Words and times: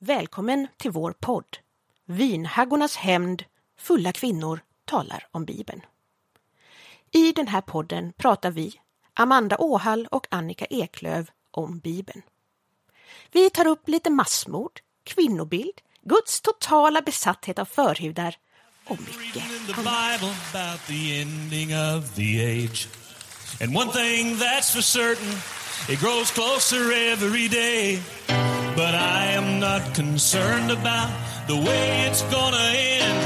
Välkommen 0.00 0.68
till 0.76 0.90
vår 0.90 1.12
podd. 1.12 1.58
Vinhaggornas 2.04 2.96
hämnd, 2.96 3.44
fulla 3.78 4.12
kvinnor 4.12 4.60
talar 4.84 5.26
om 5.30 5.44
Bibeln. 5.44 5.80
I 7.10 7.32
den 7.32 7.48
här 7.48 7.60
podden 7.60 8.12
pratar 8.12 8.50
vi, 8.50 8.80
Amanda 9.14 9.56
Åhall 9.58 10.08
och 10.10 10.26
Annika 10.30 10.64
Eklöv, 10.64 11.30
om 11.50 11.78
Bibeln. 11.78 12.22
Vi 13.32 13.50
tar 13.50 13.66
upp 13.66 13.88
lite 13.88 14.10
massmord, 14.10 14.80
kvinnobild, 15.04 15.80
Guds 16.02 16.40
totala 16.40 17.02
besatthet 17.02 17.58
av 17.58 17.64
förhudar 17.64 18.36
och 18.84 19.00
mycket 19.00 19.42
annat. 19.78 19.86
But 28.78 28.94
I 28.94 29.32
am 29.40 29.58
not 29.58 29.82
concerned 29.92 30.70
about 30.70 31.10
the 31.48 31.56
way 31.56 32.06
it's 32.06 32.22
gonna 32.34 32.66
end. 33.02 33.22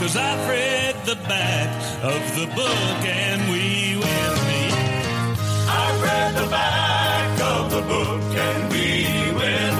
Cause 0.00 0.14
I've 0.16 0.48
read 0.48 0.94
the 1.06 1.16
back 1.34 1.70
of 2.04 2.20
the 2.38 2.46
book 2.60 3.00
and 3.08 3.40
we 3.52 3.96
will 4.02 4.36
meet. 4.50 4.76
I've 5.80 5.98
read 6.08 6.32
the 6.42 6.48
back 6.50 7.40
of 7.40 7.70
the 7.70 7.82
book 7.92 8.28
and 8.48 8.60
we 8.72 8.86
win. 9.40 9.72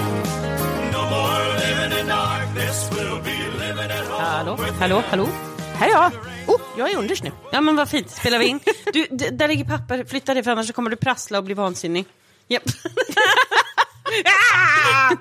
No 0.95 1.01
more 1.15 1.43
living 1.63 1.99
in 1.99 2.07
darkness, 2.07 2.89
we'll 2.91 3.21
be 3.21 3.37
living 3.63 3.91
at 3.91 4.05
home. 4.07 4.21
Hallå, 4.21 4.57
hallå, 4.79 5.03
hallå. 5.09 5.27
Här 5.73 5.87
är 5.87 5.91
jag! 5.91 6.11
Oh, 6.47 6.61
jag 6.77 6.91
är 6.91 6.97
underst 6.97 7.23
nu. 7.23 7.31
Ja 7.51 7.61
men 7.61 7.75
vad 7.75 7.89
fint, 7.89 8.11
spelar 8.11 8.39
vi 8.39 8.45
in? 8.45 8.59
Du, 8.93 9.07
där 9.31 9.47
ligger 9.47 9.65
papper, 9.65 10.05
flytta 10.05 10.33
det 10.33 10.43
för 10.43 10.51
annars 10.51 10.71
kommer 10.71 10.89
du 10.89 10.95
prassla 10.95 11.37
och 11.37 11.43
bli 11.43 11.53
vansinnig. 11.53 12.05
Japp. 12.47 12.63
Ah! 14.25 15.15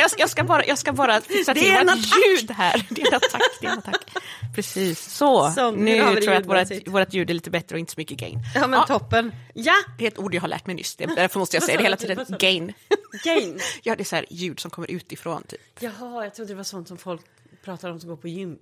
Jag, 0.00 0.10
ska, 0.10 0.20
jag, 0.20 0.30
ska 0.30 0.44
bara, 0.44 0.64
jag 0.66 0.78
ska 0.78 0.92
bara 0.92 1.20
fixa 1.20 1.54
Det 1.54 1.60
till 1.60 1.72
vårt 1.72 1.96
ljud 2.40 2.50
här. 2.50 2.86
Det 2.90 3.02
är 3.02 3.06
en 3.08 3.14
attack. 3.14 3.40
Det 3.60 3.66
är 3.66 3.70
en 3.72 3.78
attack. 3.78 4.10
Precis, 4.54 5.00
så. 5.12 5.50
Så, 5.50 5.70
nu 5.70 6.00
tror 6.00 6.24
jag 6.34 6.36
att 6.36 6.70
vårt, 6.70 6.88
vårt 6.88 7.14
ljud 7.14 7.30
är 7.30 7.34
lite 7.34 7.50
bättre 7.50 7.76
och 7.76 7.78
inte 7.80 7.92
så 7.92 8.00
mycket 8.00 8.18
gain. 8.18 8.38
Ja 8.54 8.66
men 8.66 8.86
toppen. 8.86 9.32
Ja, 9.54 9.74
Det 9.98 10.04
är 10.04 10.08
ett 10.08 10.18
ord 10.18 10.34
jag 10.34 10.40
har 10.40 10.48
lärt 10.48 10.66
mig 10.66 10.76
nyss, 10.76 10.96
det- 10.96 11.06
därför 11.06 11.38
måste 11.38 11.56
jag 11.56 11.62
säga 11.64 11.76
det 11.78 11.82
hela 11.84 11.96
tiden. 11.96 12.26
Gain. 12.38 12.72
gain. 13.24 13.60
Ja, 13.82 13.96
det 13.96 14.02
är 14.02 14.04
så 14.04 14.16
här 14.16 14.26
ljud 14.30 14.60
som 14.60 14.70
kommer 14.70 14.90
utifrån. 14.90 15.42
Typ. 15.42 15.60
Jaha, 15.80 16.24
jag 16.24 16.34
trodde 16.34 16.52
det 16.52 16.56
var 16.56 16.64
sånt 16.64 16.88
som 16.88 16.98
folk 16.98 17.20
pratar 17.64 17.90
om 17.90 18.00
som 18.00 18.08
går 18.08 18.16
på 18.16 18.28
gym. 18.28 18.58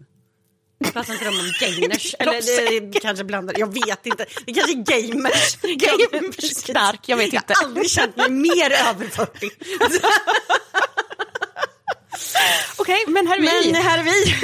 Pratar 0.84 1.12
inte 1.12 1.24
de 1.24 1.28
om 1.30 1.52
gainers? 1.60 2.14
Eller 2.18 2.80
det 2.92 3.00
kanske 3.00 3.24
blandar, 3.24 3.54
jag 3.58 3.74
vet 3.74 4.06
inte. 4.06 4.26
Det 4.46 4.52
kanske 4.52 4.72
är 4.72 5.12
gamers. 5.12 5.56
Gamers, 5.62 6.56
stark, 6.56 7.00
jag 7.06 7.16
vet 7.16 7.32
Jag 7.32 7.42
inte. 7.42 7.54
har 7.56 7.64
aldrig 7.64 7.90
känt 7.90 8.16
mig 8.16 8.30
mer 8.30 8.70
över 8.72 9.06
40. 9.06 9.50
Okej, 12.78 13.04
men 13.08 13.26
här 13.26 13.36
är 13.36 13.40
vi. 13.62 13.72
Men 13.72 13.82
här 13.82 13.98
är 13.98 14.02
vi. 14.02 14.34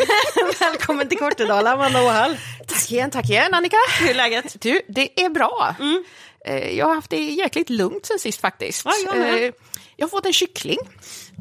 Välkommen 0.61 1.09
till 1.09 1.19
Kortedala, 1.19 1.73
Amanda 1.73 2.03
Åhall. 2.03 2.37
Tack 2.67 2.93
igen, 2.93 3.11
tack 3.11 3.31
igen 3.31 3.55
Annika. 3.55 3.77
Hur 4.01 4.11
är 4.11 4.15
läget? 4.15 4.57
Du, 4.61 4.81
det 4.89 5.23
är 5.25 5.29
bra. 5.29 5.75
Eh, 6.47 6.77
Jag 6.79 6.87
har 6.87 6.95
haft 6.95 7.11
det 7.11 7.17
jäkligt 7.19 7.71
lugnt 7.71 8.07
sen 8.07 8.19
sist 8.19 8.41
faktiskt. 8.41 8.83
Ja, 8.85 8.93
jag. 9.07 9.45
Eh, 9.45 9.53
Jag 9.97 10.07
har 10.07 10.11
fått 10.11 10.27
en 10.27 10.33
kyckling. 10.33 10.79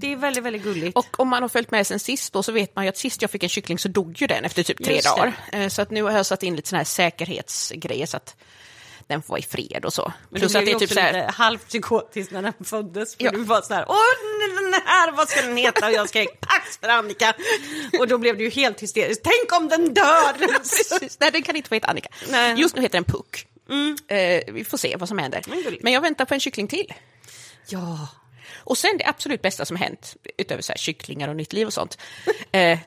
Det 0.04 0.12
är 0.12 0.16
väldigt, 0.16 0.44
väldigt 0.44 0.64
gulligt. 0.64 0.98
Och 0.98 1.20
om 1.20 1.28
man 1.30 1.42
har 1.42 1.50
följt 1.50 1.72
med 1.72 1.88
sen 1.88 2.00
sist 2.00 2.34
då 2.34 2.44
så 2.44 2.52
vet 2.52 2.76
man 2.76 2.86
ju 2.86 2.90
att 2.90 2.98
sist 2.98 3.22
jag 3.22 3.32
fick 3.32 3.44
en 3.44 3.50
kyckling 3.50 3.80
så 3.80 3.88
dog 3.88 4.22
ju 4.22 4.28
den 4.28 4.46
efter 4.46 4.64
typ 4.64 4.84
tre 4.84 4.96
Just 4.96 5.04
det. 5.04 5.10
dagar. 5.22 5.34
Eh, 5.52 5.68
Så 5.70 5.82
att 5.82 5.92
nu 5.92 6.04
har 6.04 6.12
jag 6.12 6.26
satt 6.26 6.44
in 6.44 6.56
lite 6.56 6.70
såna 6.70 6.80
här 6.80 6.86
säkerhetsgrejer 6.86 8.06
så 8.06 8.18
att 8.18 8.36
den 9.08 9.22
får 9.22 9.30
vara 9.30 9.40
i 9.40 9.44
fred 9.44 9.86
och 9.86 9.94
så. 9.94 10.14
Men 10.30 10.42
du 10.42 10.48
blev 10.48 10.66
det 10.66 10.72
ju 10.72 10.80
typ 10.80 10.84
också 10.84 10.94
så 10.96 11.00
här, 11.00 11.14
lite 11.14 11.32
halvt 11.32 11.68
psykotisk 11.68 12.32
när 12.32 12.42
den 12.42 12.54
föddes. 12.64 13.16
För 13.16 13.24
Ja. 13.24 13.32
du 13.32 13.44
var 13.44 13.62
så 13.62 13.74
här, 13.74 13.86
åh 13.88 13.96
den 14.62 14.74
här, 14.86 15.12
vad 15.12 15.30
ska 15.30 15.42
den 15.42 15.58
heta? 15.58 15.86
Och 15.88 15.94
jag 15.94 16.10
skrek 16.10 16.40
pax 16.40 16.78
för 16.78 16.88
Annika. 16.88 17.34
Och 18.00 18.08
då 18.08 18.18
blev 18.18 18.38
du 18.38 18.44
ju 18.44 18.50
helt 18.50 18.80
hysterisk. 18.84 19.22
Tänk 19.24 19.62
om 19.62 19.68
den 19.70 19.94
dör! 19.94 20.48
Precis. 20.58 21.18
Nej, 21.20 21.32
den 21.32 21.44
kan 21.44 21.56
inte 21.56 21.70
få 21.70 21.76
heta 21.76 21.88
Annika. 21.88 22.10
Nej. 22.30 22.60
Just 22.60 22.76
nu 22.76 22.82
heter 22.82 22.98
den 22.98 23.04
Puck. 23.06 23.48
Eh, 24.08 24.54
vi 24.54 24.66
får 24.70 24.78
se 24.78 24.96
vad 24.96 25.10
som 25.10 25.18
händer. 25.18 25.42
Men. 25.48 25.78
Men 25.82 25.94
jag 25.94 26.02
väntar 26.02 26.26
på 26.26 26.34
en 26.34 26.40
kyckling 26.40 26.68
till. 26.68 26.94
ja. 27.68 28.08
Och 28.58 28.78
sen 28.78 28.98
det 28.98 29.06
absolut 29.06 29.42
bästa 29.42 29.66
som 29.66 29.78
hänt, 29.78 30.16
utöver 30.38 30.62
så 30.62 30.72
här 30.72 30.78
kycklingar 30.78 31.28
och 31.28 31.36
nytt 31.36 31.54
liv 31.54 31.68
och 31.68 31.74
sånt, 31.74 31.98
eh, 32.52 32.80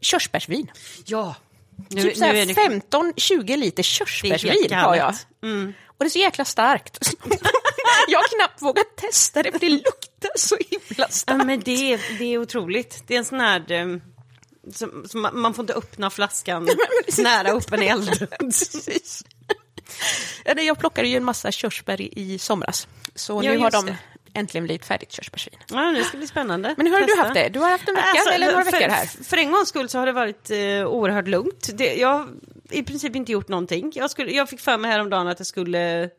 körsbärsvin. 0.00 0.70
Ja. 1.04 1.34
Nu, 1.90 2.02
typ 2.02 2.16
så 2.16 2.24
här 2.24 2.34
är 2.34 2.46
det- 2.46 2.54
15-20 2.54 3.56
liter 3.56 3.82
körsbärsvin 3.82 4.72
har 4.72 4.94
jag. 4.96 5.04
galet. 5.04 5.26
Och 5.86 6.04
det 6.04 6.04
är 6.04 6.08
så 6.08 6.18
jäkla 6.18 6.44
starkt. 6.44 6.98
jag 8.08 8.18
har 8.18 8.36
knappt 8.38 8.62
vågat 8.62 8.96
testa 8.96 9.42
det 9.42 9.52
för 9.52 9.58
det 9.58 9.68
luktar 9.68 10.30
så 10.36 10.56
himla 10.70 10.84
Ja, 10.96 11.06
starkt. 11.08 11.44
men 11.46 11.60
det, 11.60 11.92
är, 11.92 12.18
det 12.18 12.24
är 12.24 12.38
otroligt. 12.38 13.02
Det 13.06 13.14
är 13.14 13.18
en 13.18 13.24
sån 13.24 13.40
här... 13.40 13.72
eh, 13.72 13.86
Som, 14.72 15.04
som 15.08 15.20
man, 15.22 15.38
man 15.40 15.54
får 15.54 15.62
inte 15.62 15.74
öppna 15.74 16.10
flaskan 16.10 16.68
nära 17.18 17.50
upp 17.52 17.72
en 17.72 17.82
eld. 17.82 18.28
Ja, 20.44 20.60
Jag 20.62 20.78
plockade 20.78 21.08
ju 21.08 21.16
en 21.16 21.24
massa 21.24 21.52
körsbär 21.52 22.00
i, 22.00 22.12
i 22.34 22.38
somras. 22.38 22.88
Så 23.14 23.40
Ja, 23.44 23.52
nu 23.52 23.58
har 23.58 23.70
de 23.70 23.86
det. 23.86 23.98
Äntligen 24.34 24.64
blivit 24.64 24.84
färdigt 24.84 25.12
körsbärsvin. 25.12 25.58
Ja, 25.68 25.92
det 25.96 26.04
ska 26.04 26.16
bli 26.16 26.26
spännande. 26.26 26.74
Men 26.76 26.86
hur 26.86 26.92
har 26.92 27.00
du 27.00 27.06
Testa. 27.06 27.22
haft 27.22 27.34
det? 27.34 27.48
Du 27.48 27.58
har 27.60 27.70
haft 27.70 27.88
en 27.88 27.94
vecka 27.94 28.06
Alltså, 28.08 28.30
eller 28.30 28.52
några 28.52 28.64
veckor 28.64 28.88
här? 28.88 29.24
För 29.24 29.36
en 29.36 29.52
gångs 29.52 29.68
skull 29.68 29.88
så 29.88 29.98
har 29.98 30.06
det 30.06 30.12
varit 30.12 30.50
eh, 30.50 30.56
oerhört 30.86 31.28
lugnt. 31.28 31.70
Det, 31.74 31.94
jag 31.94 32.08
har 32.08 32.28
i 32.70 32.82
princip 32.82 33.16
inte 33.16 33.32
gjort 33.32 33.48
någonting. 33.48 33.92
Jag, 33.94 34.10
skulle, 34.10 34.32
jag 34.32 34.48
fick 34.48 34.60
för 34.60 34.78
mig 34.78 34.90
häromdagen 34.90 35.28
att 35.28 35.40
jag 35.40 35.46
skulle... 35.46 36.10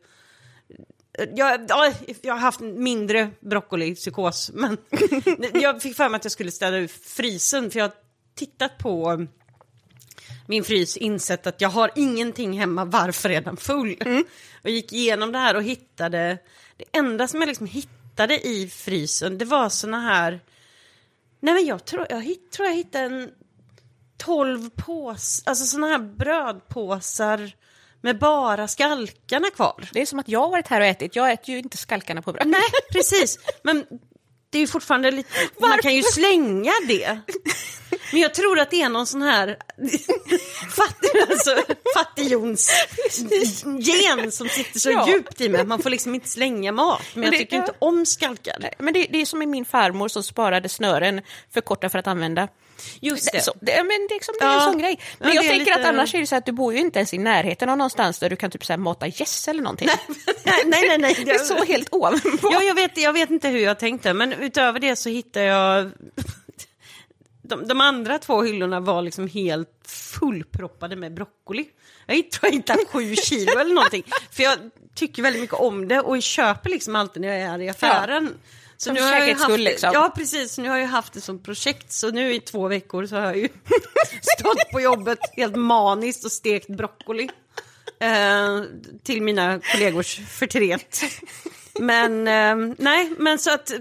Jag, 1.34 1.60
ja, 1.68 1.92
jag 2.22 2.34
har 2.34 2.40
haft 2.40 2.60
mindre 2.60 3.30
broccolipsykos, 3.40 4.50
men 4.54 4.78
jag 5.54 5.82
fick 5.82 5.96
för 5.96 6.08
mig 6.08 6.16
att 6.16 6.24
jag 6.24 6.32
skulle 6.32 6.50
städa 6.50 6.76
ur 6.76 6.88
frysen 6.88 7.70
för 7.70 7.78
jag 7.78 7.88
har 7.88 7.94
tittat 8.34 8.78
på 8.78 9.26
min 10.46 10.64
frys 10.64 10.96
insett 10.96 11.46
att 11.46 11.60
jag 11.60 11.68
har 11.68 11.90
ingenting 11.94 12.58
hemma, 12.58 12.84
varför 12.84 13.30
är 13.30 13.40
den 13.40 13.56
full? 13.56 13.96
Mm. 14.00 14.24
Och 14.62 14.70
gick 14.70 14.92
igenom 14.92 15.32
det 15.32 15.38
här 15.38 15.56
och 15.56 15.62
hittade, 15.62 16.38
det 16.76 16.98
enda 16.98 17.28
som 17.28 17.40
jag 17.40 17.48
liksom 17.48 17.66
hittade 17.66 18.03
i 18.20 18.68
frysen, 18.68 19.38
det 19.38 19.44
var 19.44 19.68
såna 19.68 20.00
här, 20.00 20.40
nej 21.40 21.54
men 21.54 21.66
jag 21.66 21.84
tror 21.84 22.06
jag, 22.10 22.22
hitt, 22.22 22.52
tror 22.52 22.68
jag 22.68 22.74
hittade 22.74 23.04
en 23.04 23.30
12 24.16 24.70
pås, 24.70 25.42
alltså 25.46 25.64
såna 25.64 25.86
här 25.86 25.98
brödpåsar 25.98 27.52
med 28.00 28.18
bara 28.18 28.68
skalkarna 28.68 29.50
kvar. 29.50 29.88
Det 29.92 30.00
är 30.00 30.06
som 30.06 30.18
att 30.18 30.28
jag 30.28 30.40
har 30.40 30.50
varit 30.50 30.68
här 30.68 30.80
och 30.80 30.86
ätit. 30.86 31.16
Jag 31.16 31.32
äter 31.32 31.50
ju 31.50 31.58
inte 31.58 31.76
skalkarna 31.76 32.22
på 32.22 32.32
bröd. 32.32 32.46
Nej, 32.46 32.62
precis. 32.92 33.38
Men 33.62 33.86
det 34.54 34.58
är 34.58 34.60
ju 34.60 34.66
fortfarande 34.66 35.10
lite... 35.10 35.28
Man 35.60 35.78
kan 35.78 35.94
ju 35.94 36.02
slänga 36.02 36.72
det. 36.88 37.18
Men 38.12 38.20
jag 38.20 38.34
tror 38.34 38.58
att 38.60 38.70
det 38.70 38.82
är 38.82 38.88
någon 38.88 39.06
sån 39.06 39.22
här 39.22 39.46
fattig, 40.76 41.10
alltså, 41.30 41.56
fattigjons 41.96 42.70
gen 43.80 44.32
som 44.32 44.48
sitter 44.48 44.80
så 44.80 44.90
Ja. 44.90 45.08
djupt 45.08 45.40
i 45.40 45.48
mig 45.48 45.60
att 45.60 45.66
man 45.66 45.82
får 45.82 45.90
liksom 45.90 46.14
inte 46.14 46.28
slänga 46.28 46.72
mat. 46.72 47.02
Men 47.14 47.24
jag 47.24 47.32
tycker 47.38 47.56
inte 47.56 47.72
om 47.78 48.06
skalkar. 48.06 48.70
Men 48.78 48.94
det, 48.94 49.06
det 49.10 49.20
är 49.20 49.26
som 49.26 49.38
med 49.38 49.48
min 49.48 49.64
farmor 49.64 50.08
som 50.08 50.22
sparade 50.22 50.68
snören 50.68 51.20
för 51.54 51.60
korta 51.60 51.88
för 51.88 51.98
att 51.98 52.06
använda. 52.06 52.48
Just 53.00 53.32
det. 53.32 53.40
Så, 53.40 53.52
det, 53.60 53.72
men 53.76 53.86
det, 53.86 54.14
är 54.14 54.14
liksom, 54.14 54.34
det 54.38 54.44
är 54.44 54.48
Ja. 54.48 54.66
en 54.66 54.72
sån 54.72 54.78
grej. 54.78 55.00
Men 55.18 55.28
Ja, 55.28 55.34
jag 55.34 55.44
tänker 55.44 55.58
lite- 55.66 55.74
att 55.80 55.86
annars 55.86 56.14
är 56.14 56.20
det 56.20 56.26
så 56.26 56.36
att 56.36 56.46
du 56.46 56.52
bor 56.52 56.72
ju 56.74 56.78
inte 56.80 56.98
ens 56.98 57.14
i 57.14 57.18
närheten 57.18 57.68
av 57.68 57.76
någonstans 57.78 58.18
där 58.18 58.30
du 58.30 58.36
kan 58.36 58.50
typ 58.50 58.64
så 58.64 58.72
här 58.72 58.78
mata 58.78 59.06
gäss 59.06 59.48
eller 59.48 59.62
någonting. 59.62 59.88
nej, 60.44 60.62
nej, 60.66 60.88
nej. 60.88 60.98
nej. 60.98 61.22
Det 61.24 61.30
är 61.30 61.38
så 61.38 61.64
helt 61.64 61.88
ovanpå. 61.94 62.48
Ja, 62.52 62.62
jag 62.62 62.74
vet, 62.74 62.96
jag 62.98 63.12
vet 63.12 63.30
inte 63.30 63.48
hur 63.48 63.58
jag 63.60 63.78
tänkte, 63.78 64.12
men 64.12 64.32
utöver 64.32 64.80
det 64.80 64.96
så 64.96 65.08
hittade 65.08 65.46
jag... 65.46 65.90
De, 67.46 67.68
de 67.68 67.80
andra 67.80 68.18
två 68.18 68.42
hyllorna 68.42 68.80
var 68.80 69.02
liksom 69.02 69.28
helt 69.28 69.68
fullproppade 69.86 70.96
med 70.96 71.14
broccoli. 71.14 71.66
Jag 72.06 72.30
tror 72.30 72.48
jag 72.48 72.52
hittade 72.52 72.84
sju 72.92 73.16
kilo 73.16 73.58
eller 73.58 73.74
någonting. 73.74 74.04
För 74.30 74.42
jag 74.42 74.58
tycker 74.94 75.22
väldigt 75.22 75.42
mycket 75.42 75.56
om 75.56 75.88
det 75.88 76.00
och 76.00 76.22
köper 76.22 76.70
liksom 76.70 76.96
alltid 76.96 77.22
när 77.22 77.28
jag 77.28 77.38
är 77.40 77.58
i 77.60 77.68
affären. 77.68 78.34
Så 78.76 78.84
Som 78.84 78.94
nu 78.94 79.02
har 79.02 79.12
jag 79.12 79.28
haft, 79.28 79.42
skull, 79.42 79.60
liksom. 79.60 79.90
Ja, 79.92 80.12
precis. 80.16 80.58
Nu 80.58 80.68
har 80.68 80.76
jag 80.76 80.86
haft 80.88 81.12
det 81.12 81.20
som 81.20 81.42
projekt. 81.42 81.92
Så 81.92 82.10
nu 82.10 82.34
i 82.34 82.40
två 82.40 82.68
veckor 82.68 83.06
så 83.06 83.16
har 83.16 83.22
jag 83.22 83.36
ju 83.36 83.48
stått 84.38 84.70
på 84.72 84.80
jobbet 84.80 85.18
helt 85.36 85.56
maniskt 85.56 86.24
och 86.24 86.32
stekt 86.32 86.68
broccoli. 86.68 87.30
Eh, 88.00 88.62
till 89.02 89.22
mina 89.22 89.60
kollegors 89.72 90.20
förtret. 90.28 91.00
Men 91.80 92.28
eh, 92.28 92.74
nej, 92.78 93.10
men 93.18 93.38
så 93.38 93.54
att, 93.54 93.72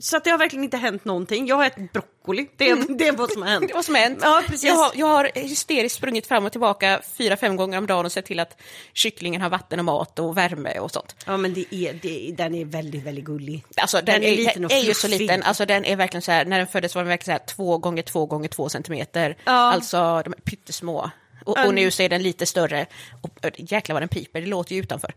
så 0.00 0.16
att 0.16 0.24
det 0.24 0.30
har 0.30 0.38
verkligen 0.38 0.64
inte 0.64 0.76
hänt 0.76 1.04
någonting. 1.04 1.46
Jag 1.46 1.56
har 1.56 1.64
ätit 1.66 1.92
broccoli. 1.92 2.48
Det, 2.56 2.70
är- 2.70 2.98
det 2.98 3.08
är 3.08 3.12
vad 3.12 3.30
som 3.32 3.42
har 3.42 3.48
hänt. 3.48 3.68
Det 3.68 3.74
var 3.74 3.82
som 3.82 3.94
hänt. 3.94 4.18
Ja, 4.22 4.42
precis. 4.46 4.64
Jag, 4.64 4.74
har, 4.74 4.90
jag 4.94 5.06
har 5.06 5.30
hysteriskt 5.34 5.96
sprungit 5.96 6.26
fram 6.26 6.44
och 6.46 6.52
tillbaka 6.52 7.00
fyra, 7.18 7.36
fem 7.36 7.56
gånger 7.56 7.78
om 7.78 7.86
dagen 7.86 8.06
och 8.06 8.12
sett 8.12 8.26
till 8.26 8.40
att 8.40 8.60
kycklingen 8.92 9.40
har 9.40 9.50
vatten 9.50 9.78
och 9.78 9.84
mat 9.84 10.18
och 10.18 10.36
värme 10.36 10.78
och 10.78 10.90
sånt. 10.90 11.16
Ja, 11.26 11.36
men 11.36 11.54
det 11.54 11.74
är, 11.74 11.92
det, 12.02 12.34
den 12.36 12.54
är 12.54 12.64
väldigt, 12.64 13.02
väldigt 13.04 13.24
gullig. 13.24 13.64
Alltså 13.76 13.96
den, 13.96 14.04
Den 14.04 14.22
är 14.22 14.28
är, 14.32 14.36
liten 14.36 14.64
och 14.64 14.72
är 14.72 14.78
ju 14.80 14.94
så 14.94 15.08
liten, 15.08 15.42
alltså 15.42 15.66
den 15.66 15.84
är 15.84 15.96
verkligen 15.96 16.22
så 16.22 16.32
här, 16.32 16.44
när 16.44 16.58
den 16.58 16.66
föddes 16.66 16.94
var 16.94 17.02
den 17.02 17.08
verkligen 17.08 17.38
så 17.38 17.40
här 17.40 17.46
två 17.56 17.78
gånger 17.78 18.02
två 18.02 18.26
gånger 18.26 18.48
två 18.48 18.68
centimeter. 18.68 19.36
Ja. 19.44 19.52
Alltså 19.52 20.22
de 20.24 20.32
är 20.32 20.40
pyttesmå. 20.44 21.10
Och, 21.44 21.52
och 21.56 21.58
Mm. 21.58 21.74
nu 21.74 21.90
så 21.90 22.02
är 22.02 22.08
den 22.08 22.22
lite 22.22 22.46
större. 22.46 22.86
Och, 23.22 23.30
jäklar 23.56 23.94
vad 23.94 24.02
den 24.02 24.08
piper, 24.08 24.40
det 24.40 24.46
låter 24.46 24.74
ju 24.74 24.80
utanför. 24.82 25.14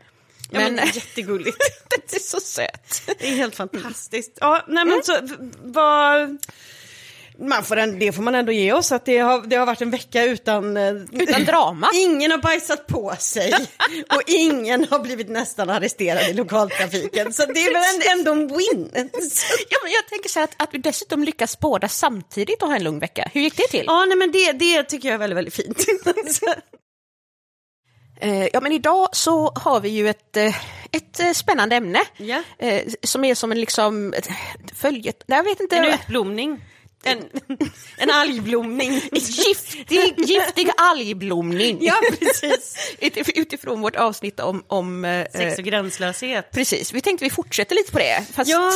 Men 0.52 0.76
det 0.76 0.82
är 0.82 0.86
jättegulligt. 0.96 1.58
den 1.90 2.00
är 2.16 2.20
så 2.20 2.40
söt. 2.40 3.02
Det 3.20 3.28
är 3.28 3.36
helt 3.36 3.56
fantastiskt. 3.56 4.38
Ja, 4.42 4.66
nej, 4.68 4.86
men 4.86 5.04
så, 5.04 5.14
v- 5.22 5.36
vad, 5.64 6.38
man 7.40 7.64
får 7.64 7.78
en, 7.78 8.00
det 8.00 8.12
får 8.12 8.22
man 8.24 8.36
ändå 8.36 8.52
ge 8.52 8.74
oss, 8.74 8.92
att 8.92 9.06
det 9.06 9.18
har, 9.18 9.42
det 9.42 9.56
har 9.56 9.66
varit 9.66 9.82
en 9.82 9.92
vecka 9.92 10.24
utan... 10.24 10.78
eh, 10.78 10.94
Utan 11.12 11.44
drama. 11.46 11.90
Ingen 11.96 12.32
har 12.32 12.38
bajsat 12.38 12.88
på 12.88 13.16
sig 13.20 13.54
och 14.16 14.22
ingen 14.28 14.86
har 14.90 15.00
blivit 15.00 15.30
nästan 15.30 15.70
arresterad 15.70 16.30
i 16.30 16.34
lokaltrafiken. 16.34 17.34
Så 17.34 17.46
det 17.46 17.60
är 17.60 17.74
väl 17.74 18.02
en- 18.12 18.20
ändå 18.20 18.32
en 18.32 18.48
win. 18.58 18.90
Ja, 19.70 19.78
men 19.84 19.92
jag 19.92 20.08
tänker 20.10 20.30
så 20.30 20.40
här 20.40 20.44
att, 20.44 20.56
att 20.64 20.70
vi 20.74 20.78
dessutom 20.78 21.24
lyckas 21.24 21.60
båda 21.60 21.88
samtidigt 21.90 22.62
och 22.62 22.68
ha 22.68 22.76
en 22.76 22.84
lugn 22.84 23.00
vecka. 23.00 23.30
Hur 23.34 23.42
gick 23.42 23.58
det 23.58 23.68
till? 23.68 23.84
Ja, 23.88 24.06
nej, 24.06 24.18
men 24.18 24.32
det, 24.32 24.52
det 24.52 24.84
tycker 24.84 25.08
jag 25.08 25.14
är 25.16 25.20
väldigt, 25.20 25.38
väldigt 25.38 25.54
fint. 25.56 25.86
Eh, 28.22 28.48
ja, 28.54 28.62
men 28.62 28.72
idag 28.72 29.10
så 29.12 29.52
har 29.56 29.80
vi 29.80 29.90
ju 29.90 30.10
ett, 30.10 30.38
eh, 30.38 30.56
ett 30.92 31.20
eh, 31.20 31.32
spännande 31.32 31.76
ämne 31.76 32.00
Ja. 32.18 32.44
som 33.04 33.24
är 33.26 33.36
som 33.36 33.52
en 33.52 33.60
liksom 33.60 34.14
följet... 34.76 35.24
Jag 35.26 35.44
vet 35.44 35.60
inte. 35.60 35.76
En 35.76 35.94
utblomning. 35.94 36.66
En, 37.04 37.30
en 37.98 38.10
algblomning. 38.12 38.92
Giftig, 39.12 40.14
giftig 40.18 40.70
algblomning. 40.78 41.78
Ja, 41.82 41.94
precis. 42.20 42.96
Utif- 43.02 43.32
Utifrån 43.36 43.82
vårt 43.82 43.96
avsnitt 43.96 44.40
om... 44.40 44.64
om 44.68 45.24
Sex 45.34 45.58
och 45.58 45.64
gränslöshet. 45.64 46.52
Precis, 46.52 46.94
vi 46.94 47.02
tänkte 47.02 47.26
vi 47.26 47.30
fortsätter 47.30 47.76
lite 47.76 47.92
på 47.92 48.00
det. 48.00 48.26
Fast, 48.34 48.50
Ja, 48.52 48.72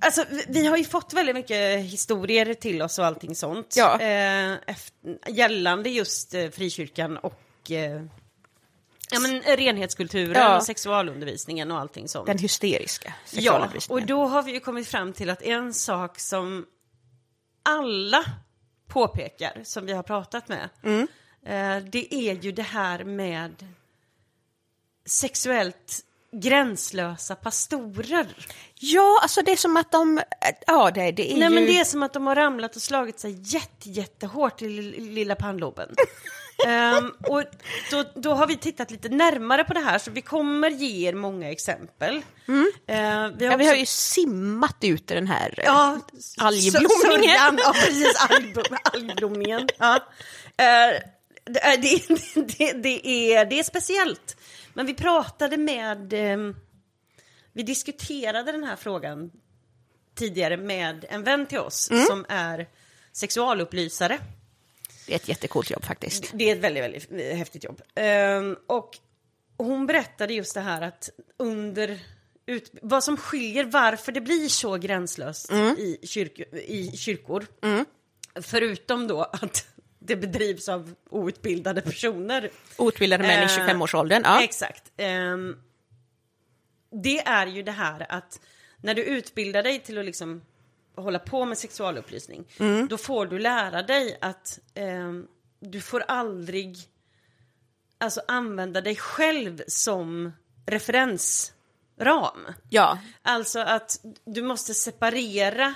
alltså 0.00 0.24
vi, 0.30 0.44
vi 0.48 0.66
har 0.66 0.76
ju 0.76 0.84
fått 0.84 1.12
väldigt 1.12 1.34
mycket 1.34 1.80
historier 1.80 2.54
till 2.54 2.82
oss 2.82 2.98
och 2.98 3.06
allting 3.06 3.34
sånt. 3.34 3.74
Ja. 3.76 4.00
Eh, 4.00 4.52
efter, 4.66 5.30
gällande 5.30 5.90
just 5.90 6.34
eh, 6.34 6.50
frikyrkan 6.50 7.16
och 7.16 7.70
eh, 7.70 8.02
ja, 9.10 9.20
men, 9.20 9.42
renhetskulturen 9.42 10.42
Ja. 10.42 10.56
och 10.56 10.62
sexualundervisningen 10.62 11.70
och 11.70 11.78
allting 11.78 12.08
sånt. 12.08 12.26
Den 12.26 12.38
hysteriska 12.38 13.08
Ja, 13.08 13.12
och 13.24 13.28
sexualundervisningen. 13.30 14.06
då 14.06 14.26
har 14.26 14.42
vi 14.42 14.52
ju 14.52 14.60
kommit 14.60 14.88
fram 14.88 15.12
till 15.12 15.30
att 15.30 15.42
en 15.42 15.74
sak 15.74 16.18
som 16.20 16.66
alla 17.62 18.24
påpekar, 18.88 19.60
som 19.64 19.86
vi 19.86 19.92
har 19.92 20.02
pratat 20.02 20.48
med, 20.48 20.68
Mm. 20.82 21.00
eh, 21.46 21.90
det 21.90 22.14
är 22.14 22.34
ju 22.34 22.52
det 22.52 22.62
här 22.62 23.04
med 23.04 23.66
sexuellt 25.06 26.00
gränslösa 26.32 27.34
pastorer. 27.36 28.46
Ja, 28.74 29.18
alltså 29.22 29.42
det 29.42 29.52
är 29.52 29.56
som 29.56 29.76
att 29.76 29.92
de... 29.92 30.20
Ja, 30.66 30.90
det, 30.90 31.10
det 31.12 31.32
är 31.32 31.36
Nej 31.36 31.48
ju... 31.48 31.54
men 31.54 31.64
det 31.64 31.80
är 31.80 31.84
som 31.84 32.02
att 32.02 32.12
de 32.12 32.26
har 32.26 32.34
ramlat 32.34 32.76
och 32.76 32.82
slagit 32.82 33.20
sig 33.20 33.36
jätte, 33.54 33.90
jättehårt 33.90 34.62
i 34.62 34.68
lilla 35.00 35.34
pannloben. 35.34 35.94
Ehm, 36.66 37.10
och 37.28 37.42
då, 37.90 38.04
då 38.14 38.34
har 38.34 38.46
vi 38.46 38.56
tittat 38.56 38.90
lite 38.90 39.08
närmare 39.08 39.64
på 39.64 39.74
det 39.74 39.80
här 39.80 39.98
så 39.98 40.10
vi 40.10 40.20
kommer 40.22 40.70
ge 40.70 41.08
er 41.08 41.12
många 41.14 41.50
exempel. 41.50 42.22
Ehm, 42.86 43.36
vi, 43.38 43.44
har 43.46 43.52
Ja, 43.52 43.56
vi 43.56 43.64
också- 43.64 43.66
har 43.70 43.74
ju 43.76 43.86
simmat 43.86 44.76
ut 44.80 45.10
i 45.10 45.14
den 45.14 45.26
här... 45.26 45.54
eh, 45.58 45.64
Ja, 45.64 45.98
Algblomningen. 46.38 46.90
sörjan, 47.00 47.58
Ja, 47.62 47.72
precis. 47.72 48.16
Algblom, 48.30 48.78
algblomningen. 48.92 49.68
Ja. 49.78 49.94
Eh, 50.56 51.00
det, 51.44 51.60
är- 51.62 51.76
det, 51.76 52.58
det, 52.58 52.72
det, 52.72 53.06
är, 53.34 53.44
det 53.44 53.58
är 53.58 53.62
speciellt. 53.62 54.36
Men 54.74 54.86
vi 54.86 54.94
pratade 54.94 55.56
med... 55.56 56.12
ehm, 56.12 56.56
vi 57.52 57.62
diskuterade 57.62 58.52
den 58.52 58.64
här 58.64 58.76
frågan 58.76 59.30
tidigare 60.14 60.56
med 60.56 61.04
en 61.08 61.22
vän 61.22 61.46
till 61.46 61.58
oss 61.58 61.90
som 62.08 62.26
är 62.28 62.66
sexualupplysare. 63.12 64.18
Det 65.06 65.12
är 65.12 65.16
ett 65.16 65.28
jättecoolt 65.28 65.70
jobb 65.70 65.84
faktiskt. 65.84 66.30
Det 66.34 66.50
är 66.50 66.56
ett 66.56 66.62
väldigt, 66.62 66.82
väldigt 66.82 67.36
häftigt 67.36 67.64
jobb. 67.64 67.82
Ehm, 67.94 68.56
och 68.66 68.98
hon 69.56 69.86
berättade 69.86 70.34
just 70.34 70.54
det 70.54 70.60
här 70.60 70.82
att 70.82 71.10
under 71.36 72.00
ut, 72.46 72.70
vad 72.82 73.04
som 73.04 73.16
skiljer 73.16 73.64
varför 73.64 74.12
det 74.12 74.20
blir 74.20 74.48
så 74.48 74.76
gränslöst 74.76 75.52
i, 75.52 75.98
kyrk, 76.02 76.38
i 76.52 76.96
kyrkor. 76.96 77.46
Förutom 78.34 79.06
då 79.06 79.22
att 79.22 79.66
det 79.98 80.16
bedrivs 80.16 80.68
av 80.68 80.94
outbildade 81.10 81.80
personer. 81.80 82.50
Outbildade 82.76 83.22
män 83.22 83.38
i 83.38 83.42
Eh, 83.42 83.48
25-årsåldern. 83.48 84.22
Ja. 84.24 84.42
Exakt. 84.42 84.92
Ehm, 84.96 85.56
det 87.02 87.18
är 87.18 87.46
ju 87.46 87.62
det 87.62 87.72
här 87.72 88.06
att 88.08 88.40
när 88.76 88.94
du 88.94 89.02
utbildar 89.04 89.62
dig 89.62 89.80
till 89.80 89.98
att 89.98 90.04
liksom 90.04 90.42
hålla 90.96 91.18
på 91.18 91.44
med 91.44 91.58
sexualupplysning, 91.58 92.44
Mm. 92.58 92.88
då 92.88 92.98
får 92.98 93.26
du 93.26 93.38
lära 93.38 93.82
dig 93.82 94.18
att 94.20 94.58
ehm, 94.74 95.26
du 95.60 95.80
får 95.80 96.00
aldrig 96.00 96.78
alltså, 97.98 98.20
använda 98.28 98.80
dig 98.80 98.96
själv 98.96 99.62
som 99.68 100.32
referensram. 100.66 102.46
ja. 102.68 102.98
Alltså 103.22 103.60
att 103.60 104.00
du 104.24 104.42
måste 104.42 104.74
separera 104.74 105.74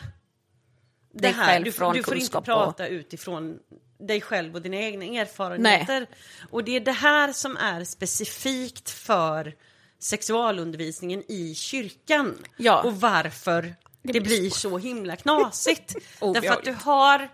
det 1.13 1.29
här. 1.29 1.59
Du, 1.59 1.65
du 1.65 1.73
får 1.73 1.97
inte 1.97 2.11
kunskap 2.11 2.41
och- 2.41 2.45
prata 2.45 2.87
utifrån 2.89 3.59
dig 3.99 4.21
själv 4.21 4.55
och 4.55 4.63
dina 4.63 4.77
egna 4.77 5.05
erfarenheter. 5.05 6.07
Och 6.51 6.65
det 6.65 6.77
är 6.77 6.81
det 6.81 6.93
här 6.93 7.33
som 7.33 7.57
är 7.57 7.85
specifikt 7.85 8.91
för 8.91 9.55
sexualundervisningen 9.99 11.23
i 11.29 11.55
kyrkan. 11.55 12.35
Ja. 12.57 12.83
Och 12.83 13.01
varför 13.01 13.75
det, 14.13 14.21
blir 14.21 14.41
blir 14.41 14.51
så 14.51 14.79
himla 14.79 15.17
knasigt. 15.17 15.97
Oh, 16.21 16.33
Därför 16.33 16.53
att 16.53 16.65
du 16.65 16.73
har 16.73 17.29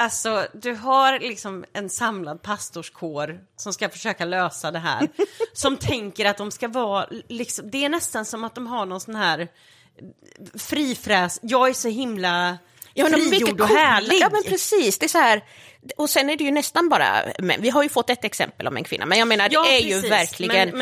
Alltså, 0.00 0.46
du 0.54 0.74
har 0.74 1.18
liksom 1.18 1.64
en 1.72 1.90
samlad 1.90 2.42
pastorskår 2.42 3.40
som 3.56 3.72
ska 3.72 3.88
försöka 3.88 4.24
lösa 4.24 4.70
det 4.70 4.78
här. 4.78 5.08
som 5.52 5.76
tänker 5.76 6.24
att 6.24 6.36
de 6.36 6.50
ska 6.50 6.68
vara, 6.68 7.06
liksom, 7.28 7.70
det 7.70 7.84
är 7.84 7.88
nästan 7.88 8.24
som 8.24 8.44
att 8.44 8.54
de 8.54 8.66
har 8.66 8.86
någon 8.86 9.00
sån 9.00 9.14
här 9.14 9.48
frifräs, 10.54 11.38
jag 11.42 11.68
är 11.68 11.72
så 11.72 11.88
himla 11.88 12.58
Ja, 12.98 13.06
frigjord 13.06 13.60
och 13.60 13.68
härlig. 13.68 14.18
Ja, 14.20 14.28
men 14.32 14.42
precis. 14.42 14.98
Det 14.98 15.06
är 15.06 15.08
så 15.08 15.18
här, 15.18 15.44
och 15.96 16.10
sen 16.10 16.30
är 16.30 16.36
det 16.36 16.44
ju 16.44 16.50
nästan 16.50 16.88
bara 16.88 17.22
män. 17.38 17.62
Vi 17.62 17.70
har 17.70 17.82
ju 17.82 17.88
fått 17.88 18.10
ett 18.10 18.24
exempel 18.24 18.66
om 18.66 18.76
en 18.76 18.84
kvinna, 18.84 19.06
men 19.06 19.18
jag 19.18 19.28
menar, 19.28 19.48
Ja, 19.52 19.62
det 19.62 19.76
är 19.76 19.80
ju 19.80 19.94
precis. 19.94 20.10
verkligen 20.10 20.68
ju- 20.68 20.74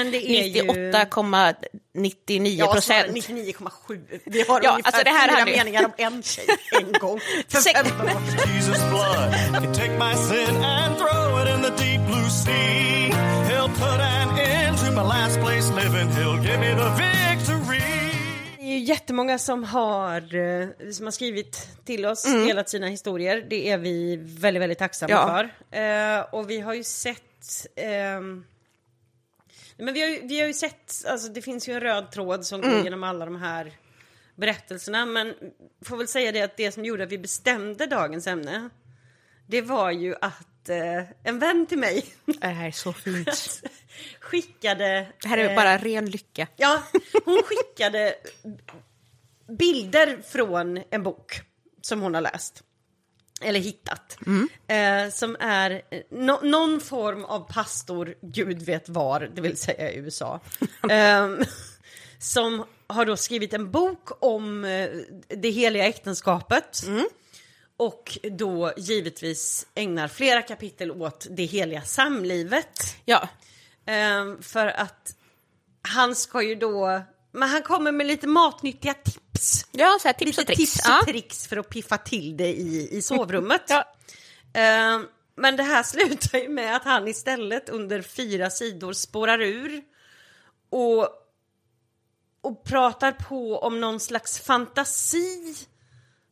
98,99 1.53 2.49
Ja, 2.59 2.73
procent. 2.73 3.07
99,7. 3.13 4.21
Vi 4.25 4.43
har 4.49 4.61
Ja, 4.63 4.71
ungefär 4.71 4.89
alltså 4.89 5.05
det 5.05 5.11
här 5.11 5.29
fyra 5.29 5.39
hade 5.39 5.51
meningar 5.57 5.85
om 5.85 5.93
en 5.97 6.23
tjej 6.23 6.47
en 6.73 6.93
gång. 6.93 7.21
För 7.49 7.59
Sex- 7.61 7.81
15 7.81 8.01
år 8.07 8.11
sedan. 8.11 8.49
Jesus' 8.49 8.89
blood 8.91 9.35
can 9.65 9.75
take 9.75 9.91
my 9.99 10.15
sin 10.15 10.65
and 10.65 10.97
throw 10.99 11.43
it 11.43 11.49
in 11.55 11.63
the 11.63 11.85
deep 11.85 12.01
blue 12.07 12.31
sea. 12.45 13.13
He'll 13.49 13.69
put 13.69 14.01
an 14.01 14.39
end 14.39 14.79
to 14.79 14.85
my 14.93 15.03
last 15.03 15.41
place 15.41 15.73
living. 15.83 16.09
He'll 16.11 16.41
give 16.47 16.59
me 16.59 16.71
the 16.75 16.91
victory. 17.05 17.66
Det 18.67 18.71
är 18.71 18.79
ju 18.79 18.85
jättemånga 18.85 19.39
som 19.39 19.65
har, 19.65 20.35
eh, 20.35 20.69
som 20.93 21.07
har 21.07 21.11
skrivit 21.11 21.69
till 21.85 22.07
oss, 22.07 22.25
delat 22.25 22.69
sina 22.69 22.87
historier. 22.87 23.47
Det 23.51 23.71
är 23.71 23.79
vi 23.79 24.17
väldigt, 24.17 24.61
väldigt 24.63 24.79
tacksamma 24.79 25.11
Ja. 25.11 25.27
för. 25.71 25.79
Eh, 25.79 26.21
och 26.35 26.51
vi 26.51 26.61
har 26.61 26.75
ju 26.75 26.85
sett... 26.85 27.67
ehm, 27.77 28.45
men 29.77 29.95
vi 29.95 30.01
har, 30.03 30.09
ju, 30.09 30.21
vi 30.27 30.41
har 30.41 30.47
ju 30.47 30.53
sett, 30.55 31.05
alltså 31.09 31.29
det 31.29 31.43
finns 31.43 31.69
ju 31.69 31.73
en 31.73 31.81
röd 31.81 32.11
tråd 32.13 32.47
som 32.47 32.61
går 32.61 32.85
genom 32.85 33.03
alla 33.05 33.25
de 33.25 33.37
här 33.37 33.73
berättelserna. 34.35 35.07
Men 35.07 35.35
får 35.85 35.97
väl 35.97 36.09
säga 36.09 36.33
det 36.33 36.43
att 36.43 36.57
det 36.57 36.73
som 36.73 36.85
gjorde 36.85 37.05
att 37.05 37.13
vi 37.13 37.19
bestämde 37.19 37.87
dagens 37.87 38.27
ämne, 38.27 38.69
det 39.47 39.63
var 39.63 39.91
ju 39.91 40.15
att 40.21 40.47
eh, 40.69 41.03
en 41.23 41.39
vän 41.39 41.67
till 41.67 41.79
mig 41.79 42.05
Det 42.41 42.47
här 42.47 42.67
är 42.67 42.71
så 42.73 42.93
fint. 42.93 43.63
skickade... 44.21 45.07
Det 45.23 45.29
här 45.29 45.39
är 45.39 45.51
eh, 45.51 45.57
bara 45.57 45.79
ren 45.79 46.07
lycka. 46.11 46.47
Ja, 46.57 46.83
hon 47.25 47.43
skickade 47.45 48.15
bilder 49.59 50.23
från 50.29 50.83
en 50.91 51.03
bok 51.03 51.41
som 51.83 52.01
hon 52.01 52.15
har 52.15 52.21
läst. 52.21 52.63
Eller 53.41 53.61
hittat. 53.61 54.19
Eh, 54.67 55.11
som 55.11 55.37
är 55.41 55.71
eh, 55.91 56.01
nå- 56.11 56.41
någon 56.43 56.81
form 56.81 57.25
av 57.25 57.53
pastor, 57.53 58.15
gud 58.23 58.63
vet 58.63 58.89
var, 58.89 59.21
det 59.35 59.41
vill 59.41 59.57
säga 59.57 59.93
i 59.93 59.97
USA. 59.97 60.41
eh, 60.91 61.29
som 62.19 62.65
har 62.87 63.05
då 63.05 63.17
skrivit 63.17 63.53
en 63.53 63.71
bok 63.71 64.25
om 64.25 64.65
eh, 64.65 64.89
det 65.29 65.51
heliga 65.51 65.87
äktenskapet. 65.87 66.83
Och 67.77 68.19
då 68.31 68.73
givetvis 68.77 69.67
ägnar 69.75 70.09
flera 70.09 70.43
kapitel 70.43 70.91
åt 70.91 71.27
det 71.31 71.45
heliga 71.45 71.83
samlivet. 71.83 72.97
Ja, 73.05 73.29
Ehm, 73.89 74.43
för 74.43 74.67
att 74.67 75.15
han 75.83 76.15
ska 76.17 76.43
ju 76.43 76.55
då, 76.55 77.03
men 77.33 77.49
han 77.49 77.63
kommer 77.63 77.93
med 77.93 78.07
lite 78.07 78.27
matnyttiga 78.27 78.95
tips. 78.95 79.67
ja 79.73 79.99
så 80.03 80.09
här, 80.09 80.13
tips 80.13 80.27
lite 80.39 80.41
och 80.41 80.47
tricks. 80.47 80.73
tips 80.73 80.87
och 80.89 80.93
Ja. 80.95 81.03
tricks 81.07 81.47
för 81.47 81.57
att 81.57 81.69
piffa 81.71 81.99
till 81.99 82.37
det 82.37 82.49
i, 82.55 82.89
i 82.97 83.03
sovrummet. 83.03 83.63
Ja. 83.69 83.85
Ehm, 84.55 85.07
men 85.37 85.57
det 85.57 85.63
här 85.63 85.83
slutar 85.83 86.39
ju 86.39 86.49
med 86.49 86.77
att 86.77 86.85
han 86.85 87.09
istället 87.09 87.69
under 87.69 88.03
fyra 88.03 88.51
sidor 88.51 88.93
spårar 88.93 89.41
ur 89.43 89.83
och, 90.71 91.09
och 92.41 92.65
pratar 92.65 93.13
på 93.13 93.59
om 93.59 93.81
någon 93.81 94.01
slags 94.01 94.39
fantasi 94.39 95.55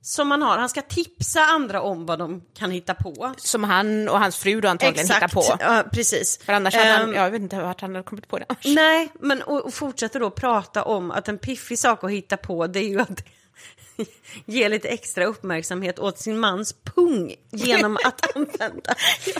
som 0.04 0.28
man 0.28 0.42
har. 0.42 0.58
Han 0.58 0.68
ska 0.68 0.82
tipsa 0.82 1.40
andra 1.40 1.80
om 1.80 2.06
vad 2.06 2.18
de 2.18 2.42
kan 2.58 2.70
hitta 2.70 2.94
på. 2.94 3.34
Som 3.36 3.64
han 3.64 4.08
och 4.08 4.18
hans 4.18 4.36
fru 4.36 4.60
då 4.60 4.68
antagligen 4.68 5.06
hittar 5.06 5.28
på. 5.28 5.42
Ja, 5.60 5.84
precis. 5.92 6.38
För 6.44 6.52
annars 6.52 6.74
hade 6.74 6.90
han, 6.90 7.08
Ehm, 7.08 7.14
jag 7.14 7.30
vet 7.30 7.42
inte 7.42 7.60
vart 7.60 7.80
han 7.80 7.94
hade 7.94 8.04
kommit 8.04 8.28
på 8.28 8.38
det. 8.38 8.46
Nej, 8.64 9.08
men 9.20 9.42
och, 9.42 9.64
och 9.64 9.74
fortsätter 9.74 10.20
då 10.20 10.30
prata 10.30 10.82
om 10.82 11.10
att 11.10 11.28
en 11.28 11.38
piffig 11.38 11.78
sak 11.78 12.04
att 12.04 12.10
hitta 12.10 12.36
på 12.36 12.66
det 12.66 12.78
är 12.80 12.88
ju 12.88 13.00
att 13.00 13.24
ge 14.46 14.68
lite 14.68 14.88
extra 14.88 15.24
uppmärksamhet 15.24 15.98
åt 15.98 16.18
sin 16.18 16.38
mans 16.38 16.74
pung 16.94 17.34
genom 17.52 17.96
att 18.04 18.36
använda 18.36 18.94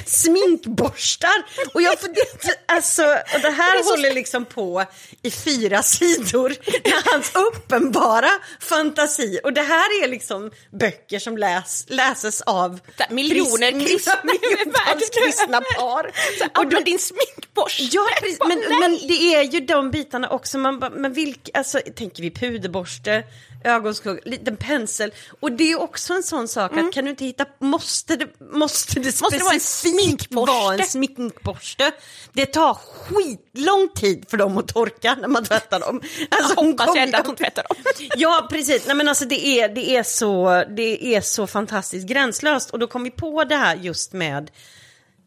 sminkborstar. 0.07 1.45
Och 1.75 1.83
jag 1.83 2.01
funderar, 2.01 2.27
alltså, 2.67 3.03
och 3.35 3.41
det 3.43 3.51
här 3.51 3.83
så- 3.83 3.91
håller 3.91 4.15
liksom 4.15 4.45
på 4.45 4.85
i 5.23 5.31
fyra 5.31 5.83
sidor 5.83 6.49
med 6.85 7.03
hans 7.05 7.33
uppenbara 7.35 8.31
fantasi. 8.61 9.41
Och 9.45 9.53
det 9.53 9.63
här 9.63 10.03
är 10.05 10.09
liksom 10.09 10.51
böcker 10.73 11.19
som 11.19 11.39
läs, 11.39 11.85
läses 11.89 12.41
av 12.41 12.81
miljoner 13.11 13.71
kristna- 13.73 14.21
miljontals 14.25 15.11
kristna 15.11 15.61
par. 15.61 16.11
Så, 16.39 16.61
Och 16.61 16.67
då- 16.67 16.81
din 16.81 16.99
sminkborste! 16.99 17.83
Ja, 17.85 18.09
precis. 18.21 18.39
Men, 18.49 18.59
men 18.81 18.99
det 19.09 19.35
är 19.35 19.43
ju 19.43 19.61
de 19.61 19.91
bitarna 19.91 20.29
också. 20.29 20.59
Man 20.59 20.79
bara, 20.81 20.91
men 20.91 21.13
vilk, 21.13 21.51
alltså, 21.55 21.81
tänker 21.97 22.23
vi 22.23 22.31
puderborste, 22.31 23.25
ögonskugga, 23.65 24.21
liten 24.25 24.57
pensel. 24.57 25.13
Och 25.41 25.53
det 25.53 25.73
är 25.73 25.81
också 25.81 26.13
en 26.15 26.23
sån 26.23 26.49
sak 26.49 26.77
att 26.77 26.93
kan 26.93 27.05
du 27.05 27.11
inte 27.11 27.25
hitta, 27.25 27.47
måste 27.59 28.17
det, 28.17 28.27
måste 28.41 29.01
det 29.01 29.21
Mm. 29.21 29.39
det 29.39 29.45
vara 29.45 29.55
en 29.55 29.61
sminkborste? 29.61 30.53
vara 30.53 30.75
en 30.75 30.87
sminkborste? 30.87 31.93
Det 32.33 32.47
tar 32.47 32.75
skitlång 32.75 33.89
tid 33.95 34.25
för 34.29 34.37
dem 34.37 34.59
att 34.59 34.69
torka 34.69 35.15
när 35.21 35.29
man 35.29 35.45
tvättar 35.45 35.81
dem. 35.81 36.01
Alltså, 36.31 36.55
Jag 36.57 36.65
hoppas 36.65 36.87
jag 36.87 36.97
ändå 37.03 37.19
att 37.19 37.27
hon 37.27 37.37
tvättar 37.37 37.63
dem. 37.69 37.77
Ja, 38.17 38.49
precis. 38.51 38.87
Nej, 38.87 38.97
men 38.97 39.09
alltså, 39.09 39.25
det, 39.25 39.47
är, 39.47 39.69
det, 39.69 39.97
är 39.97 40.03
så, 40.03 40.65
det 40.77 41.15
är 41.17 41.21
så 41.21 41.47
fantastiskt 41.47 42.07
gränslöst. 42.07 42.71
Och 42.71 42.79
då 42.79 42.87
kom 42.87 43.05
vi 43.05 43.11
på 43.11 43.45
det 43.45 43.57
här 43.57 43.77
just 43.77 44.13
med 44.13 44.51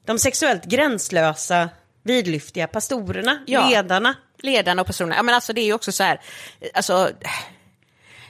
de 0.05 0.19
sexuellt 0.19 0.65
gränslösa, 0.65 1.69
vidlyftiga 2.03 2.67
pastorerna, 2.67 3.43
Ja. 3.45 3.69
ledarna. 3.69 4.15
ledarna 4.39 4.81
och 4.81 4.87
personerna. 4.87 5.15
Ja, 5.15 5.23
men 5.23 5.35
alltså 5.35 5.53
det 5.53 5.61
är 5.61 5.65
ju 5.65 5.73
också 5.73 5.91
så 5.91 6.03
här, 6.03 6.21
alltså, 6.73 7.09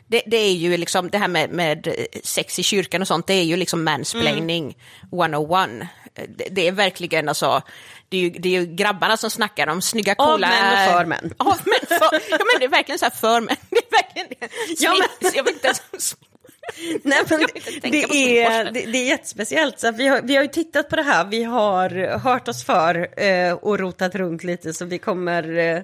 det, 0.08 0.22
det 0.26 0.38
är 0.38 0.54
ju 0.54 0.78
liksom 0.78 1.10
det 1.10 1.18
här 1.18 1.28
med, 1.28 1.50
med 1.50 1.96
sex 2.24 2.60
i 2.60 2.64
kyrkan 2.64 3.02
och 3.02 3.08
sånt, 3.08 3.28
det 3.28 3.34
är 3.34 3.44
ju 3.44 3.56
liksom 3.58 3.84
mansplaining 3.84 4.78
101. 5.12 5.70
Det, 6.28 6.48
det 6.52 6.68
är 6.68 6.72
verkligen 6.72 7.30
alltså, 7.30 7.62
det 8.10 8.18
är, 8.18 8.22
ju, 8.22 8.30
det 8.30 8.56
är 8.56 8.62
ju 8.62 8.66
grabbarna 8.76 9.18
som 9.18 9.30
snackar 9.30 9.68
om 9.68 9.82
snygga, 9.82 10.16
Av 10.18 10.26
coola... 10.26 10.48
män 10.50 10.74
och 10.88 10.94
för 10.94 11.06
män. 11.06 11.34
Av 11.38 11.48
män 11.66 12.00
för, 12.00 12.20
ja 12.30 12.38
men 12.38 12.60
det 12.60 12.66
är 12.66 12.70
verkligen 12.70 13.00
så 13.00 13.06
här 13.06 13.12
för 13.12 13.42
män. 13.42 13.56
Det 13.70 13.78
är 13.78 13.92
verkligen 14.04 14.28
det. 14.40 14.48
Ja, 14.80 14.96
men- 15.22 15.32
Jag 15.36 15.44
vet 15.44 15.54
inte 15.54 15.68
ens... 15.68 16.16
Nej, 17.04 17.20
men 17.30 17.40
på 17.40 17.48
det, 17.82 18.04
är, 18.42 18.64
det, 18.72 18.86
det 18.86 18.98
är 18.98 19.06
jättespeciellt. 19.06 19.80
Så 19.80 19.92
vi, 19.92 20.08
har, 20.08 20.22
vi 20.22 20.36
har 20.36 20.44
ju 20.44 20.50
tittat 20.50 20.90
på 20.90 20.96
det 20.96 21.04
här, 21.04 21.26
vi 21.26 21.44
har 21.44 22.18
hört 22.18 22.48
oss 22.48 22.64
för 22.66 23.24
eh, 23.24 23.52
och 23.54 23.80
rotat 23.80 24.16
runt 24.16 24.44
lite 24.44 24.74
så 24.74 24.86
vi 24.86 25.00
kommer 25.00 25.58
eh, 25.58 25.82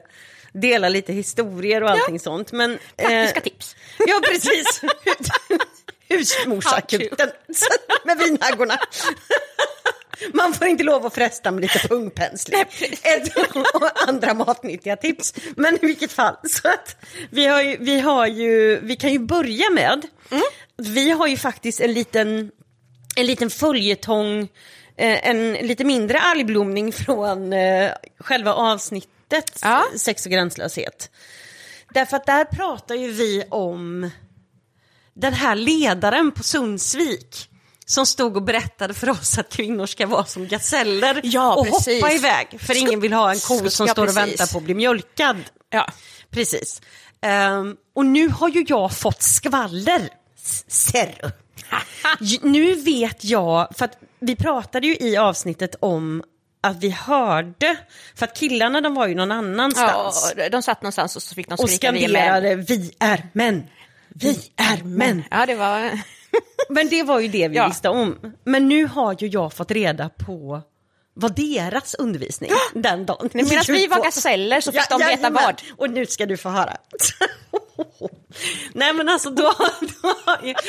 dela 0.53 0.89
lite 0.89 1.13
historier 1.13 1.83
och 1.83 1.89
allting 1.89 2.19
sånt. 2.19 2.51
Men, 2.51 2.79
Praktiska 2.95 3.39
eh, 3.39 3.43
tips. 3.43 3.75
Ja, 4.07 4.21
precis. 4.23 4.81
Husmorsakuten 6.09 7.29
med 8.05 8.17
vinhaggorna. 8.17 8.77
Man 10.33 10.53
får 10.53 10.67
inte 10.67 10.83
lov 10.83 11.05
att 11.05 11.15
fresta 11.15 11.51
med 11.51 11.61
lite 11.61 11.87
pungpensling. 11.87 12.61
Ett, 13.03 13.37
och 13.73 14.07
andra 14.07 14.33
matnyttiga 14.33 14.95
tips. 14.95 15.33
Men 15.55 15.75
i 15.75 15.85
vilket 15.85 16.11
fall, 16.11 16.35
så 16.43 16.67
att 16.67 16.95
vi, 17.29 17.45
har 17.45 17.61
ju, 17.61 17.77
vi, 17.79 17.99
har 17.99 18.27
ju, 18.27 18.79
vi 18.79 18.95
kan 18.95 19.11
ju 19.11 19.19
börja 19.19 19.69
med, 19.69 20.05
vi 20.77 21.11
har 21.11 21.27
ju 21.27 21.37
faktiskt 21.37 21.81
en 21.81 21.93
liten, 21.93 22.51
en 23.15 23.25
liten 23.25 23.49
följetong, 23.49 24.41
eh, 24.97 25.27
en 25.27 25.53
lite 25.53 25.83
mindre 25.83 26.19
algblomning 26.19 26.91
från 26.91 27.53
eh, 27.53 27.91
själva 28.19 28.53
avsnittet 29.37 29.59
Ja. 29.63 29.85
Sex 29.97 30.25
och 30.25 30.31
gränslöshet. 30.31 31.11
Därför 31.93 32.17
att 32.17 32.25
där 32.25 32.45
pratar 32.45 32.95
ju 32.95 33.11
vi 33.11 33.43
om 33.49 34.09
den 35.13 35.33
här 35.33 35.55
ledaren 35.55 36.31
på 36.31 36.43
Sundsvik 36.43 37.49
som 37.85 38.05
stod 38.05 38.35
och 38.37 38.43
berättade 38.43 38.93
för 38.93 39.09
oss 39.09 39.37
att 39.37 39.49
kvinnor 39.49 39.85
ska 39.85 40.07
vara 40.07 40.25
som 40.25 40.47
gaseller 40.47 41.21
Ja, 41.23 41.55
och 41.55 41.65
precis. 41.65 42.01
hoppa 42.03 42.13
iväg 42.13 42.57
för 42.61 42.77
ingen 42.77 42.99
vill 42.99 43.13
ha 43.13 43.31
en 43.33 43.39
ko 43.39 43.69
som 43.69 43.87
Ja, 43.87 43.93
står 43.93 44.07
och 44.07 44.17
väntar 44.17 44.51
på 44.51 44.57
att 44.57 44.63
bli 44.63 44.73
mjölkad. 44.73 45.37
Ja. 45.69 45.87
Precis. 46.29 46.81
Ehm, 47.21 47.75
och 47.95 48.05
nu 48.05 48.29
har 48.29 48.49
ju 48.49 48.65
jag 48.67 48.91
fått 48.97 49.21
skvaller. 49.21 50.09
S- 50.37 50.65
Serr. 50.67 51.31
J- 52.19 52.39
nu 52.43 52.75
vet 52.75 53.23
jag, 53.23 53.67
för 53.77 53.85
att 53.85 53.97
vi 54.19 54.35
pratade 54.35 54.87
ju 54.87 54.97
i 54.97 55.17
avsnittet 55.17 55.75
om 55.79 56.23
att 56.63 56.77
vi 56.83 56.89
hörde, 56.89 57.77
för 58.15 58.25
att 58.25 58.37
killarna 58.37 58.81
de 58.81 58.93
var 58.95 59.07
ju 59.07 59.15
någon 59.15 59.31
annanstans 59.31 60.33
Ja, 60.37 60.49
de 60.49 60.61
satt 60.61 60.81
någonstans 60.81 61.15
och 61.15 61.23
så 61.23 61.35
fick 61.35 61.49
de 61.49 61.53
och 61.53 61.69
skrika 61.69 61.91
vi 61.91 62.03
är 62.05 62.09
män. 62.09 62.21
skanderade 62.21 62.55
vi 62.55 62.91
är 62.99 63.27
män. 63.33 63.63
Vi 64.09 64.51
är 64.55 64.83
män. 64.83 65.23
Ja, 65.31 65.45
det 65.45 65.55
var... 65.55 65.99
Men 66.69 66.89
det 66.89 67.03
var 67.03 67.19
ju 67.19 67.27
det 67.27 67.47
vi 67.47 67.55
Ja. 67.55 67.67
visste 67.67 67.89
om. 67.89 68.33
Men 68.43 68.67
nu 68.69 68.85
har 68.87 69.15
ju 69.19 69.27
jag 69.27 69.53
fått 69.53 69.71
reda 69.71 70.09
på 70.09 70.61
vad 71.13 71.35
deras 71.35 71.93
undervisning 71.93 72.51
den 72.73 73.05
dagen 73.05 73.29
Medan 73.33 73.63
vi 73.67 73.87
var 73.87 74.03
gaseller 74.03 74.61
så 74.61 74.71
fick 74.71 74.89
de 74.89 74.99
veta 74.99 75.29
vad. 75.29 75.61
Och 75.77 75.89
nu 75.89 76.05
ska 76.05 76.25
du 76.25 76.37
få 76.37 76.49
höra. 76.49 76.77
Nej 78.73 78.93
men 78.93 79.09
alltså 79.09 79.29
då, 79.29 79.53
då, 80.01 80.15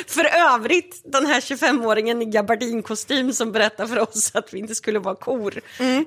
för 0.07 0.25
övrigt 0.55 1.03
den 1.05 1.27
här 1.27 1.41
25-åringen 1.41 2.23
i 2.23 2.25
gabardinkostym 2.25 3.33
som 3.33 3.53
berättade 3.53 3.89
för 3.89 3.99
oss 3.99 4.31
att 4.35 4.55
vi 4.55 4.59
inte 4.59 4.75
skulle 4.75 4.99
vara 4.99 5.15
kor. 5.15 5.61
Eh, 5.79 6.03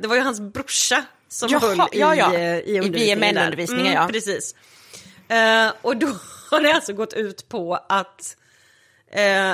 det 0.00 0.06
var 0.06 0.16
ju 0.16 0.22
hans 0.22 0.40
brorsa 0.40 1.04
som 1.28 1.48
Mm. 1.48 1.60
Jaha, 1.62 1.76
höll 1.76 1.88
i, 1.92 2.00
ja, 2.00 2.14
ja. 2.14 2.34
eh, 2.34 2.58
I 2.58 2.62
i 2.76 2.80
undervisningen. 2.80 3.18
VMN-undervisningen, 3.18 3.92
ja. 3.92 4.08
Precis. 4.12 4.54
Eh, 5.28 5.72
och 5.82 5.96
då 5.96 6.06
har 6.50 6.60
det 6.60 6.72
alltså 6.72 6.92
gått 6.92 7.12
ut 7.12 7.48
på 7.48 7.74
att 7.88 8.36
eh, 9.12 9.52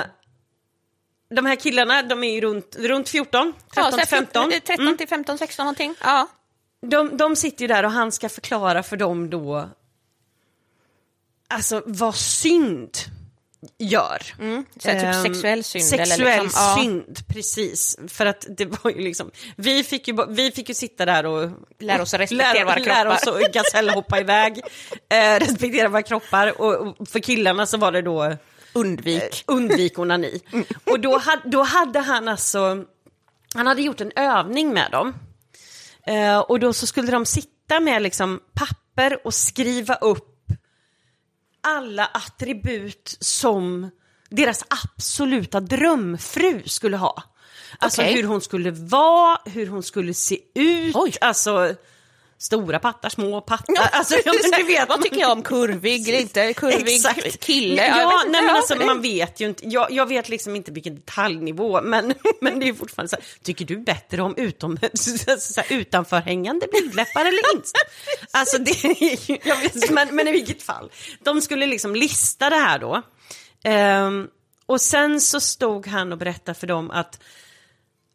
de 1.35 1.45
här 1.45 1.55
killarna, 1.55 2.03
de 2.03 2.23
är 2.23 2.33
ju 2.33 2.41
runt, 2.41 2.75
runt 2.79 3.09
14, 3.09 3.53
13 3.73 3.99
till 3.99 4.07
15. 4.07 4.51
13 4.67 4.97
till 4.97 5.07
15, 5.07 5.37
16 5.37 5.63
någonting. 5.65 5.95
Ja. 6.03 6.27
De, 6.81 7.17
de 7.17 7.35
sitter 7.35 7.61
ju 7.61 7.67
där 7.67 7.83
och 7.85 7.91
han 7.91 8.11
ska 8.11 8.29
förklara 8.29 8.83
för 8.83 8.97
dem 8.97 9.29
då, 9.29 9.69
alltså 11.51 11.83
vad 11.85 12.15
synd 12.15 12.97
gör. 13.77 14.21
Så 14.79 14.89
här, 14.89 14.99
typ 14.99 15.03
Ehm, 15.03 15.23
sexuell 15.23 15.63
synd. 15.63 15.85
Sexuell 15.85 16.21
eller 16.21 16.43
liksom, 16.43 16.61
ja. 16.63 16.77
synd, 16.83 17.27
precis. 17.27 17.97
För 18.07 18.25
att 18.25 18.45
det 18.57 18.65
var 18.65 18.91
ju 18.91 19.01
liksom, 19.01 19.31
vi 19.55 19.83
fick 19.83 20.07
ju, 20.07 20.17
vi 20.29 20.51
fick 20.51 20.69
ju 20.69 20.75
sitta 20.75 21.05
där 21.05 21.25
och 21.25 21.49
Lära 21.79 22.01
oss 22.01 22.13
att 22.13 22.19
respektera 22.19 22.53
lära, 22.53 22.65
våra 22.65 22.75
lära 22.75 23.13
oss 23.13 23.21
kroppar. 23.23 23.41
att 23.41 23.53
gasellhoppa 23.53 24.19
iväg, 24.19 24.61
eh, 25.09 25.39
respektera 25.39 25.89
våra 25.89 26.01
kroppar. 26.01 26.61
Och, 26.61 26.99
och 26.99 27.07
för 27.07 27.19
killarna 27.19 27.65
så 27.65 27.77
var 27.77 27.91
det 27.91 28.01
då 28.01 28.37
Undvik. 28.73 29.43
undvik 29.47 29.99
onani. 29.99 30.41
Och 30.85 30.99
då 30.99 31.17
hade, 31.17 31.41
då 31.45 31.63
hade 31.63 31.99
han 31.99 32.27
alltså, 32.27 32.85
han 33.55 33.67
hade 33.67 33.81
gjort 33.81 34.01
en 34.01 34.11
övning 34.15 34.73
med 34.73 34.91
dem. 34.91 35.13
Eh, 36.07 36.39
och 36.39 36.59
då 36.59 36.73
så 36.73 36.87
skulle 36.87 37.11
de 37.11 37.25
sitta 37.25 37.79
med 37.79 38.01
liksom 38.01 38.39
papper 38.53 39.27
och 39.27 39.33
skriva 39.33 39.95
upp 39.95 40.30
alla 41.61 42.05
attribut 42.05 43.17
som 43.19 43.89
deras 44.29 44.65
absoluta 44.69 45.59
drömfru 45.59 46.63
skulle 46.65 46.97
ha. 46.97 47.23
Alltså 47.79 48.01
Okej. 48.01 48.15
hur 48.15 48.23
hon 48.23 48.41
skulle 48.41 48.71
vara, 48.71 49.37
hur 49.45 49.67
hon 49.67 49.83
skulle 49.83 50.13
se 50.13 50.37
ut, 50.55 50.95
Oj. 50.95 51.13
alltså 51.21 51.75
stora 52.41 52.79
pattar, 52.79 53.09
små 53.09 53.41
pattar. 53.41 53.89
alltså, 53.91 54.15
ja, 54.25 54.33
men 54.41 54.51
du 54.51 54.63
vet, 54.63 54.89
Vad 54.89 55.01
tycker 55.01 55.19
jag 55.19 55.31
om 55.31 55.43
kurvig, 55.43 56.09
inte 56.09 56.53
kurvig 56.53 56.95
Exakt. 56.95 57.39
kille? 57.39 57.87
Ja, 57.87 57.99
jag 57.99 58.13
inte, 58.13 58.31
nej, 58.31 58.41
men 58.41 58.49
ja, 58.49 58.57
alltså, 58.57 58.75
man 58.75 59.01
vet 59.01 59.39
ju 59.39 59.47
inte. 59.47 59.67
Jag, 59.67 59.91
jag 59.91 60.05
vet 60.05 60.29
liksom 60.29 60.55
inte 60.55 60.71
vilken 60.71 60.95
detaljnivå, 60.95 61.81
men, 61.81 62.13
men 62.41 62.59
det 62.59 62.67
är 62.67 62.73
fortfarande 62.73 63.09
så 63.09 63.15
här, 63.15 63.25
tycker 63.43 63.65
du 63.65 63.77
bättre 63.77 64.21
om 64.21 64.35
utom, 64.37 64.77
så, 64.93 65.11
här, 65.61 65.73
utanförhängande 65.73 66.67
blygdläppar 66.71 67.21
eller 67.21 67.55
inte? 67.55 67.69
Alltså 68.31 68.57
det 68.57 68.83
är 68.83 69.29
ju, 69.29 69.37
jag 69.43 69.57
vet, 69.57 69.91
men, 69.91 70.15
men 70.15 70.27
i 70.27 70.31
vilket 70.31 70.63
fall. 70.63 70.91
De 71.23 71.41
skulle 71.41 71.67
liksom 71.67 71.95
lista 71.95 72.49
det 72.49 72.55
här 72.55 72.79
då. 72.79 73.01
Ehm, 73.63 74.27
och 74.65 74.81
sen 74.81 75.21
så 75.21 75.39
stod 75.39 75.87
han 75.87 76.11
och 76.11 76.17
berättade 76.17 76.59
för 76.59 76.67
dem 76.67 76.91
att 76.91 77.19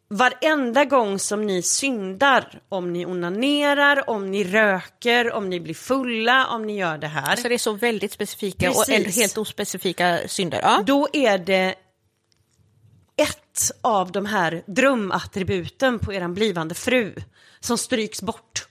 varenda 0.09 0.85
gång 0.85 1.19
som 1.19 1.45
ni 1.45 1.61
syndar, 1.61 2.61
om 2.69 2.93
ni 2.93 3.05
onanerar, 3.05 4.09
om 4.09 4.31
ni 4.31 4.43
röker, 4.43 5.33
om 5.33 5.49
ni 5.49 5.59
blir 5.59 5.73
fulla, 5.73 6.47
om 6.47 6.65
ni 6.65 6.77
gör 6.77 6.97
det 6.97 7.07
här. 7.07 7.31
Alltså 7.31 7.47
det 7.47 7.53
är 7.53 7.59
så 7.59 7.73
väldigt 7.73 8.11
specifika 8.11 8.69
och 8.69 8.75
Precis. 8.75 8.95
ändå 8.95 9.09
helt 9.09 9.37
ospecifika 9.37 10.19
synder. 10.27 10.59
Ja. 10.63 10.83
Då 10.85 11.07
är 11.13 11.37
det 11.37 11.75
ett 13.15 13.71
av 13.81 14.11
de 14.11 14.25
här 14.25 14.63
drömattributen 14.65 15.99
på 15.99 16.13
er 16.13 16.27
blivande 16.27 16.75
fru 16.75 17.15
som 17.59 17.77
stryks 17.77 18.21
bort. 18.21 18.67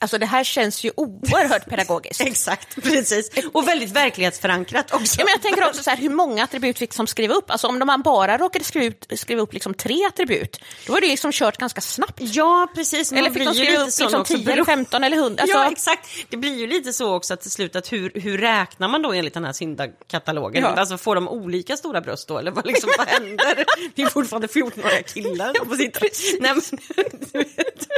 Alltså 0.00 0.18
det 0.18 0.26
här 0.26 0.44
känns 0.44 0.84
ju 0.84 0.90
oerhört 0.96 1.66
pedagogiskt. 1.68 2.20
Exakt, 2.20 2.82
precis. 2.82 3.30
Och 3.52 3.68
väldigt 3.68 3.90
verklighetsförankrat 3.90 4.94
också. 4.94 5.16
Ja, 5.20 5.24
men 5.24 5.32
jag 5.32 5.42
tänker 5.42 5.66
också 5.68 5.82
så 5.82 5.90
här, 5.90 5.96
hur 5.96 6.10
många 6.10 6.44
attribut 6.44 6.78
fick 6.78 6.92
som 6.92 7.06
skriva 7.06 7.34
upp? 7.34 7.50
Alltså 7.50 7.66
om 7.66 7.78
man 7.86 8.02
bara 8.02 8.38
råkade 8.38 8.64
skriva, 8.64 8.84
ut, 8.86 9.06
skriva 9.16 9.40
upp 9.42 9.52
liksom 9.52 9.74
tre 9.74 10.04
attribut, 10.04 10.60
då 10.86 10.92
var 10.92 11.00
det 11.00 11.06
liksom 11.08 11.32
kört 11.32 11.56
ganska 11.56 11.80
snabbt. 11.80 12.14
Ja, 12.18 12.68
precis. 12.74 13.12
Eller 13.12 13.30
fick 13.30 13.44
de 13.44 13.54
skriva 13.54 13.78
upp 13.80 13.86
liksom 13.86 14.20
också, 14.20 14.24
10 14.24 14.36
eller 14.36 14.54
beror- 14.54 14.64
15 14.64 15.04
eller 15.04 15.16
100? 15.16 15.42
Alltså, 15.42 15.56
Ja, 15.56 15.70
exakt. 15.70 16.08
Det 16.28 16.36
blir 16.36 16.58
ju 16.58 16.66
lite 16.66 16.92
så 16.92 17.14
också 17.14 17.34
att 17.34 17.40
till 17.40 17.50
slut 17.50 17.76
att 17.76 17.92
hur, 17.92 18.12
hur 18.14 18.38
räknar 18.38 18.88
man 18.88 19.02
då 19.02 19.12
enligt 19.12 19.34
den 19.34 19.44
här 19.44 19.52
syndakatalogen? 19.52 20.62
Ja. 20.62 20.68
Alltså 20.68 20.98
får 20.98 21.14
de 21.14 21.28
olika 21.28 21.76
stora 21.76 22.00
bröst 22.00 22.28
då 22.28 22.38
eller 22.38 22.50
vad, 22.50 22.66
liksom, 22.66 22.90
vad 22.98 23.08
händer? 23.08 23.64
Det 23.94 24.02
är 24.02 24.06
fortfarande 24.08 24.46
14-åriga 24.46 25.02
killar 25.02 25.54
som 25.54 25.76
sitta. 25.76 26.00
Nej, 26.40 26.52
men, 26.54 26.62
du 27.32 27.38
vet, 27.38 27.88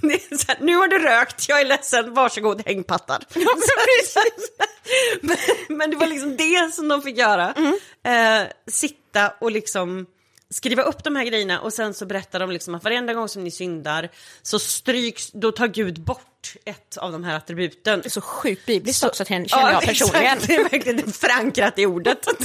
det 0.00 0.14
är 0.14 0.36
så 0.36 0.44
här, 0.48 0.56
nu 0.60 0.76
har 0.76 0.88
du 0.92 1.04
rökt, 1.04 1.48
jag 1.48 1.60
är 1.60 1.64
ledsen, 1.64 2.14
varsågod 2.14 2.62
hängpattar. 2.66 3.24
men, 5.20 5.36
men 5.68 5.90
det 5.90 5.96
var 5.96 6.06
liksom 6.06 6.36
det 6.36 6.74
som 6.74 6.88
de 6.88 7.02
fick 7.02 7.18
göra. 7.18 7.54
Eh, 8.04 8.48
sitta 8.66 9.32
och 9.40 9.50
liksom 9.50 10.06
skriva 10.52 10.82
upp 10.82 11.04
de 11.04 11.16
här 11.16 11.24
grejerna 11.24 11.60
och 11.60 11.72
sen 11.72 11.94
så 11.94 12.06
berättar 12.06 12.40
de 12.40 12.50
liksom 12.50 12.74
att 12.74 12.84
varenda 12.84 13.14
gång 13.14 13.28
som 13.28 13.44
ni 13.44 13.50
syndar 13.50 14.08
så 14.42 14.58
stryks, 14.58 15.30
då 15.32 15.52
tar 15.52 15.66
Gud 15.66 16.00
bort 16.00 16.54
ett 16.64 16.96
av 16.96 17.12
de 17.12 17.24
här 17.24 17.36
attributen. 17.36 18.00
det 18.00 18.06
är 18.06 18.10
så 18.10 18.20
sjukt 18.20 18.66
bibliskt 18.66 19.04
också 19.04 19.24
känner 19.24 19.46
jag 19.50 19.82
personligen. 19.86 20.32
Exakt, 20.32 20.46
det 20.46 20.54
är 20.54 20.62
verkligen 20.62 21.12
förankrat 21.12 21.78
i 21.78 21.86
ordet. 21.86 22.26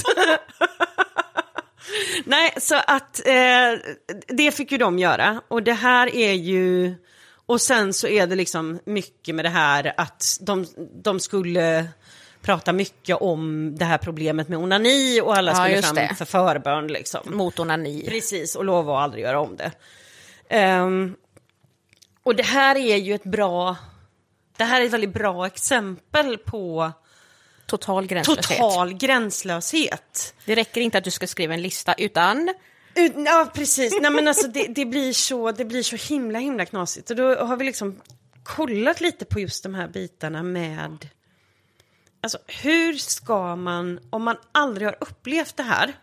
Nej, 2.24 2.54
så 2.56 2.74
att 2.86 3.26
eh, 3.26 3.72
det 4.28 4.50
fick 4.50 4.72
ju 4.72 4.78
de 4.78 4.98
göra. 4.98 5.42
Och 5.48 5.62
det 5.62 5.72
här 5.72 6.14
är 6.14 6.32
ju... 6.32 6.94
Och 7.48 7.60
sen 7.60 7.92
så 7.92 8.08
är 8.08 8.26
det 8.26 8.34
liksom 8.34 8.78
mycket 8.84 9.34
med 9.34 9.44
det 9.44 9.48
här 9.48 9.92
att 9.96 10.38
de, 10.40 10.66
de 11.02 11.20
skulle 11.20 11.88
prata 12.42 12.72
mycket 12.72 13.16
om 13.16 13.72
det 13.78 13.84
här 13.84 13.98
problemet 13.98 14.48
med 14.48 14.58
onani 14.58 15.20
och 15.20 15.36
alla 15.36 15.50
Ja, 15.50 15.54
skulle 15.54 15.76
just 15.76 15.84
fram 15.88 15.96
det. 15.96 16.14
för 16.14 16.24
förbön 16.24 16.86
liksom. 16.86 17.20
Mot 17.36 17.58
onani. 17.58 18.04
Precis, 18.08 18.54
och 18.54 18.64
lova 18.64 18.96
att 18.98 19.04
aldrig 19.04 19.24
göra 19.24 19.40
om 19.40 19.56
det. 19.56 19.72
Ehm, 20.48 21.16
och 22.22 22.36
det 22.36 22.42
här 22.42 22.76
är 22.76 22.96
ju 22.96 23.14
ett 23.14 23.24
bra... 23.24 23.76
Det 24.56 24.64
här 24.64 24.80
är 24.80 24.84
ett 24.84 24.92
väldigt 24.92 25.14
bra 25.14 25.46
exempel 25.46 26.38
på 26.38 26.92
Total 27.66 28.06
gränslöshet. 28.06 28.58
total 28.58 28.94
gränslöshet. 28.94 30.34
Det 30.44 30.54
räcker 30.54 30.80
inte 30.80 30.98
att 30.98 31.04
du 31.04 31.10
ska 31.10 31.26
skriva 31.26 31.54
en 31.54 31.62
lista, 31.62 31.94
utan 31.94 32.54
Ut- 32.98 33.12
Ja, 33.16 33.50
precis. 33.54 33.98
Nej, 34.00 34.10
men 34.10 34.28
alltså, 34.28 34.48
det, 34.48 34.66
det, 34.66 34.84
blir 34.86 35.12
så, 35.12 35.52
det 35.52 35.64
blir 35.64 35.82
så 35.82 35.96
himla, 35.96 36.38
himla 36.38 36.64
knasigt. 36.66 37.10
Och 37.10 37.16
då 37.16 37.34
har 37.34 37.56
vi 37.56 37.64
liksom 37.64 38.00
kollat 38.42 39.00
lite 39.00 39.24
på 39.24 39.40
just 39.40 39.62
de 39.62 39.74
här 39.74 39.88
bitarna 39.88 40.42
med... 40.42 41.08
Alltså, 42.20 42.38
hur 42.46 42.94
ska 42.94 43.56
man, 43.56 44.00
om 44.10 44.22
man 44.22 44.36
aldrig 44.52 44.88
har 44.88 44.96
upplevt 45.00 45.56
det 45.56 45.62
här... 45.62 45.94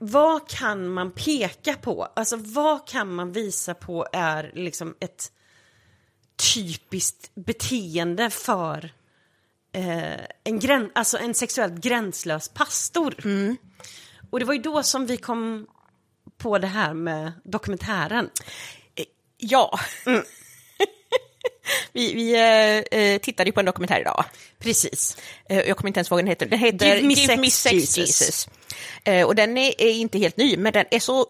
Vad 0.00 0.48
kan 0.48 0.88
man 0.88 1.10
peka 1.10 1.74
på? 1.74 2.04
Alltså, 2.16 2.36
vad 2.36 2.88
kan 2.88 3.14
man 3.14 3.32
visa 3.32 3.74
på 3.74 4.06
är 4.12 4.50
liksom 4.54 4.94
ett 5.00 5.32
typiskt 6.54 7.30
beteende 7.34 8.30
för 8.30 8.90
eh, 9.72 10.20
en, 10.44 10.58
grän, 10.58 10.90
alltså 10.94 11.18
en 11.18 11.34
sexuellt 11.34 11.74
gränslös 11.74 12.48
pastor? 12.48 13.14
Och 14.30 14.38
det 14.38 14.44
var 14.44 14.54
ju 14.54 14.60
då 14.60 14.82
som 14.82 15.06
vi 15.06 15.16
kom 15.16 15.66
på 16.38 16.58
det 16.58 16.66
här 16.66 16.94
med 16.94 17.32
dokumentären. 17.44 18.30
ja. 19.36 19.78
vi 21.92 22.14
vi 22.14 22.34
eh, 22.34 23.00
eh, 23.00 23.18
tittade 23.18 23.48
ju 23.48 23.52
på 23.52 23.60
en 23.60 23.66
dokumentär 23.66 24.00
idag. 24.00 24.24
Precis. 24.58 25.16
Eh, 25.48 25.58
jag 25.58 25.76
kommer 25.76 25.88
inte 25.88 25.98
ens 25.98 26.10
ihåg 26.10 26.16
vad 26.16 26.24
den 26.24 26.28
heter. 26.28 26.46
Den 26.46 26.58
heter 26.58 26.96
Give 26.96 27.36
me 27.36 27.50
sex, 27.50 27.98
Jesus. 27.98 28.48
Eh, 29.04 29.26
och 29.26 29.34
den 29.34 29.58
är, 29.58 29.80
är 29.82 29.92
inte 29.92 30.18
helt 30.18 30.36
ny, 30.36 30.56
men 30.56 30.72
den 30.72 30.86
är 30.90 30.98
så 31.00 31.26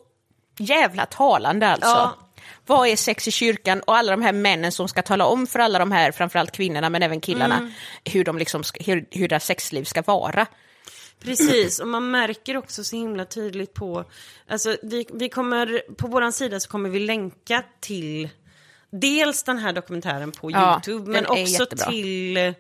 jävla 0.59 1.07
talande 1.07 1.67
alltså. 1.69 1.88
Ja. 1.88 2.19
Vad 2.67 2.88
är 2.88 2.97
sex 2.97 3.28
i 3.28 3.31
kyrkan 3.31 3.81
och 3.81 3.97
alla 3.97 4.11
de 4.11 4.23
här 4.23 4.33
männen 4.33 4.73
som 4.73 4.88
ska 4.88 5.02
tala 5.02 5.26
om 5.26 5.47
för 5.47 5.59
alla 5.59 5.78
de 5.78 5.93
här, 5.93 6.12
framförallt 6.12 6.52
kvinnorna 6.52 6.90
men 6.90 7.02
även 7.02 7.21
killarna, 7.21 7.57
Mm. 7.57 7.73
hur, 8.05 8.25
de 8.25 8.38
liksom 8.38 8.62
hur, 8.81 9.07
hur 9.11 9.28
deras 9.28 9.45
sexliv 9.45 9.85
ska 9.85 10.02
vara. 10.02 10.47
Precis, 11.20 11.78
och 11.78 11.88
man 11.88 12.10
märker 12.10 12.56
också 12.56 12.84
så 12.84 12.96
himla 12.96 13.25
tydligt 13.25 13.75
på... 13.75 14.04
Alltså, 14.48 14.76
vi, 14.82 15.07
vi 15.12 15.28
kommer, 15.28 15.83
på 15.94 16.07
vår 16.07 16.31
sida 16.31 16.61
så 16.61 16.68
kommer 16.68 16.90
vi 16.90 16.98
länka 16.98 17.64
till 17.81 18.28
dels 18.90 19.42
den 19.42 19.59
här 19.59 19.72
dokumentären 19.72 20.33
på 20.33 20.50
Ja, 20.50 20.72
YouTube, 20.87 21.11
men 21.11 21.26
också 21.26 21.62
jättebra. 21.62 21.87
till 21.87 22.54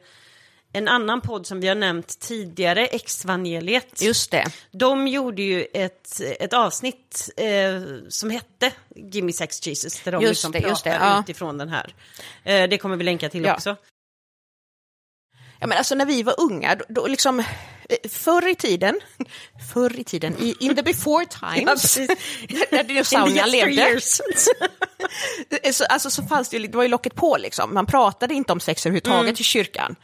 en 0.72 0.88
annan 0.88 1.20
podd 1.20 1.46
som 1.46 1.60
vi 1.60 1.68
har 1.68 1.74
nämnt 1.74 2.20
tidigare, 2.20 2.86
Exvangeliet. 2.86 4.02
Just 4.02 4.30
det. 4.30 4.44
De 4.70 5.08
gjorde 5.08 5.42
ju 5.42 5.66
ett, 5.74 6.20
ett 6.40 6.52
avsnitt 6.52 7.30
eh, 7.36 7.82
som 8.08 8.30
hette 8.30 8.72
Gimme 8.96 9.32
Sex 9.32 9.66
Jesus, 9.66 10.00
där 10.02 10.12
de 10.12 10.22
Just 10.22 10.30
liksom 10.30 10.52
det, 10.52 10.60
pratar 10.60 10.90
det, 10.90 10.96
ja. 10.96 11.20
utifrån 11.20 11.58
den 11.58 11.68
här. 11.68 11.94
Eh, 12.44 12.68
det 12.68 12.78
kommer 12.78 12.96
vi 12.96 13.04
länka 13.04 13.28
till 13.28 13.44
Ja. 13.44 13.54
också. 13.54 13.76
Ja, 15.60 15.66
men 15.66 15.78
alltså 15.78 15.94
när 15.94 16.06
vi 16.06 16.22
var 16.22 16.34
unga, 16.40 16.74
då, 16.74 16.84
då 16.88 17.06
liksom, 17.06 17.42
förr 18.10 18.48
i 18.48 18.54
tiden, 18.54 19.00
förr 19.74 20.00
i 20.00 20.04
tiden, 20.04 20.36
i, 20.38 20.54
in 20.60 20.76
the 20.76 20.82
before 20.82 21.26
times, 21.54 21.98
när 22.70 22.82
dinosaurierna 22.82 23.46
levde, 23.46 23.72
yesteryears. 23.72 24.20
så, 25.76 25.84
alltså, 25.84 26.10
så 26.10 26.22
fanns 26.22 26.48
det 26.48 26.56
ju, 26.56 26.66
det 26.66 26.76
var 26.76 26.82
ju 26.84 26.88
locket 26.88 27.14
på 27.14 27.36
liksom. 27.36 27.74
Man 27.74 27.86
pratade 27.86 28.34
inte 28.34 28.52
om 28.52 28.60
sex 28.60 28.86
överhuvudtaget 28.86 29.20
Mm. 29.22 29.34
i 29.40 29.42
kyrkan. 29.42 29.96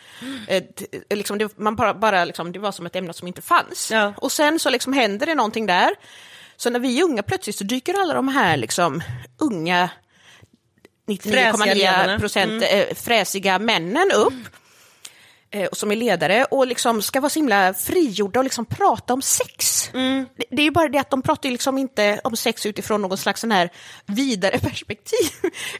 Eh, 0.48 0.62
t- 0.62 0.86
liksom, 1.10 1.38
det, 1.38 1.58
man 1.58 1.76
bara, 1.76 1.94
bara 1.94 2.24
liksom, 2.24 2.52
det 2.52 2.58
var 2.58 2.72
som 2.72 2.86
ett 2.86 2.96
ämne 2.96 3.12
som 3.12 3.28
inte 3.28 3.42
fanns. 3.42 3.90
Ja. 3.90 4.14
Och 4.16 4.32
sen 4.32 4.58
så 4.58 4.70
liksom 4.70 4.92
händer 4.92 5.26
det 5.26 5.34
någonting 5.34 5.66
där. 5.66 5.90
Så 6.56 6.70
när 6.70 6.80
vi 6.80 6.98
är 7.00 7.04
unga 7.04 7.22
plötsligt 7.22 7.56
så 7.56 7.64
dyker 7.64 7.94
alla 8.00 8.14
de 8.14 8.28
här 8.28 8.56
liksom 8.56 9.02
unga 9.38 9.90
Fräsiga 11.06 11.52
99,9 11.52 11.74
ledarna. 11.74 12.18
procent 12.18 12.62
eh, 12.70 12.94
fräsiga 12.94 13.58
männen 13.58 14.10
upp. 14.14 14.34
Eh, 15.54 15.66
och 15.66 15.76
som 15.76 15.90
är 15.92 15.96
ledare 15.96 16.44
och 16.50 16.66
liksom 16.66 17.02
ska 17.02 17.20
vara 17.20 17.30
så 17.30 17.38
himla 17.38 17.74
frigjorda 17.74 18.40
och 18.40 18.44
liksom 18.44 18.64
prata 18.64 19.14
om 19.14 19.22
sex. 19.22 19.90
Det, 20.36 20.44
det 20.50 20.62
är 20.62 20.64
ju 20.64 20.70
bara 20.70 20.88
det 20.88 20.98
att 20.98 21.10
de 21.10 21.22
pratar 21.22 21.48
ju 21.48 21.52
liksom 21.52 21.78
inte 21.78 22.20
om 22.24 22.36
sex 22.36 22.66
utifrån 22.66 23.02
någon 23.02 23.18
slags 23.18 23.40
sån 23.40 23.50
här 23.50 23.70
vidare 24.06 24.58
perspektiv, 24.62 25.28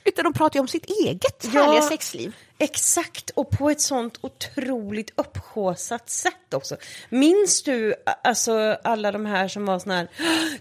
utan 0.04 0.24
de 0.24 0.32
pratar 0.32 0.56
ju 0.56 0.60
om 0.60 0.68
sitt 0.68 0.84
eget 0.84 1.48
Ja. 1.52 1.64
härliga 1.64 1.82
sexliv. 1.82 2.32
Exakt, 2.58 3.30
och 3.30 3.50
på 3.50 3.70
ett 3.70 3.80
sånt 3.80 4.18
otroligt 4.20 5.12
upphaussat 5.16 6.10
sätt 6.10 6.54
också. 6.54 6.76
Minns 7.08 7.62
du 7.62 7.94
alltså 8.24 8.76
alla 8.84 9.12
de 9.12 9.26
här 9.26 9.48
som 9.48 9.66
var 9.66 9.78
sån 9.78 9.90
här, 9.90 10.08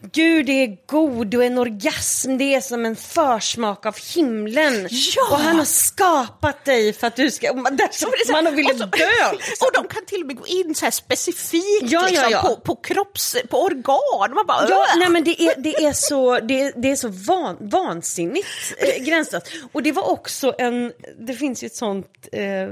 gud 0.01 0.45
det 0.45 0.63
är 0.63 0.77
god 0.87 1.35
och 1.35 1.43
en 1.43 1.57
orgasm, 1.57 2.37
det 2.37 2.55
är 2.55 2.61
som 2.61 2.85
en 2.85 2.95
försmak 2.95 3.85
av 3.85 3.95
himlen. 4.15 4.87
Ja! 4.91 5.27
Och 5.31 5.37
han 5.37 5.55
har 5.55 5.65
skapat 5.65 6.65
dig 6.65 6.93
för 6.93 7.07
att 7.07 7.15
du 7.15 7.31
ska, 7.31 7.53
man, 7.53 7.75
där 7.75 7.89
som 7.91 8.11
man 8.43 8.55
ville 8.55 8.73
och, 8.73 8.79
så, 8.79 8.85
dö. 8.85 9.31
Liksom. 9.31 9.67
och 9.67 9.73
de 9.73 9.87
kan 9.87 10.05
till 10.05 10.21
och 10.21 10.27
med 10.27 10.37
gå 10.37 10.47
in 10.47 10.75
så 10.75 10.85
här 10.85 10.91
specifikt 10.91 11.81
Ja, 11.81 12.07
liksom, 12.07 12.31
ja. 12.31 12.41
På, 12.41 12.55
på 12.55 12.75
kropps, 12.75 13.35
på 13.49 13.61
organ. 13.61 14.33
Man 14.35 14.45
bara, 14.45 14.69
Ja, 14.69 14.85
nej 14.97 15.09
men 15.09 15.23
det 15.23 15.41
är, 15.41 15.53
det 15.57 15.85
är 15.85 15.93
så, 15.93 16.39
det 16.39 16.61
är, 16.61 16.73
det 16.75 16.91
är 16.91 16.95
så 16.95 17.07
van, 17.07 17.57
vansinnigt 17.59 18.47
eh, 18.77 19.03
gränslöst. 19.03 19.51
Och 19.71 19.83
det 19.83 19.91
var 19.91 20.09
också 20.09 20.53
en, 20.57 20.93
det 21.19 21.33
finns 21.33 21.63
ju 21.63 21.65
ett 21.65 21.75
sånt 21.83 22.27
eh, 22.31 22.69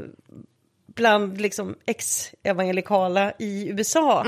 bland 0.96 1.42
liksom 1.42 1.76
ex-evangelikala 1.86 3.34
i 3.40 3.70
USA. 3.70 4.26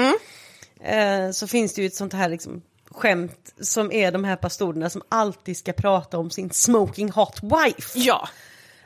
Eh, 0.84 1.32
så 1.32 1.48
finns 1.48 1.74
det 1.74 1.82
ju 1.82 1.88
ett 1.88 1.96
sånt 1.96 2.14
här 2.14 2.30
liksom 2.30 2.62
skämt 2.92 3.54
som 3.62 3.92
är 3.92 4.12
de 4.12 4.24
här 4.24 4.36
pastorerna 4.36 4.90
som 4.90 5.02
alltid 5.10 5.58
ska 5.58 5.74
prata 5.74 6.18
om 6.18 6.30
sin 6.30 6.50
smoking 6.50 7.12
hot 7.12 7.40
wife. 7.44 8.00
ja. 8.00 8.30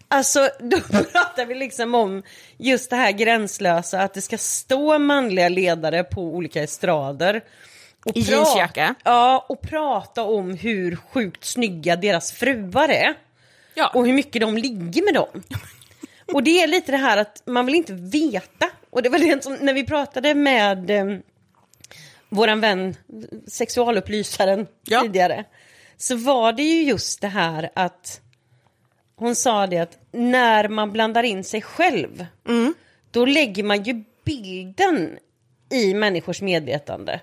Alltså, 0.07 0.49
då 0.59 0.81
pratar 0.81 1.45
vi 1.45 1.55
liksom 1.55 1.95
om 1.95 2.23
just 2.57 2.89
det 2.89 2.95
här 2.95 3.11
gränslösa, 3.11 4.01
att 4.01 4.13
det 4.13 4.21
ska 4.21 4.37
stå 4.37 4.99
manliga 4.99 5.49
ledare 5.49 6.03
på 6.03 6.21
olika 6.21 6.63
estrader. 6.63 7.41
Och 8.05 8.17
I 8.17 8.19
jeansjacka. 8.19 8.95
Ja, 9.03 9.45
och 9.49 9.61
prata 9.61 10.23
om 10.23 10.51
hur 10.51 10.95
sjukt 10.95 11.45
snygga 11.45 11.95
deras 11.95 12.31
fruar 12.31 12.89
är. 12.89 13.13
Ja. 13.73 13.91
Och 13.93 14.05
hur 14.05 14.13
mycket 14.13 14.41
de 14.41 14.57
ligger 14.57 15.05
med 15.05 15.13
dem. 15.13 15.43
Och 16.33 16.43
det 16.43 16.61
är 16.61 16.67
lite 16.67 16.91
det 16.91 16.97
här 16.97 17.17
att 17.17 17.41
man 17.45 17.65
vill 17.65 17.75
inte 17.75 17.93
veta. 17.93 18.69
Och 18.89 19.01
det 19.03 19.09
var 19.09 19.19
det 19.19 19.43
som, 19.43 19.53
när 19.53 19.73
vi 19.73 19.83
pratade 19.83 20.35
med 20.35 20.89
eh, 20.89 21.05
våran 22.29 22.59
vän, 22.61 22.95
sexualupplysaren 23.47 24.67
Ja. 24.83 25.01
tidigare. 25.01 25.43
Så 25.97 26.15
var 26.15 26.53
det 26.53 26.63
ju 26.63 26.83
just 26.83 27.21
det 27.21 27.27
här 27.27 27.69
att 27.75 28.21
hon 29.15 29.35
sa 29.35 29.67
det 29.67 29.77
att 29.77 29.97
när 30.11 30.67
man 30.67 30.91
blandar 30.91 31.23
in 31.23 31.43
sig 31.43 31.61
själv, 31.61 32.25
då 33.11 33.25
lägger 33.25 33.63
man 33.63 33.83
ju 33.83 34.03
bilden 34.25 35.17
i 35.71 35.93
människors 35.93 36.41
medvetande 36.41 37.19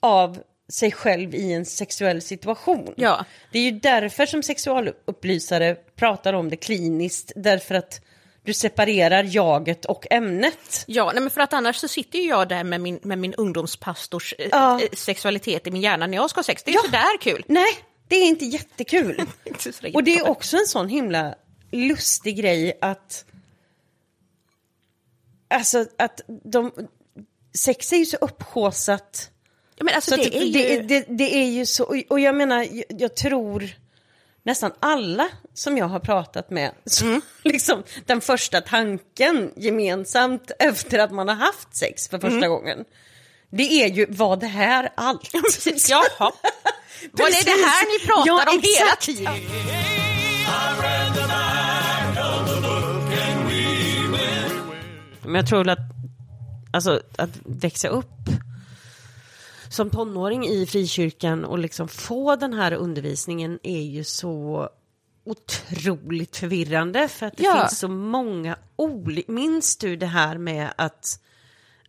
av 0.00 0.38
sig 0.68 0.92
själv 0.92 1.34
i 1.34 1.52
en 1.52 1.64
sexuell 1.64 2.22
situation. 2.22 2.94
Ja. 2.96 3.24
Det 3.52 3.58
är 3.58 3.62
ju 3.62 3.70
därför 3.70 4.26
som 4.26 4.42
sexualupplysare 4.42 5.74
pratar 5.96 6.32
om 6.32 6.50
det 6.50 6.56
kliniskt, 6.56 7.32
därför 7.36 7.74
att 7.74 8.00
du 8.44 8.54
separerar 8.54 9.24
jaget 9.24 9.84
och 9.84 10.06
ämnet. 10.10 10.84
Ja, 10.86 11.10
nej, 11.14 11.20
men 11.22 11.30
för 11.30 11.40
att 11.40 11.52
annars 11.52 11.76
så 11.76 11.88
sitter 11.88 12.18
ju 12.18 12.28
jag 12.28 12.48
där 12.48 12.64
med 12.64 12.80
min, 12.80 13.00
med 13.02 13.18
min 13.18 13.34
ungdomspastors 13.34 14.34
eh, 14.38 14.48
Ja. 14.52 14.80
eh, 14.82 14.88
sexualitet 14.92 15.66
i 15.66 15.70
min 15.70 15.82
hjärna 15.82 16.06
när 16.06 16.16
jag 16.16 16.30
ska 16.30 16.38
ha 16.38 16.42
sex. 16.44 16.62
Det 16.62 16.70
är 16.70 16.74
Ja. 16.74 16.80
sådär 16.84 17.18
kul. 17.20 17.44
Nej, 17.48 17.72
det 18.08 18.16
är 18.16 18.26
inte 18.26 18.44
jättekul. 18.44 19.22
Inte 19.44 19.72
Och 19.94 20.04
det 20.04 20.16
är 20.16 20.28
också 20.30 20.56
en 20.56 20.66
sån 20.66 20.88
himla 20.88 21.34
lustig 21.72 22.36
grej 22.36 22.78
att... 22.80 23.24
Alltså 25.50 25.86
att 25.98 26.20
de... 26.44 26.72
Sex 27.58 27.92
är 27.92 27.96
ju 27.96 28.06
så 28.06 28.16
upphaussat. 28.16 29.30
ja, 29.76 29.84
men 29.84 29.94
alltså, 29.94 30.10
Så 30.10 30.16
det, 30.16 30.36
är 30.36 30.42
ju... 30.44 30.52
det, 30.52 30.80
det, 30.80 31.04
det 31.08 31.34
är 31.36 31.44
ju 31.50 31.66
så... 31.66 31.84
och- 31.84 32.04
Och 32.08 32.20
jag 32.20 32.34
menar, 32.34 32.66
jag, 32.70 32.84
jag 32.88 33.16
tror 33.16 33.68
nästan 34.44 34.72
alla 34.80 35.28
som 35.54 35.78
jag 35.78 35.86
har 35.86 36.00
pratat 36.00 36.50
med, 36.50 36.70
så, 36.86 37.04
Mm. 37.04 37.20
liksom 37.44 37.82
den 38.06 38.20
första 38.20 38.60
tanken 38.60 39.52
gemensamt 39.56 40.50
efter 40.58 40.98
att 40.98 41.10
man 41.12 41.28
har 41.28 41.34
haft 41.34 41.76
sex 41.76 42.08
för 42.08 42.18
första 42.18 42.36
Mm. 42.36 42.50
gången, 42.50 42.84
det 43.50 43.62
är 43.82 43.88
ju, 43.88 44.06
var 44.08 44.36
det 44.36 44.46
här 44.46 44.92
allt? 44.94 45.32
Precis, 45.32 45.90
Jaha. 45.90 46.02
Var 47.12 47.26
det 47.30 47.44
det 47.44 47.66
här 47.66 48.00
ni 48.00 48.06
pratar 48.06 48.26
Ja, 48.26 48.50
om 48.52 48.62
hela 48.62 48.92
exakt. 48.92 49.02
tiden? 49.02 49.34
Men 55.22 55.34
jag 55.34 55.46
tror 55.46 55.58
väl 55.58 55.68
att, 55.68 55.78
alltså, 56.72 57.00
att 57.18 57.30
växa 57.44 57.88
upp 57.88 58.06
som 59.72 59.90
tonåring 59.90 60.46
i 60.46 60.66
frikyrkan 60.66 61.44
och 61.44 61.58
liksom 61.58 61.88
få 61.88 62.36
den 62.36 62.52
här 62.52 62.72
undervisningen 62.72 63.58
är 63.62 63.82
ju 63.82 64.04
så 64.04 64.68
otroligt 65.24 66.36
förvirrande 66.36 67.08
för 67.08 67.26
att 67.26 67.36
det 67.36 67.42
Ja. 67.42 67.60
finns 67.60 67.78
så 67.78 67.88
många 67.88 68.56
olika... 68.76 69.32
Minns 69.32 69.76
du 69.76 69.96
det 69.96 70.06
här 70.06 70.38
med 70.38 70.72
att 70.76 71.18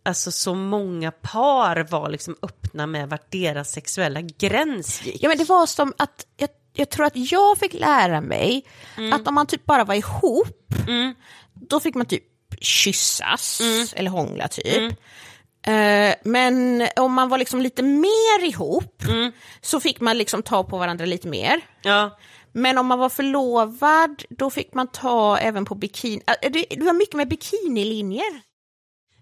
alltså 0.02 0.32
så 0.32 0.54
många 0.54 1.10
par 1.10 1.86
var 1.90 2.08
liksom 2.08 2.36
öppna 2.42 2.86
med 2.86 3.08
vart 3.08 3.32
deras 3.32 3.72
sexuella 3.72 4.20
gräns 4.20 5.02
gick? 5.06 5.22
Ja, 5.22 5.28
men 5.28 5.38
det 5.38 5.44
var 5.44 5.66
som 5.66 5.92
att 5.96 6.26
jag, 6.36 6.48
jag 6.72 6.90
tror 6.90 7.06
att 7.06 7.16
jag 7.16 7.58
fick 7.58 7.72
lära 7.74 8.20
mig 8.20 8.64
att 9.12 9.28
om 9.28 9.34
man 9.34 9.46
typ 9.46 9.64
bara 9.64 9.84
var 9.84 9.94
ihop, 9.94 10.74
då 11.54 11.80
fick 11.80 11.94
man 11.94 12.06
typ 12.06 12.24
kyssas 12.60 13.60
eller 13.94 14.10
hångla 14.10 14.48
typ. 14.48 14.94
Eh, 15.66 16.14
men 16.24 16.86
om 16.96 17.12
man 17.12 17.28
var 17.28 17.38
liksom 17.38 17.60
lite 17.60 17.82
mer 17.82 18.44
ihop 18.44 19.02
så 19.60 19.80
fick 19.80 20.00
man 20.00 20.18
liksom 20.18 20.42
ta 20.42 20.64
på 20.64 20.78
varandra 20.78 21.04
lite 21.04 21.28
mer. 21.28 21.60
Ja. 21.82 22.18
Men 22.52 22.78
om 22.78 22.86
man 22.86 22.98
var 22.98 23.08
förlovad, 23.08 24.22
då 24.30 24.50
fick 24.50 24.74
man 24.74 24.86
ta 24.88 25.38
även 25.38 25.64
på 25.64 25.74
bikini. 25.74 26.22
eh, 26.42 26.52
det 26.52 26.84
var 26.84 26.92
mycket 26.92 27.14
med 27.14 27.28
bikinilinjer. 27.28 28.53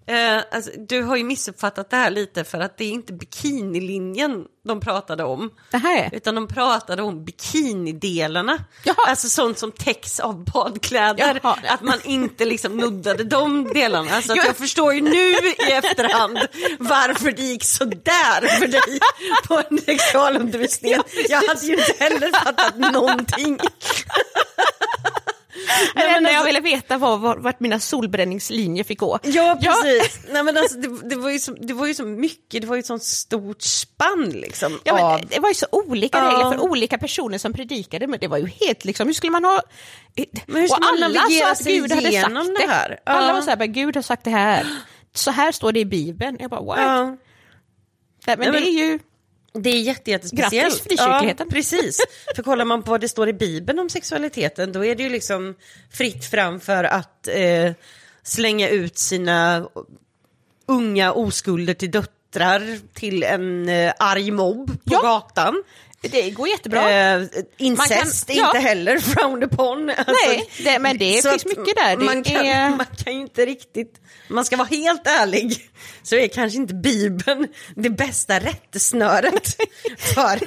Eh, 0.07 0.43
alltså, 0.51 0.71
du 0.89 1.03
har 1.03 1.17
ju 1.17 1.25
missuppfattat 1.25 1.91
det 1.91 1.97
här 1.97 2.11
lite 2.11 2.45
för 2.45 2.61
att 2.61 2.79
det 2.79 2.85
är 2.85 2.91
inte 2.91 3.13
bikinilinjen 3.13 4.45
de 4.65 4.81
pratade 4.81 5.25
om. 5.25 5.51
Det 5.71 5.77
här. 5.77 6.09
Utan 6.13 6.35
de 6.35 6.49
pratade 6.49 7.03
om 7.03 7.25
bikinidelarna. 7.25 8.59
Jaha. 8.85 8.97
Alltså 9.09 9.29
sånt 9.29 9.59
som 9.59 9.73
täcks 9.73 10.21
av 10.21 10.45
badkläder. 10.45 11.41
Jaha. 11.43 11.59
Att 11.69 11.81
man 11.83 11.99
inte 12.05 12.45
liksom 12.45 12.77
nuddade 12.77 13.25
de 13.25 13.73
delarna. 13.75 14.23
Så 14.23 14.33
att 14.33 14.39
Ja. 14.39 14.45
jag 14.47 14.57
förstår 14.57 14.95
ju 14.95 15.01
nu 15.01 15.31
i 15.69 15.73
efterhand 15.73 16.39
varför 16.79 17.33
det 17.33 17.43
gick 17.43 17.65
så 17.65 17.85
där 17.85 18.59
för 18.59 18.67
dig 18.67 18.99
på 19.49 19.63
en 19.71 19.79
sexualundervisning. 19.79 20.95
Jag 21.29 21.43
hade 21.49 21.67
ju 21.67 21.73
inte 21.73 21.95
heller 21.99 22.45
fattat 22.45 22.77
någonting. 22.93 23.59
Det 25.95 26.01
men 26.07 26.15
enda 26.17 26.31
jag 26.31 26.37
alltså- 26.39 26.47
ville 26.47 26.61
veta 26.61 26.99
var 26.99 27.19
var- 27.19 27.37
vart 27.37 27.61
mina 27.61 27.81
solbränningslinjer 27.81 28.85
fick 28.85 28.99
gå. 28.99 29.19
Ja, 29.23 29.59
precis. 29.63 30.21
Nej, 30.33 30.43
men 30.43 30.57
alltså, 30.57 30.79
det, 30.79 31.09
det, 31.09 31.17
var 31.17 31.31
ju 31.31 31.39
så, 31.39 31.53
det 31.53 31.75
var 31.75 31.87
ju 31.87 31.95
så 31.95 32.05
mycket, 32.05 32.61
det 32.63 32.67
var 32.69 32.77
ju 32.77 32.81
ett 32.81 32.87
sånt 32.87 33.03
stort 33.05 33.63
spann 33.63 34.31
liksom. 34.31 34.81
Ja, 34.85 34.95
men 34.95 35.05
av, 35.05 35.21
Det 35.29 35.39
var 35.41 35.49
ju 35.49 35.55
så 35.55 35.67
olika 35.73 36.19
Ja. 36.19 36.25
regler 36.25 36.51
för 36.51 36.61
olika 36.61 36.99
personer 36.99 37.39
som 37.39 37.53
predikade, 37.53 38.07
men 38.07 38.19
det 38.21 38.29
var 38.29 38.39
ju 38.39 38.47
helt 38.47 38.85
liksom, 38.85 39.07
hur 39.07 39.15
skulle 39.15 39.33
man 39.33 39.45
ha... 39.45 39.63
Men 40.47 40.57
hur 40.63 40.73
och 40.73 40.81
man 40.81 41.03
alla 41.05 41.29
sa 41.31 41.51
att 41.51 41.65
Gud 41.65 41.93
hade 41.93 42.13
sagt 42.13 42.35
det. 42.35 42.55
det 42.67 42.73
här? 42.73 43.01
Ja. 43.05 43.13
Alla 43.13 43.33
var 43.33 43.41
så 43.41 43.51
här, 43.51 43.67
Gud 43.67 43.95
har 43.97 44.03
sagt 44.03 44.25
det 44.25 44.31
här. 44.31 44.67
Så 45.15 45.31
här 45.31 45.53
står 45.53 45.73
det 45.73 45.81
i 45.81 45.85
Bibeln. 45.85 46.37
Jag 46.41 46.51
bara, 46.51 46.61
what? 46.63 46.79
ja. 46.79 47.05
Nej, 48.27 48.37
men 48.37 48.39
Nej, 48.39 48.47
det 48.47 48.53
men- 48.53 48.63
är 48.63 48.71
ju... 48.87 48.99
Det 49.55 49.71
är 49.71 49.81
jätte, 49.81 50.11
jättespeciellt. 50.11 50.53
Grattis, 50.75 50.81
frikyrkligheten. 50.83 51.47
Ja, 51.49 51.55
precis. 51.55 52.01
För 52.37 52.43
kollar 52.43 52.65
man 52.65 52.83
på 52.83 52.91
vad 52.91 53.01
det 53.01 53.09
står 53.09 53.29
i 53.29 53.33
Bibeln 53.33 53.79
om 53.79 53.89
sexualiteten, 53.91 54.73
då 54.73 54.85
är 54.85 54.95
det 54.97 55.03
ju 55.03 55.09
liksom 55.09 55.55
fritt 55.93 56.25
fram 56.25 56.61
för 56.61 56.85
att 56.85 57.29
eh, 57.29 57.73
slänga 58.23 58.69
ut 58.69 58.99
sina 58.99 59.67
unga 60.67 61.13
oskulder 61.13 61.75
till 61.75 61.91
döttrar 61.91 62.79
till 62.95 63.23
en 63.23 63.69
eh, 63.69 63.93
arg 63.99 64.31
mobb 64.31 64.67
på 64.69 64.81
Ja. 64.85 65.01
gatan. 65.03 65.63
Det 66.03 66.31
går 66.31 66.49
jättebra. 66.49 66.91
Eh, 66.91 67.23
incest 67.59 68.27
kan- 68.27 68.37
inte 68.37 68.57
ja. 68.57 68.61
heller 68.61 68.99
frowned 68.99 69.53
upon. 69.53 69.91
Alltså, 69.91 70.15
Nej, 70.27 70.51
det- 70.65 70.79
men 70.79 70.99
det 70.99 71.23
finns 71.23 71.45
mycket 71.45 71.77
där. 71.77 71.97
Det 71.97 72.05
Man 72.05 72.23
kan, 72.25 72.37
är- 72.47 72.71
man 72.77 72.87
kan 73.05 73.13
ju 73.15 73.21
inte 73.21 73.47
riktigt, 73.47 73.95
man 74.29 74.45
ska 74.45 74.57
vara 74.57 74.69
helt 74.69 75.07
ärlig, 75.07 75.57
så 76.03 76.17
är 76.17 76.29
kanske 76.29 76.59
inte 76.59 76.75
Bibeln 76.75 77.49
det 77.77 77.91
bästa 77.91 78.39
rättesnöret 78.41 79.57
för 80.15 80.41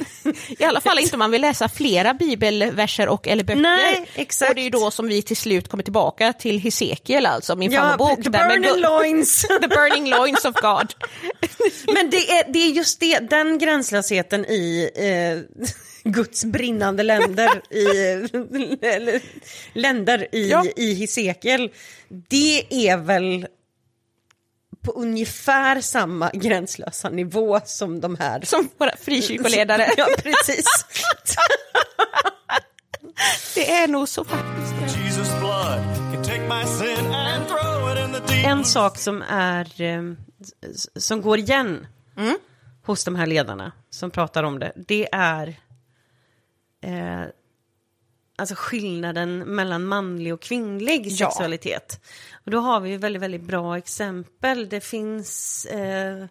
I 0.62 0.64
alla 0.64 0.82
fall 0.82 1.00
inte 1.00 1.16
om 1.16 1.20
man 1.20 1.32
vill 1.32 1.42
läsa 1.42 1.70
flera 1.70 2.14
bibelverser 2.14 3.08
och 3.08 3.28
eller 3.28 3.44
böcker. 3.44 3.62
Nej, 3.62 4.06
exakt. 4.16 4.50
Och 4.50 4.56
det 4.56 4.62
är 4.62 4.64
ju 4.64 4.70
då 4.70 4.92
som 4.92 5.08
vi 5.08 5.22
till 5.22 5.38
slut 5.38 5.68
kommer 5.70 5.84
tillbaka 5.84 6.34
till 6.34 6.60
Hesekiel, 6.60 7.26
alltså 7.26 7.56
min 7.56 7.72
Ja, 7.72 7.82
favoritbok. 7.82 8.24
the 8.24 8.30
där 8.30 8.50
burning 8.50 8.82
loins. 8.82 9.42
the 9.62 9.68
burning 9.68 10.10
loins 10.10 10.46
of 10.46 10.56
God. 10.56 10.94
Men 11.94 12.10
det 12.10 12.32
är, 12.32 12.54
det 12.54 12.60
är 12.60 12.70
just 12.72 13.00
det, 13.00 13.20
den 13.20 13.58
gränslösheten 13.58 14.46
i 14.46 14.90
eh, 14.96 15.45
Guds 16.04 16.46
brinnande 16.46 17.04
länder, 17.04 17.74
i, 17.74 18.30
länder 19.74 20.28
i, 20.36 20.50
Ja. 20.50 20.66
i 20.76 20.94
Hesekiel, 20.94 21.72
det 22.10 22.88
är 22.90 22.98
väl 22.98 23.48
på 24.82 24.92
ungefär 24.92 25.82
samma 25.82 26.32
gränslösa 26.34 27.10
nivå 27.10 27.60
som 27.66 28.02
de 28.02 28.16
här. 28.16 28.42
Som 28.46 28.70
våra 28.78 28.98
frikyrkoledare. 28.98 29.90
Ja, 29.98 30.08
precis. 30.18 30.66
Det 33.56 33.72
är 33.72 33.88
nog 33.88 34.10
så 34.10 34.24
faktiskt. 34.24 34.98
Jesus' 34.98 35.40
blood 35.40 36.14
can 36.14 36.24
take 36.24 36.42
my 36.42 36.66
sin 36.66 37.06
and 37.06 37.48
throw 37.48 37.92
it 37.92 38.06
in 38.06 38.14
the 38.14 38.34
deep 38.34 38.46
En 38.46 38.66
sak 38.66 38.98
som 38.98 39.22
är 39.30 39.82
eh, 39.82 40.02
som 40.96 41.22
går 41.22 41.40
igen 41.40 41.88
hos 42.86 43.04
de 43.04 43.16
här 43.16 43.26
ledarna 43.26 43.72
som 43.96 44.12
pratar 44.12 44.44
om 44.44 44.60
det, 44.60 44.72
det 44.76 45.08
är 45.12 45.48
eh, 46.82 47.24
alltså 48.36 48.56
skillnaden 48.58 49.38
mellan 49.40 49.86
manlig 49.86 50.34
och 50.34 50.42
kvinnlig 50.42 51.08
Ja. 51.08 51.28
sexualitet. 51.32 52.02
Och 52.46 52.52
då 52.52 52.60
har 52.60 52.80
vi 52.80 52.90
ju 52.90 52.98
väldigt, 52.98 53.22
väldigt 53.22 53.42
bra 53.42 53.78
exempel. 53.78 54.70
Det 54.70 54.82
finns 54.82 55.66
eh, 55.66 56.26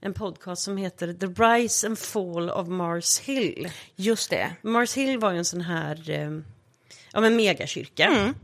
en 0.00 0.14
podcast 0.14 0.62
som 0.62 0.76
heter 0.76 1.12
The 1.12 1.26
Rise 1.26 1.86
and 1.86 1.98
Fall 1.98 2.50
of 2.50 2.68
Mars 2.68 3.20
Hill. 3.20 3.68
Just 3.94 4.30
det. 4.30 4.56
Mars 4.62 4.96
Hill 4.96 5.18
var 5.18 5.32
ju 5.32 5.38
en 5.38 5.44
sån 5.44 5.60
här 5.60 6.10
eh, 6.10 6.30
ja, 7.12 7.20
men 7.20 7.36
megakyrka. 7.36 8.34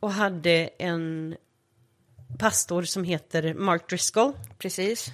Och 0.00 0.12
hade 0.12 0.70
en 0.78 1.36
pastor 2.38 2.82
som 2.82 3.04
heter 3.04 3.54
Mark 3.54 3.88
Driscoll. 3.88 4.32
Precis. 4.58 5.10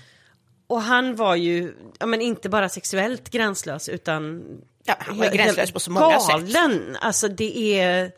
Och 0.67 0.83
han 0.83 1.17
var 1.17 1.37
ju, 1.37 1.75
ja 1.99 2.07
men 2.07 2.21
inte 2.21 2.49
bara 2.49 2.69
sexuellt 2.69 3.31
gränslös 3.31 3.89
utan... 3.89 4.43
Ja, 4.85 4.95
han 4.99 5.19
var 5.19 5.27
gränslös 5.31 5.71
på 5.73 5.81
så 5.81 5.91
många 5.91 6.21
sätt. 6.21 6.31
galen. 6.31 6.97
Alltså 7.01 7.29
det 7.29 7.81
är... 7.81 8.13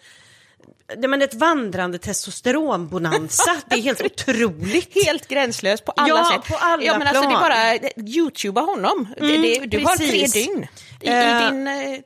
Det 0.97 1.09
men 1.09 1.23
ett 1.23 1.35
vandrande 1.35 1.99
testosteronbonanza. 1.99 3.57
det 3.69 3.75
är 3.75 3.81
helt 3.83 4.01
otroligt. 4.01 5.05
Helt 5.07 5.29
gränslös 5.29 5.81
på 5.81 5.93
alla 5.93 6.09
Ja, 6.09 6.31
sätt. 6.43 6.49
på 6.53 6.57
alla 6.57 6.83
ja, 6.83 6.99
men 6.99 7.07
alltså, 7.09 7.23
det 7.23 7.29
är 7.29 7.31
plan. 7.31 7.43
bara 7.43 7.75
eh, 7.75 7.91
youtuba 8.17 8.61
honom. 8.61 9.09
det, 9.21 9.27
det, 9.37 9.67
du 9.67 9.85
har 9.85 9.97
tre 9.97 10.07
precis. 10.11 10.33
dygn 10.33 10.67
i, 11.01 11.09
Eh, 11.09 11.47
i 11.47 11.51
din... 11.51 11.67
eh, 11.67 12.01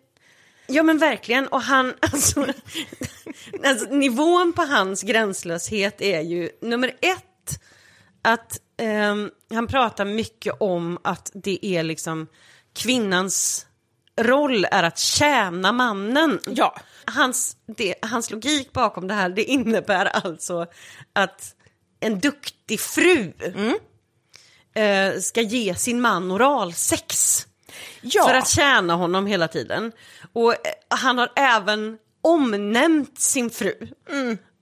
Ja 0.73 0.83
men 0.83 0.99
verkligen, 0.99 1.47
och 1.49 1.63
han, 1.63 1.95
alltså, 2.01 2.47
alltså 3.67 3.87
nivån 3.95 4.53
på 4.53 4.63
hans 4.63 5.03
gränslöshet 5.03 6.01
är 6.01 6.21
ju 6.21 6.51
nummer 6.63 6.89
ett, 7.01 7.61
att 8.23 8.59
ehm, 8.81 9.31
han 9.55 9.67
pratar 9.67 10.05
mycket 10.05 10.55
om 10.61 10.99
att 11.05 11.31
det 11.35 11.67
är 11.67 11.83
liksom 11.83 12.27
kvinnans 12.73 13.67
roll 14.21 14.67
är 14.71 14.83
att 14.83 14.99
tjäna 14.99 15.73
mannen. 15.73 16.41
Ja. 16.47 16.81
Hans, 17.05 17.57
det, 17.77 17.95
hans 18.03 18.31
logik 18.31 18.73
bakom 18.73 19.09
det 19.09 19.15
här, 19.15 19.29
det 19.29 19.45
innebär 19.45 20.07
alltså 20.07 20.67
att 21.13 21.55
en 22.01 22.21
duktig 22.21 22.81
fru 22.81 23.33
eh, 24.75 25.21
ska 25.21 25.41
ge 25.41 25.75
sin 25.75 26.01
man 26.01 26.33
oralsex. 26.33 27.47
Ja. 28.01 28.25
för 28.29 28.35
att 28.35 28.49
tjäna 28.49 28.95
honom 28.95 29.27
hela 29.27 29.49
tiden. 29.49 29.93
Och 30.33 30.53
eh, 30.53 30.73
han 30.89 31.19
har 31.19 31.33
även 31.37 31.99
omnämnt 32.23 33.21
sin 33.21 33.51
fru 33.51 33.89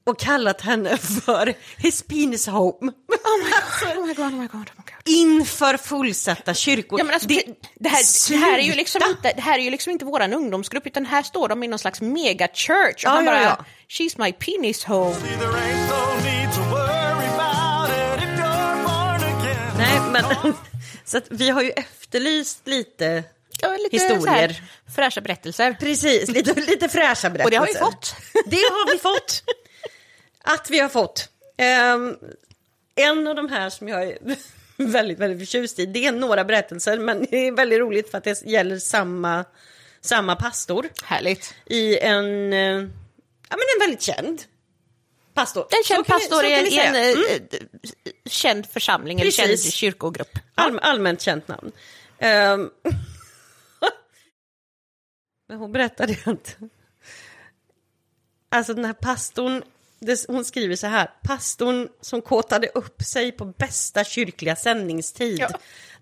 och 0.09 0.19
kallat 0.19 0.61
henne 0.61 0.97
för 0.97 1.55
his 1.77 2.03
penis 2.03 2.47
home. 2.47 2.93
Oh 2.93 3.45
my 3.45 3.51
god, 3.81 3.97
oh 3.99 4.07
my 4.07 4.15
god, 4.15 4.33
oh 4.33 4.41
my 4.41 4.47
god. 4.47 4.71
Inför 5.05 5.77
fullsatta 5.77 6.55
kyrkor. 6.55 7.01
Ja, 7.01 7.05
men 7.05 7.15
alltså, 7.15 7.29
det, 7.29 7.43
det, 7.75 7.89
här, 7.89 8.31
det, 8.31 8.37
här 8.37 8.59
är 8.59 8.63
ju 8.63 8.75
liksom 8.75 9.03
inte, 9.09 9.33
det 9.33 9.41
här 9.41 9.59
är 9.59 9.63
ju 9.63 9.71
liksom 9.71 9.93
inte 9.93 10.05
våran 10.05 10.33
ungdomsgrupp, 10.33 10.87
utan 10.87 11.07
här 11.07 11.23
står 11.23 11.49
de 11.49 11.63
i 11.63 11.69
någon 11.69 11.79
slags 11.79 12.01
mega-church. 12.01 12.95
Och 12.95 13.05
Ja, 13.05 13.11
han 13.11 13.25
ja, 13.25 13.31
bara, 13.33 13.43
ja. 13.43 13.65
she's 13.89 14.25
my 14.25 14.33
penis 14.33 14.85
home. 14.85 15.17
Nej, 19.79 20.01
men 20.13 20.25
så 21.05 21.19
att 21.19 21.25
vi 21.31 21.51
har 21.51 21.63
ju 21.63 21.71
efterlyst 21.71 22.67
lite 22.67 23.25
Ja, 23.61 23.77
lite 23.77 23.97
historier. 23.97 24.27
här 24.33 24.63
fräscha 24.95 25.21
berättelser. 25.21 25.77
Precis, 25.81 26.29
lite, 26.31 26.61
lite 26.61 26.89
fräscha 26.89 27.31
berättelser. 27.31 27.45
Och 27.45 27.51
det 27.51 27.57
har 27.57 27.67
vi 27.67 27.75
fått. 27.75 28.15
Det 28.47 28.57
har 28.57 28.93
vi 28.93 28.99
fått. 28.99 29.43
Att 30.51 30.71
vi 30.71 30.79
har 30.81 30.89
fått. 30.89 31.29
Ehm, 31.57 32.17
en 32.95 33.27
av 33.27 33.35
de 33.35 33.49
här 33.49 33.71
som 33.71 33.89
jag 33.89 34.03
är 34.03 34.19
väldigt, 34.77 35.19
väldigt 35.19 35.39
förtjust 35.49 35.79
i, 35.79 35.87
det 35.87 36.07
är 36.07 36.13
några 36.13 36.45
berättelser, 36.45 36.99
men 36.99 37.27
det 37.31 37.37
är 37.49 37.53
väldigt 37.53 37.79
roligt 37.79 38.11
för 38.11 38.19
att 38.19 38.25
det 38.25 38.43
gäller 38.47 38.79
samma, 38.79 39.45
samma 40.01 40.37
pastor 40.37 40.89
Härligt. 41.05 41.55
i 41.67 41.99
en, 41.99 42.53
eh, 42.53 42.59
ja 43.49 43.57
men 43.57 43.67
en 43.77 43.81
väldigt 43.81 44.03
känd 44.03 44.43
pastor. 45.35 45.67
En 45.71 45.85
känd 45.85 46.07
pastor 46.07 46.45
i 46.45 46.53
en, 46.53 46.67
en 46.67 46.95
Mm. 46.95 47.25
eh, 47.51 47.61
känd 48.31 48.67
församling, 48.67 49.19
Precis. 49.19 49.39
en 49.41 49.47
känd 49.57 49.73
kyrkogrupp. 49.73 50.39
All, 50.55 50.79
allmänt 50.79 51.21
känt 51.21 51.49
namn. 51.49 51.73
Ehm, 52.19 52.71
men 55.49 55.59
hon 55.59 55.73
berättade 55.73 56.17
att... 56.25 56.57
Alltså 58.51 58.75
den 58.75 58.85
här 58.85 58.93
pastorn, 58.93 59.63
det, 60.01 60.25
hon 60.29 60.45
skriver 60.45 60.77
så 60.77 60.87
här. 60.87 61.11
Pastorn 61.23 61.89
som 62.01 62.23
kåtade 62.23 62.69
upp 62.75 63.03
sig 63.03 63.33
på 63.33 63.45
bästa 63.45 64.05
kyrkliga 64.05 64.57
sändningstid. 64.57 65.39
Ja. 65.41 65.49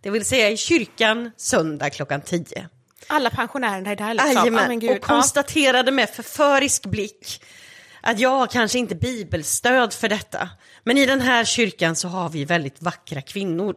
Det 0.00 0.10
vill 0.10 0.24
säga 0.24 0.50
i 0.50 0.56
kyrkan 0.56 1.30
söndag 1.36 1.90
klockan 1.90 2.20
tio. 2.20 2.68
Alla 3.06 3.30
pensionärerna 3.30 3.90
är 3.90 3.96
där 3.96 4.14
liksom. 4.14 4.54
Men 4.54 4.78
gud, 4.78 4.90
och 4.90 5.00
konstaterade 5.00 5.92
med 5.92 6.10
förförisk 6.10 6.86
blick 6.86 7.42
att 8.00 8.18
jag 8.18 8.30
har 8.30 8.46
kanske 8.46 8.78
inte 8.78 8.94
bibelstöd 8.94 9.92
för 9.92 10.08
detta. 10.08 10.50
Men 10.84 10.98
i 10.98 11.06
den 11.06 11.20
här 11.20 11.44
kyrkan 11.44 11.96
så 11.96 12.08
har 12.08 12.28
vi 12.28 12.44
väldigt 12.44 12.82
vackra 12.82 13.22
kvinnor. 13.22 13.76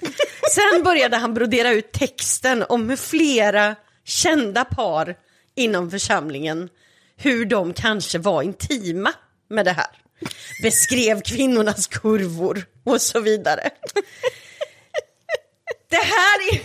Sen 0.54 0.82
började 0.84 1.16
han 1.16 1.34
brodera 1.34 1.70
ut 1.70 1.92
texten 1.92 2.64
om 2.68 2.88
hur 2.88 2.96
flera 2.96 3.76
kända 4.04 4.64
par 4.64 5.16
inom 5.54 5.90
församlingen, 5.90 6.68
hur 7.16 7.44
de 7.44 7.72
kanske 7.72 8.18
var 8.18 8.42
intima 8.42 9.12
med 9.50 9.64
det 9.64 9.72
här. 9.72 9.86
Beskrev 10.62 11.20
kvinnornas 11.22 11.86
kurvor 11.86 12.66
och 12.84 13.02
så 13.02 13.20
vidare. 13.20 13.70
Det 15.88 15.96
här 15.96 16.52
är... 16.52 16.60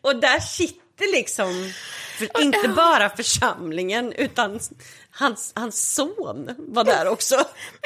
Och 0.00 0.20
där 0.20 0.40
sitter 0.40 1.12
liksom, 1.12 1.72
för 2.18 2.42
inte 2.42 2.68
bara 2.68 3.16
församlingen, 3.16 4.12
utan 4.12 4.60
hans, 5.10 5.52
hans 5.54 5.94
son 5.94 6.54
var 6.58 6.84
där 6.84 7.08
också. 7.08 7.34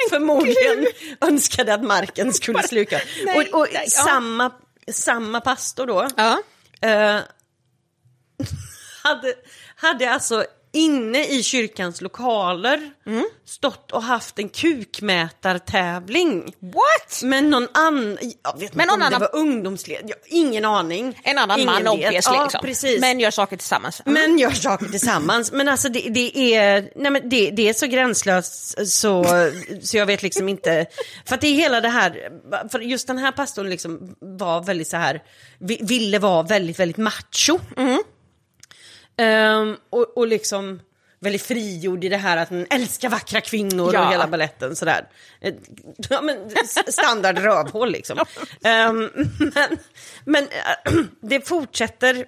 Förmodligen 0.09 0.87
önskade 1.21 1.73
att 1.73 1.83
marken 1.83 2.33
skulle 2.33 2.63
sluka. 2.63 3.01
Nej, 3.25 3.49
och 3.49 3.59
och 3.59 3.67
nej, 3.73 3.83
ja. 3.95 4.03
samma, 4.03 4.51
samma 4.91 5.41
pastor 5.41 5.87
då, 5.87 6.07
Ja. 6.17 6.41
eh, 6.81 6.89
hade, 9.03 9.35
hade 9.75 10.11
alltså 10.11 10.45
inne 10.75 11.25
i 11.27 11.43
kyrkans 11.43 12.01
lokaler 12.01 12.91
Mm. 13.07 13.25
stått 13.45 13.91
och 13.91 14.03
haft 14.03 14.39
en 14.39 14.49
kukmätartävling. 14.49 16.53
What? 16.59 17.21
Men 17.23 17.49
någon 17.49 17.67
annan, 17.73 18.17
jag 18.43 18.59
vet 18.59 18.75
Men 18.75 18.83
inte 18.83 18.93
om 18.95 19.01
annan- 19.01 19.11
det 19.11 19.17
var 19.19 19.35
ungdomsled, 19.39 20.11
ingen 20.25 20.65
aning. 20.65 21.19
En 21.23 21.37
annan 21.37 21.59
ingen 21.59 21.73
man 21.73 21.87
obviously. 21.87 22.35
Ja, 22.35 22.43
liksom. 22.43 22.61
precis. 22.63 23.01
Men 23.01 23.19
gör 23.19 23.31
saker 23.31 23.57
tillsammans. 23.57 24.01
Men 24.05 24.39
gör 24.39 24.51
saker 24.51 24.85
tillsammans. 24.85 25.51
Men 25.51 25.67
alltså 25.67 25.89
det, 25.89 25.99
det 26.09 26.53
är, 26.55 26.89
nej 26.95 27.11
men 27.11 27.29
det, 27.29 27.51
det 27.51 27.69
är 27.69 27.73
så 27.73 27.85
gränslöst 27.87 28.87
så, 28.91 29.25
så 29.83 29.97
jag 29.97 30.05
vet 30.05 30.23
liksom 30.23 30.49
inte. 30.49 30.85
För 31.25 31.35
att 31.35 31.41
det 31.41 31.47
är 31.47 31.53
hela 31.53 31.81
det 31.81 31.89
här, 31.89 32.29
för 32.71 32.79
just 32.79 33.07
den 33.07 33.17
här 33.17 33.31
pastorn 33.31 33.69
liksom 33.69 34.15
var 34.19 34.63
väldigt 34.63 34.87
så 34.87 34.97
här, 34.97 35.23
vi- 35.59 35.79
ville 35.81 36.19
vara 36.19 36.43
väldigt, 36.43 36.79
väldigt 36.79 36.97
macho. 36.97 37.59
Ehm, 39.17 39.77
och, 39.89 40.17
och 40.17 40.27
liksom 40.27 40.79
väldigt 41.19 41.41
frigjord 41.41 42.03
i 42.03 42.09
det 42.09 42.17
här 42.17 42.37
att 42.37 42.49
han 42.49 42.65
älskar 42.69 43.09
vackra 43.09 43.41
kvinnor 43.41 43.93
Ja. 43.93 44.05
och 44.05 44.11
hela 44.11 44.27
balletten 44.27 44.75
sådär. 44.75 45.07
Eh, 45.41 45.53
Ja, 46.09 46.21
men, 46.21 46.37
standard 46.87 47.37
rövhål 47.37 47.91
liksom. 47.91 48.19
Ehm, 48.63 49.09
men 49.39 49.77
men 50.25 50.43
äh, 50.43 50.91
det 51.21 51.47
fortsätter 51.47 52.13
det 52.13 52.25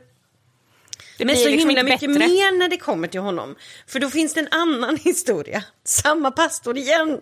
men 1.25 1.27
blir 1.27 1.35
så 1.35 1.49
liksom 1.49 1.69
himla 1.69 1.83
mycket 1.83 1.99
bättre. 2.13 2.27
mer 2.27 2.57
när 2.59 2.69
det 2.69 2.77
kommer 2.77 3.07
till 3.07 3.19
honom. 3.19 3.55
För 3.87 3.99
då 3.99 4.09
finns 4.09 4.33
det 4.33 4.39
en 4.39 4.47
annan 4.51 4.97
historia. 5.03 5.63
Samma 5.83 6.31
pastor 6.31 6.77
igen. 6.77 7.21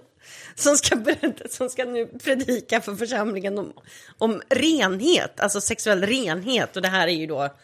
Som 0.55 0.77
ska, 0.77 0.95
berätta, 0.95 1.47
som 1.49 1.69
ska 1.69 1.85
nu 1.85 2.05
predika 2.23 2.81
för 2.81 2.95
församlingen 2.95 3.57
om, 3.57 3.73
om 4.17 4.41
renhet, 4.49 5.39
alltså 5.39 5.61
sexuell 5.61 6.03
renhet. 6.05 6.75
Och 6.75 6.81
det 6.81 6.87
här 6.87 7.07
är 7.07 7.11
ju 7.11 7.25
då 7.27 7.55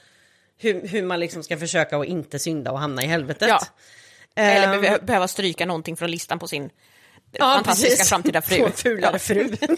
hur, 0.62 0.88
hur 0.88 1.04
man 1.04 1.20
liksom 1.20 1.44
ska 1.44 1.58
försöka 1.58 1.98
att 1.98 2.06
inte 2.06 2.40
synda 2.40 2.72
och 2.72 2.80
hamna 2.80 3.04
i 3.04 3.08
helvetet. 3.08 3.50
Ja. 3.50 3.60
Eller 4.36 4.74
Ehm, 4.74 4.82
be- 4.82 5.00
behöva 5.02 5.28
stryka 5.28 5.66
någonting 5.66 5.98
från 5.98 6.12
listan 6.12 6.40
på 6.40 6.48
sin 6.48 6.70
Ja, 7.32 7.54
fantastiska 7.56 7.90
precis. 7.90 8.10
framtida 8.10 8.42
fru. 8.48 8.64
En 8.66 8.72
fulare 8.72 9.12
Ja. 9.14 9.20
fru. 9.20 9.56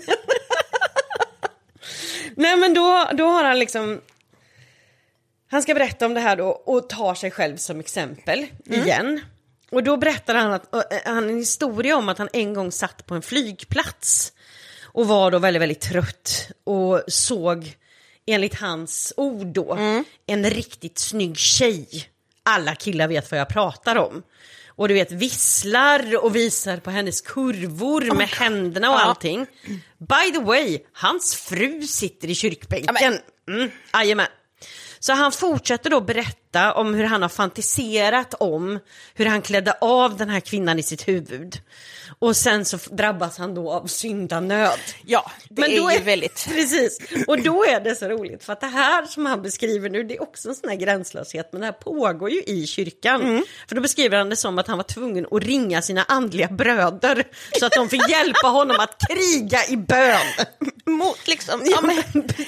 Nej 2.35 2.55
men 2.57 2.73
då, 2.73 3.09
då 3.13 3.25
har 3.27 3.43
han 3.43 3.59
liksom... 3.59 4.01
Han 5.51 5.61
ska 5.61 5.73
berätta 5.73 6.05
om 6.05 6.13
det 6.13 6.19
här 6.19 6.35
då 6.35 6.47
och 6.49 6.89
tar 6.89 7.15
sig 7.15 7.31
själv 7.31 7.57
som 7.57 7.79
exempel 7.79 8.45
igen. 8.65 9.21
Och 9.71 9.83
då 9.83 9.97
berättar 9.97 10.35
han 10.35 10.53
att, 10.53 10.75
äh, 10.75 10.81
han 11.05 11.29
en 11.29 11.37
historia 11.37 11.97
om 11.97 12.09
att 12.09 12.17
han 12.17 12.29
en 12.33 12.53
gång 12.53 12.71
satt 12.71 13.05
på 13.05 13.15
en 13.15 13.21
flygplats 13.21 14.33
och 14.83 15.07
var 15.07 15.31
då 15.31 15.39
väldigt, 15.39 15.61
väldigt 15.61 15.81
trött 15.81 16.47
och 16.63 17.01
såg, 17.07 17.75
enligt 18.27 18.55
hans 18.59 19.13
ord 19.17 19.47
då, 19.47 19.77
en 20.27 20.49
riktigt 20.49 20.97
snygg 20.99 21.37
tjej. 21.37 21.87
Alla 22.43 22.75
killar 22.75 23.07
vet 23.07 23.31
vad 23.31 23.39
jag 23.39 23.49
pratar 23.49 23.95
om. 23.95 24.23
Och 24.75 24.87
du 24.87 24.93
vet 24.93 25.11
visslar 25.11 26.23
och 26.23 26.35
visar 26.35 26.77
på 26.77 26.91
hennes 26.91 27.21
kurvor 27.21 28.15
med 28.17 28.27
händerna 28.29 28.89
och 28.89 28.95
Ja. 28.99 29.03
allting. 29.03 29.45
By 29.97 30.31
the 30.33 30.39
way, 30.39 30.79
hans 30.93 31.35
fru 31.35 31.81
sitter 31.87 32.29
i 32.29 32.35
kyrkbänken. 32.35 33.19
Mm, 33.49 33.71
jajamän. 33.93 34.27
Så 34.99 35.13
han 35.13 35.31
fortsätter 35.31 35.89
då 35.89 36.01
berätta 36.01 36.37
om 36.55 36.93
hur 36.93 37.03
han 37.03 37.21
har 37.21 37.29
fantiserat 37.29 38.33
om 38.33 38.79
hur 39.13 39.25
han 39.25 39.41
klädde 39.41 39.71
av 39.81 40.17
den 40.17 40.29
här 40.29 40.39
kvinnan 40.39 40.79
i 40.79 40.83
sitt 40.83 41.07
huvud. 41.07 41.57
Och 42.19 42.35
sen 42.37 42.65
så 42.65 42.77
drabbas 42.91 43.37
han 43.37 43.55
då 43.55 43.71
av 43.71 43.87
syndanöd. 43.87 44.79
Ja, 45.05 45.31
det 45.49 45.61
är 45.61 45.81
då 45.81 45.91
ju 45.91 45.99
väldigt... 45.99 46.45
Precis, 46.49 46.99
och 47.27 47.41
då 47.41 47.65
är 47.65 47.79
det 47.79 47.95
så 47.95 48.05
roligt 48.07 48.43
för 48.43 48.53
att 48.53 48.61
det 48.61 48.67
här 48.67 49.05
som 49.05 49.25
han 49.25 49.41
beskriver 49.41 49.89
nu 49.89 50.03
det 50.03 50.15
är 50.15 50.21
också 50.21 50.49
en 50.49 50.55
sån 50.55 50.69
här 50.69 50.75
gränslöshet 50.75 51.49
men 51.51 51.61
det 51.61 51.67
här 51.67 51.73
pågår 51.73 52.29
ju 52.29 52.43
i 52.43 52.67
kyrkan. 52.67 53.21
Mm. 53.21 53.43
För 53.67 53.75
då 53.75 53.81
beskriver 53.81 54.17
han 54.17 54.29
det 54.29 54.35
som 54.35 54.59
att 54.59 54.67
han 54.67 54.77
var 54.77 54.83
tvungen 54.83 55.27
att 55.31 55.43
ringa 55.43 55.81
sina 55.81 56.03
andliga 56.03 56.47
bröder 56.47 57.23
så 57.59 57.65
att 57.65 57.71
de 57.71 57.89
fick 57.89 58.09
hjälpa 58.09 58.47
honom 58.47 58.79
att 58.79 59.03
kriga 59.09 59.65
i 59.69 59.77
bön. 59.77 60.19
Mot 60.85 61.27
liksom... 61.27 61.61
Ja, 61.65 61.79
men, 61.81 61.95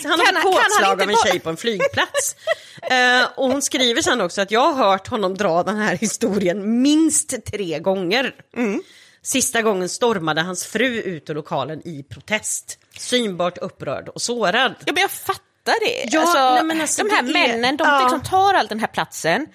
han 0.04 0.20
har 0.20 0.26
han- 0.26 0.26
fått 0.26 0.26
kan 0.26 0.36
han 0.36 0.44
påslag 0.44 0.92
inte 0.92 0.92
av 0.92 1.02
en 1.02 1.08
bara- 1.08 1.26
tjej 1.32 1.40
på 1.40 1.50
en 1.50 1.58
flygplats. 1.58 2.36
Eh, 2.90 3.28
och 3.36 3.48
hon 3.52 3.62
skriver 3.62 4.02
sen 4.02 4.22
också 4.22 4.42
att 4.42 4.52
jag 4.52 4.72
har 4.74 4.90
hört 4.90 5.08
honom 5.08 5.36
dra 5.38 5.64
den 5.64 5.76
här 5.76 5.96
historien 5.96 6.82
minst 6.82 7.46
tre 7.46 7.80
gånger. 7.80 8.36
Mm. 8.58 8.82
Sista 9.22 9.62
gången 9.62 9.90
stormade 9.90 10.42
hans 10.42 10.66
fru 10.66 11.02
ut 11.02 11.30
ur 11.30 11.36
lokalen 11.36 11.88
i 11.88 12.04
protest. 12.04 12.80
Synbart 12.98 13.58
upprörd 13.58 14.10
och 14.10 14.22
sårad. 14.22 14.76
Ja, 14.86 14.94
men 14.94 15.02
jag 15.02 15.12
fattar 15.12 15.40
det. 15.80 16.06
Ja, 16.16 16.22
alltså, 16.22 16.54
nej, 16.54 16.64
men 16.64 16.82
alltså, 16.82 17.04
de 17.04 17.10
här 17.10 17.24
det 17.24 17.30
är- 17.30 17.34
männen, 17.48 17.78
de 17.78 17.88
ja. 17.88 18.00
liksom 18.02 18.22
tar 18.22 18.54
all 18.54 18.68
den 18.68 18.80
här 18.80 18.88
platsen 18.88 19.48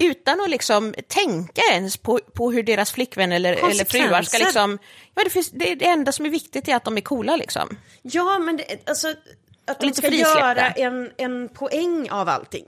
utan 0.00 0.40
att 0.40 0.50
liksom 0.50 0.94
tänka 1.08 1.62
ens 1.72 1.96
på, 1.96 2.20
på 2.34 2.52
hur 2.52 2.62
deras 2.62 2.92
flickvän 2.92 3.32
eller, 3.32 3.52
eller 3.52 3.84
fruar 3.84 4.22
ska 4.22 4.38
liksom... 4.38 4.78
Ja, 5.14 5.24
det, 5.24 5.30
finns, 5.30 5.50
det, 5.50 5.74
det 5.74 5.86
enda 5.86 6.12
som 6.12 6.26
är 6.26 6.30
viktigt 6.30 6.68
är 6.68 6.76
att 6.76 6.84
de 6.84 6.96
är 6.96 7.00
coola 7.00 7.36
liksom. 7.36 7.76
Ja, 8.02 8.38
men 8.38 8.56
det, 8.56 8.88
alltså, 8.88 9.14
att 9.66 9.80
de 9.80 9.86
lite 9.86 9.98
ska 9.98 10.08
frisläppta. 10.08 10.38
göra 10.38 10.70
en, 10.70 11.10
en 11.16 11.48
poäng 11.48 12.08
av 12.10 12.28
allting. 12.28 12.64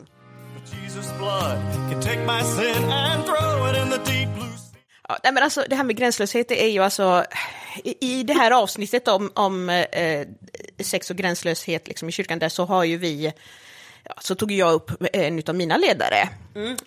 Jesus' 0.73 1.19
blood 1.19 1.59
can 1.91 2.01
take 2.03 2.19
my 2.19 2.43
sin 2.43 2.93
and 2.93 3.25
throw 3.25 3.71
it 3.71 3.77
in 3.83 3.91
the 3.91 4.13
deep 4.13 4.35
blue 4.35 4.49
sea. 4.49 4.81
Ja, 5.09 5.19
nej, 5.25 5.33
men 5.33 5.43
alltså, 5.43 5.65
det 5.69 5.77
här 5.77 5.85
med 5.85 5.97
gränslöshet 5.97 6.49
det 6.49 6.65
är 6.65 6.71
ju 6.71 6.83
alltså... 6.83 7.25
I, 7.85 8.19
i 8.19 8.23
det 8.23 8.35
här 8.35 8.51
avsnittet 8.51 9.09
om, 9.09 9.33
om 9.35 9.69
eh, 9.69 10.27
sex 10.81 11.11
och 11.11 11.17
gränslöshet 11.17 11.89
liksom, 11.89 12.09
i 12.09 12.13
kyrkan 12.13 12.39
där 12.39 12.49
så 12.49 12.65
har 12.65 12.85
ju 12.85 12.97
vi 12.97 13.33
ja, 14.09 14.15
så 14.21 14.35
tog 14.35 14.53
jag 14.53 14.73
upp 14.73 14.91
en 15.13 15.43
av 15.49 15.55
mina 15.55 15.77
ledare. 15.77 16.29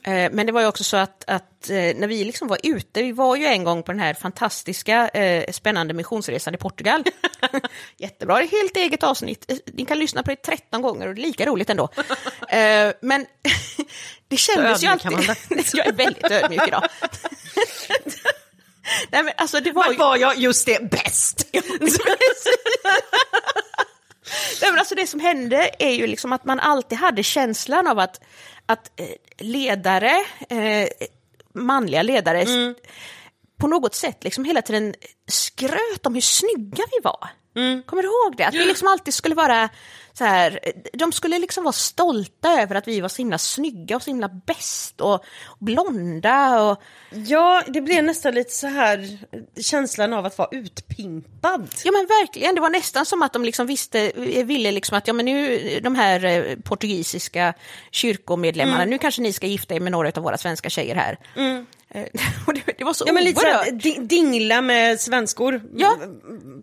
Eh, 0.04 0.32
Men 0.32 0.46
det 0.46 0.52
var 0.52 0.62
ju 0.62 0.68
också 0.68 0.84
så 0.84 0.98
att, 0.98 1.24
att 1.30 1.70
eh, 1.70 1.76
när 1.76 2.08
vi 2.08 2.24
liksom 2.24 2.48
var 2.48 2.58
ute, 2.64 3.02
vi 3.04 3.12
var 3.12 3.36
ju 3.36 3.46
en 3.46 3.64
gång 3.64 3.84
på 3.84 3.92
den 3.92 4.00
här 4.00 4.14
fantastiska 4.14 5.08
eh, 5.10 5.52
spännande 5.52 5.94
missionsresan 5.94 6.56
i 6.56 6.58
Portugal. 6.58 7.04
Jättebra, 7.98 8.36
det 8.38 8.44
är 8.44 8.62
helt 8.62 8.78
eget 8.78 9.04
avsnitt. 9.04 9.52
Eh, 9.52 9.58
Ni 9.66 9.86
kan 9.86 10.00
lyssna 10.00 10.24
på 10.24 10.30
det 10.30 10.36
13 10.36 10.82
gånger 10.82 11.08
och 11.08 11.16
det 11.16 11.22
är 11.22 11.24
lika 11.24 11.46
roligt 11.46 11.70
ändå. 11.70 11.90
Eh, 12.50 12.94
Men 13.02 13.26
det 14.28 14.38
kändes 14.38 14.84
ju 14.84 14.88
alltid... 14.88 15.12
Jag 15.74 15.88
är 15.88 15.92
väldigt 15.94 16.32
ödmjuk 16.32 16.68
idag. 16.68 16.84
Nej, 19.12 19.24
men 19.24 19.34
alltså 19.38 19.60
det 19.60 19.72
var 19.72 19.92
ju... 19.92 19.98
var 19.98 20.18
jag 20.18 20.38
just 20.38 20.66
det 20.66 20.92
bäst? 20.92 21.48
Nej, 24.62 24.72
men 24.72 24.80
alltså 24.80 24.96
det 24.96 25.08
som 25.08 25.20
hände 25.20 25.70
är 25.80 25.92
ju 25.92 26.08
liksom 26.08 26.34
att 26.34 26.46
man 26.46 26.60
alltid 26.60 26.98
hade 26.98 27.24
känslan 27.24 27.88
av 27.88 28.00
att, 28.00 28.22
att 28.66 28.92
eh, 29.00 29.06
ledare, 29.38 30.12
eh, 30.50 30.88
manliga 31.54 32.02
ledare, 32.04 32.42
s- 32.42 32.50
på 33.60 33.68
något 33.68 33.96
sätt 33.96 34.24
liksom 34.24 34.46
hela 34.46 34.62
tiden 34.62 34.96
skröt 35.28 36.06
om 36.06 36.14
hur 36.14 36.22
snygga 36.22 36.84
vi 36.92 36.98
var. 37.04 37.30
Kommer 37.86 38.04
du 38.04 38.08
ihåg 38.10 38.38
det? 38.38 38.44
Att 38.44 38.54
vi 38.54 38.66
liksom 38.66 38.88
alltid 38.88 39.14
skulle 39.14 39.36
vara 39.36 39.70
så 40.14 40.24
här, 40.24 40.60
de 40.94 41.12
skulle 41.12 41.40
liksom 41.40 41.64
vara 41.64 41.74
stolta 41.74 42.62
över 42.62 42.76
att 42.76 42.88
vi 42.88 43.02
var 43.02 43.10
så 43.10 43.18
himla 43.18 43.38
snygga 43.38 43.96
och 43.96 44.04
så 44.04 44.10
himla 44.10 44.30
bäst 44.46 45.02
och 45.02 45.26
blonda 45.60 46.62
och 46.62 46.82
Ja, 47.14 47.64
det 47.68 47.82
blev 47.82 48.04
nästan 48.04 48.34
lite 48.34 48.52
så 48.54 48.68
här 48.68 49.18
känslan 49.62 50.14
av 50.14 50.26
att 50.26 50.38
vara 50.38 50.50
utpimpad. 50.52 51.70
Ja 51.84 51.92
men 51.92 52.06
verkligen, 52.06 52.56
det 52.56 52.62
var 52.62 52.70
nästan 52.70 53.06
som 53.06 53.22
att 53.22 53.34
de 53.34 53.46
liksom 53.46 53.68
visste, 53.68 54.12
ville 54.44 54.72
liksom 54.72 54.98
att 54.98 55.08
ja 55.08 55.14
men 55.14 55.26
nu 55.26 55.60
de 55.84 55.96
här 55.96 56.26
eh, 56.26 56.56
portugisiska 56.64 57.54
kyrkomedlemmarna, 57.92 58.86
nu 58.86 58.98
kanske 58.98 59.22
ni 59.22 59.34
ska 59.34 59.48
gifta 59.48 59.76
er 59.76 59.80
med 59.80 59.92
några 59.92 60.12
av 60.16 60.24
våra 60.24 60.38
svenska 60.38 60.70
tjejer 60.70 60.96
här. 60.96 61.18
Eh, 61.36 61.64
och 61.64 61.66
det, 62.54 62.74
det 62.78 62.84
var 62.84 62.94
så 62.94 63.04
Ja, 63.08 63.14
men 63.14 63.24
lite 63.24 63.40
så 63.40 63.46
här, 63.48 63.58
oerhört. 63.60 63.84
di- 63.84 63.98
dingla 64.00 64.62
med 64.62 65.00
svenskor 65.00 65.62
Ja. 65.76 65.98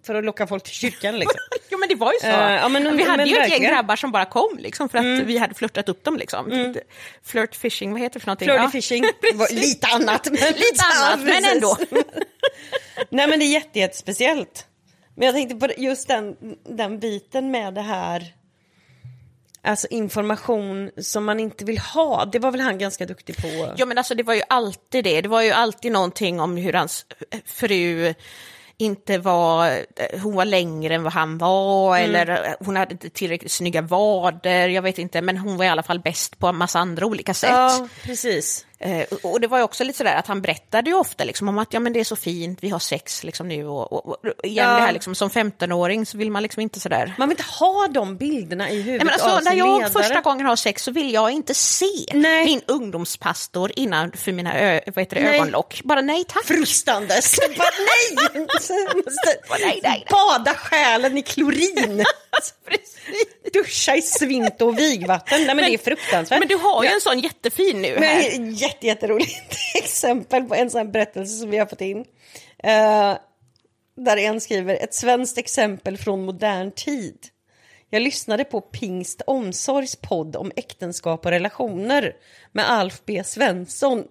för 0.06 0.14
att 0.14 0.24
locka 0.24 0.46
folk 0.46 0.62
till 0.64 0.72
kyrkan. 0.72 1.18
Liksom. 1.18 1.40
Jo 1.70 1.78
men 1.78 1.88
det 1.88 1.94
var 1.94 2.12
ju 2.12 2.18
så. 2.20 2.26
Eh, 2.26 2.52
ja, 2.54 2.68
men- 2.68 2.96
vi 2.96 3.02
hade 3.04 3.22
ju 3.24 3.28
ett 3.32 3.38
gäng 3.38 3.50
verkligen. 3.50 3.72
grabbar 3.74 3.96
som 3.96 4.12
bara 4.12 4.24
kom 4.24 4.58
liksom 4.58 4.88
för 4.88 4.98
att 4.98 5.04
vi 5.26 5.38
hade 5.38 5.54
flörtat 5.54 5.88
upp 5.88 6.04
dem 6.04 6.16
liksom. 6.16 6.74
Flirt 7.24 7.54
fishing, 7.56 7.92
vad 7.92 8.00
heter 8.00 8.14
det 8.14 8.20
för 8.20 8.26
någonting? 8.26 8.46
Flirty 8.48 8.62
Ja. 8.62 8.70
fishing, 8.70 9.04
lite 9.60 9.86
annat. 9.86 10.24
Men 10.24 10.34
Lite 10.52 10.84
annat, 10.96 11.20
men 11.20 11.44
ändå. 11.44 11.76
Nej 13.10 13.26
men 13.26 13.38
det 13.38 13.44
är 13.44 13.52
jätte, 13.52 13.78
jättespeciellt. 13.78 14.66
Men 15.16 15.26
jag 15.26 15.34
tänkte 15.34 15.56
på 15.56 15.72
just 15.82 16.08
den, 16.08 16.36
den 16.76 16.98
biten 16.98 17.50
med 17.50 17.74
det 17.74 17.80
här, 17.82 18.24
alltså 19.62 19.86
information 19.90 20.90
som 20.96 21.24
man 21.24 21.40
inte 21.40 21.64
vill 21.64 21.78
ha. 21.78 22.24
Det 22.24 22.38
var 22.38 22.50
väl 22.50 22.60
han 22.60 22.78
ganska 22.78 23.06
duktig 23.06 23.36
på. 23.36 23.74
Ja 23.76 23.86
men 23.86 23.98
alltså 23.98 24.14
det 24.14 24.22
var 24.22 24.34
ju 24.34 24.42
alltid 24.48 25.04
det, 25.04 25.20
det 25.20 25.28
var 25.28 25.42
ju 25.42 25.50
alltid 25.50 25.92
någonting 25.92 26.40
om 26.40 26.56
hur 26.56 26.72
hans 26.72 27.06
fru 27.46 28.14
inte 28.80 29.18
var, 29.18 29.78
hon 30.22 30.34
var 30.34 30.44
längre 30.44 30.94
än 30.94 31.02
vad 31.02 31.12
han 31.12 31.38
var 31.38 31.98
eller 31.98 32.56
hon 32.60 32.76
hade 32.76 32.92
inte 32.92 33.10
tillräckligt 33.10 33.52
snygga 33.52 33.82
vader, 33.82 34.68
jag 34.68 34.82
vet 34.82 34.98
inte, 34.98 35.22
men 35.22 35.36
hon 35.36 35.56
var 35.56 35.64
i 35.64 35.68
alla 35.68 35.82
fall 35.82 36.00
bäst 36.00 36.38
på 36.38 36.46
en 36.46 36.56
massa 36.56 36.78
andra 36.78 37.06
olika 37.06 37.34
sätt. 37.34 37.50
Ja, 37.50 37.88
precis. 38.02 38.66
Eh, 38.80 39.06
och- 39.22 39.40
det 39.40 39.46
var 39.46 39.58
ju 39.58 39.64
också 39.64 39.84
lite 39.84 39.96
sådär 39.98 40.14
att 40.16 40.26
han 40.26 40.40
berättade 40.42 40.90
ju 40.90 40.96
ofta 40.96 41.24
liksom 41.24 41.48
om 41.48 41.58
att 41.58 41.72
ja 41.74 41.80
men 41.80 41.92
det 41.92 42.00
är 42.00 42.04
så 42.04 42.16
fint, 42.16 42.58
vi 42.62 42.68
har 42.68 42.78
sex 42.78 43.24
liksom 43.24 43.48
nu 43.48 43.66
och, 43.66 43.92
och, 43.92 44.06
och 44.08 44.16
igen 44.44 44.64
Ja. 44.68 44.74
det 44.74 44.80
här 44.80 44.92
liksom 44.92 45.14
som 45.14 45.30
15-åring 45.30 46.06
så 46.06 46.18
vill 46.18 46.30
man 46.30 46.42
liksom 46.42 46.62
inte 46.62 46.80
sådär 46.80 47.14
Man 47.18 47.28
vill 47.28 47.38
inte 47.38 47.50
ha 47.52 47.88
de 47.88 48.16
bilderna 48.16 48.70
i 48.70 48.76
huvudet 48.82 48.86
Nej, 48.98 49.04
men 49.04 49.12
alltså, 49.12 49.28
av 49.28 49.42
när 49.44 49.50
sin 49.50 49.58
jag 49.58 49.78
ledare. 49.82 50.02
första 50.02 50.20
gången 50.20 50.46
har 50.46 50.56
sex 50.56 50.82
så 50.82 50.90
vill 50.90 51.12
jag 51.12 51.30
inte 51.30 51.54
se 51.54 51.84
Nej. 52.14 52.44
min 52.44 52.60
ungdomspastor 52.66 53.72
innanför 53.76 54.32
mina 54.32 54.58
ö, 54.60 54.80
vad 54.86 55.02
heter 55.02 55.16
det, 55.16 55.22
Nej. 55.22 55.34
ögonlock. 55.40 55.80
Bara 55.84 56.00
nej 56.00 56.24
tack. 56.28 56.44
frustandes. 56.44 57.36
Bara, 57.58 57.68
nej! 57.78 58.46
Bara, 59.48 59.58
nej, 59.58 59.80
nej. 59.82 60.06
Bada 60.10 60.54
själen 60.54 61.18
i 61.18 61.22
klorin. 61.22 62.04
Duscha 63.52 63.96
i 63.96 64.02
svint 64.02 64.62
och 64.62 64.78
vigvatten. 64.78 65.44
Nej 65.44 65.54
men, 65.54 65.64
det 65.64 65.74
är 65.74 65.78
fruktansvärt. 65.78 66.38
Men 66.38 66.48
du 66.48 66.56
har 66.56 66.84
ju 66.84 66.90
en 66.90 67.00
sån 67.00 67.18
jättefin 67.20 67.82
nu 67.82 67.88
här. 67.98 68.38
Men 68.38 68.54
jätte, 68.68 68.86
jätteroligt 68.86 69.56
exempel 69.74 70.44
på 70.44 70.54
en 70.54 70.70
sån 70.70 70.92
berättelse 70.92 71.38
som 71.38 71.50
vi 71.50 71.58
har 71.58 71.66
fått 71.66 71.80
in. 71.80 71.98
Uh, 71.98 73.16
där 73.96 74.16
en 74.16 74.40
skriver 74.40 74.74
ett 74.74 74.94
svenskt 74.94 75.38
exempel 75.38 75.98
från 75.98 76.24
modern 76.24 76.70
tid. 76.70 77.18
Jag 77.90 78.02
lyssnade 78.02 78.44
på 78.44 78.60
Pingst 78.60 79.22
Omsorgs 79.26 79.96
podd 79.96 80.36
om 80.36 80.52
äktenskap 80.56 81.24
och 81.24 81.30
relationer 81.30 82.16
med 82.52 82.70
Alf 82.70 83.02
B 83.06 83.24
Svensson. 83.24 84.04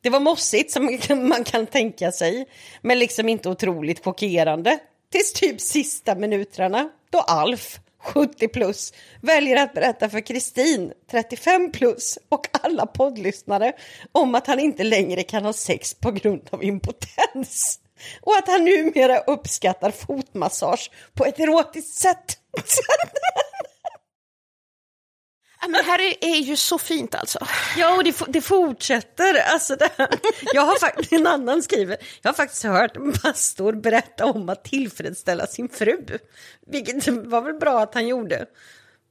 Det 0.00 0.10
var 0.10 0.20
mossigt 0.20 0.70
som 0.70 0.84
man 0.84 0.98
kan, 0.98 1.28
man 1.28 1.44
kan 1.44 1.66
tänka 1.66 2.12
sig, 2.12 2.46
men 2.80 2.98
liksom 2.98 3.28
inte 3.28 3.48
otroligt 3.48 4.04
chockerande. 4.04 4.78
Tills 5.12 5.32
typ 5.32 5.60
sista 5.60 6.14
minuterna 6.14 6.88
då 7.10 7.18
Alf, 7.18 7.80
70 8.02 8.48
plus, 8.48 8.92
väljer 9.20 9.56
att 9.56 9.74
berätta 9.74 10.08
för 10.08 10.20
Kristin, 10.20 10.92
35 11.10 11.72
plus, 11.72 12.18
och 12.28 12.46
alla 12.52 12.86
poddlyssnare 12.86 13.72
om 14.12 14.34
att 14.34 14.46
han 14.46 14.60
inte 14.60 14.84
längre 14.84 15.22
kan 15.22 15.44
ha 15.44 15.52
sex 15.52 15.94
på 15.94 16.10
grund 16.10 16.48
av 16.50 16.64
impotens. 16.64 17.78
Och 18.20 18.36
att 18.36 18.48
han 18.48 18.64
numera 18.64 19.18
uppskattar 19.18 19.90
fotmassage 19.90 20.90
på 21.14 21.24
ett 21.24 21.40
erotiskt 21.40 21.94
sätt. 21.94 22.38
Men 25.62 25.72
det 25.72 25.82
här 25.82 25.98
är, 25.98 26.14
är 26.20 26.40
ju 26.40 26.56
så 26.56 26.78
fint 26.78 27.14
alltså. 27.14 27.38
Ja, 27.76 27.96
och 27.96 28.04
det, 28.04 28.22
det 28.28 28.40
fortsätter. 28.40 29.34
Alltså 29.52 29.76
det. 29.76 29.90
Jag 30.54 30.62
har 30.62 30.78
faktiskt, 30.78 31.12
en 31.12 31.26
annan 31.26 31.62
skriver, 31.62 31.96
jag 32.22 32.28
har 32.28 32.34
faktiskt 32.34 32.62
hört 32.62 32.96
en 32.96 33.12
pastor 33.12 33.72
berätta 33.72 34.26
om 34.26 34.48
att 34.48 34.64
tillfredsställa 34.64 35.46
sin 35.46 35.68
fru. 35.68 36.18
Vilket 36.66 37.08
var 37.08 37.42
väl 37.42 37.54
bra 37.54 37.80
att 37.80 37.94
han 37.94 38.06
gjorde. 38.06 38.46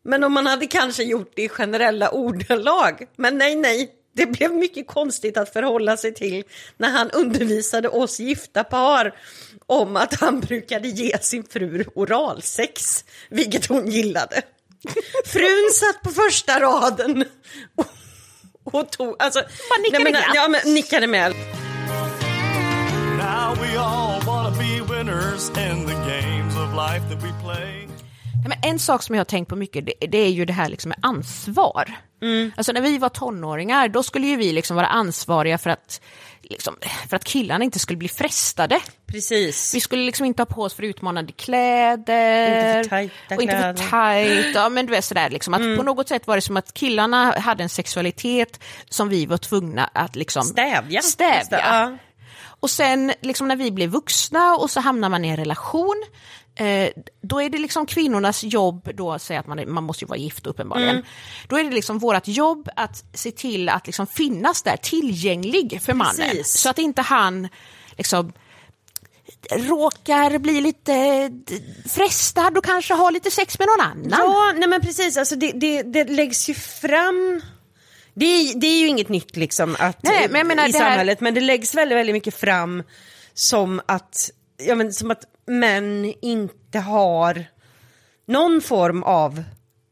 Men 0.03 0.23
om 0.23 0.33
man 0.33 0.47
hade 0.47 0.67
kanske 0.67 1.03
gjort 1.03 1.31
det 1.35 1.43
i 1.43 1.49
generella 1.49 2.11
ordalag. 2.11 3.07
Men 3.15 3.37
nej, 3.37 3.55
nej. 3.55 3.97
Det 4.13 4.25
blev 4.25 4.53
mycket 4.53 4.87
konstigt 4.87 5.37
att 5.37 5.53
förhålla 5.53 5.97
sig 5.97 6.13
till 6.13 6.43
när 6.77 6.89
han 6.89 7.11
undervisade 7.11 7.89
oss 7.89 8.19
gifta 8.19 8.63
par 8.63 9.15
om 9.65 9.95
att 9.95 10.13
han 10.13 10.39
brukade 10.39 10.87
ge 10.87 11.17
sin 11.17 11.43
fru 11.43 11.85
oralsex, 11.95 13.05
vilket 13.29 13.65
hon 13.65 13.87
gillade. 13.87 14.41
Frun 15.25 15.71
satt 15.73 16.03
på 16.03 16.09
första 16.09 16.59
raden 16.59 17.25
och, 17.75 17.85
och 18.73 18.91
tog... 18.91 19.15
Alltså, 19.19 19.39
nickade 19.83 20.03
nej, 20.03 20.03
men, 20.03 20.11
glatt. 20.11 20.35
ja, 20.35 20.47
men, 20.47 20.73
nickade 20.73 21.07
med. 21.07 21.33
Now 23.17 23.57
we 23.61 23.79
all 23.79 24.21
wanna 24.25 24.51
be 24.51 24.95
winners 24.95 25.49
in 25.49 25.87
the 25.87 25.93
games 25.93 26.55
of 26.55 26.73
life 26.75 27.09
that 27.09 27.23
we 27.23 27.33
play. 27.43 27.87
Ja, 28.43 28.49
men 28.49 28.71
en 28.71 28.79
sak 28.79 29.03
som 29.03 29.15
jag 29.15 29.19
har 29.19 29.25
tänkt 29.25 29.49
på 29.49 29.55
mycket, 29.55 29.85
det, 29.85 29.93
det 30.07 30.17
är 30.17 30.29
ju 30.29 30.45
det 30.45 30.53
här 30.53 30.69
liksom 30.69 30.89
med 30.89 30.97
ansvar. 31.01 31.93
Alltså 32.55 32.71
när 32.71 32.81
vi 32.81 32.97
var 32.97 33.09
tonåringar, 33.09 33.87
då 33.87 34.03
skulle 34.03 34.27
ju 34.27 34.35
vi 34.35 34.51
liksom 34.51 34.75
vara 34.75 34.87
ansvariga 34.87 35.57
för 35.57 35.69
att, 35.69 36.01
liksom, 36.51 36.75
för 37.09 37.15
att 37.15 37.23
killarna 37.23 37.63
inte 37.65 37.79
skulle 37.79 37.97
bli 37.97 38.07
frestade. 38.07 38.79
Precis. 39.07 39.75
Vi 39.75 39.79
skulle 39.79 40.03
liksom 40.03 40.25
inte 40.25 40.41
ha 40.41 40.45
på 40.45 40.61
oss 40.61 40.73
för 40.73 40.83
utmanande 40.83 41.31
kläder. 41.31 42.47
Inte 42.47 42.83
för 42.83 42.89
tajta 42.89 43.35
och 43.35 43.41
inte 43.41 43.55
för 43.55 43.73
kläder. 43.73 43.89
tajt. 43.89 44.55
Ja, 44.55 44.69
men 44.69 44.85
du 44.85 44.91
vet 44.91 45.05
sådär 45.05 45.29
liksom. 45.29 45.53
Att 45.53 45.77
På 45.77 45.83
något 45.83 46.07
sätt 46.07 46.27
var 46.27 46.35
det 46.35 46.41
som 46.41 46.57
att 46.57 46.73
killarna 46.73 47.39
hade 47.39 47.63
en 47.63 47.69
sexualitet 47.69 48.59
som 48.89 49.09
vi 49.09 49.25
var 49.25 49.37
tvungna 49.37 49.89
att 49.93 50.15
liksom 50.15 50.43
Stävja. 50.43 51.01
stävja. 51.01 51.97
Och 52.59 52.69
sen 52.69 53.13
liksom 53.21 53.47
när 53.47 53.55
vi 53.55 53.71
blev 53.71 53.89
vuxna 53.89 54.55
och 54.55 54.71
så 54.71 54.79
hamnar 54.79 55.09
man 55.09 55.25
i 55.25 55.29
en 55.29 55.37
relation, 55.37 56.03
eh, 56.55 56.89
då 57.21 57.41
är 57.41 57.49
det 57.49 57.57
liksom 57.57 57.85
kvinnornas 57.85 58.43
jobb, 58.43 58.89
då 58.95 59.19
säger 59.19 59.39
att 59.39 59.47
man, 59.47 59.59
är- 59.59 59.65
man 59.65 59.83
måste 59.83 60.03
ju 60.05 60.07
vara 60.07 60.19
gift 60.19 60.47
uppenbarligen, 60.47 60.95
Mm. 60.95 61.05
då 61.47 61.59
är 61.59 61.63
det 61.63 61.69
liksom 61.69 61.99
vårt 61.99 62.27
jobb 62.27 62.69
att 62.75 63.03
se 63.13 63.31
till 63.31 63.69
att 63.69 63.85
liksom 63.87 64.07
finnas 64.07 64.61
där 64.61 64.77
tillgänglig 64.77 65.81
för 65.81 65.93
mannen. 65.93 66.29
Precis. 66.29 66.53
Så 66.61 66.69
att 66.69 66.77
inte 66.79 67.01
han 67.01 67.47
liksom 67.97 68.33
råkar 69.51 70.37
bli 70.39 70.61
lite 70.61 71.29
frestad 71.89 72.57
och 72.57 72.65
kanske 72.65 72.93
ha 72.93 73.09
lite 73.09 73.31
sex 73.31 73.59
med 73.59 73.67
någon 73.67 73.85
annan. 73.87 74.19
Ja, 74.19 74.53
nej 74.55 74.69
men 74.69 74.81
precis. 74.81 75.17
Alltså 75.17 75.35
det, 75.35 75.51
det, 75.51 75.81
det 75.83 76.03
läggs 76.09 76.49
ju 76.49 76.53
fram... 76.53 77.41
Det 78.13 78.25
är, 78.25 78.59
det 78.59 78.67
är 78.67 78.79
ju 78.79 78.87
inget 78.87 79.09
nytt 79.09 79.35
liksom 79.37 79.75
att, 79.79 80.03
Nej, 80.03 80.27
men 80.29 80.47
menar, 80.47 80.63
i 80.69 80.71
här- 80.71 80.79
samhället, 80.79 81.19
men 81.21 81.33
det 81.33 81.41
läggs 81.41 81.75
väldigt, 81.75 81.97
väldigt 81.97 82.13
mycket 82.13 82.35
fram 82.39 82.83
som 83.33 83.81
att, 83.85 84.29
ja, 84.57 84.75
men, 84.75 84.93
som 84.93 85.11
att 85.11 85.23
män 85.59 86.13
inte 86.21 86.79
har 86.79 87.45
någon 88.27 88.61
form 88.61 89.03
av 89.03 89.43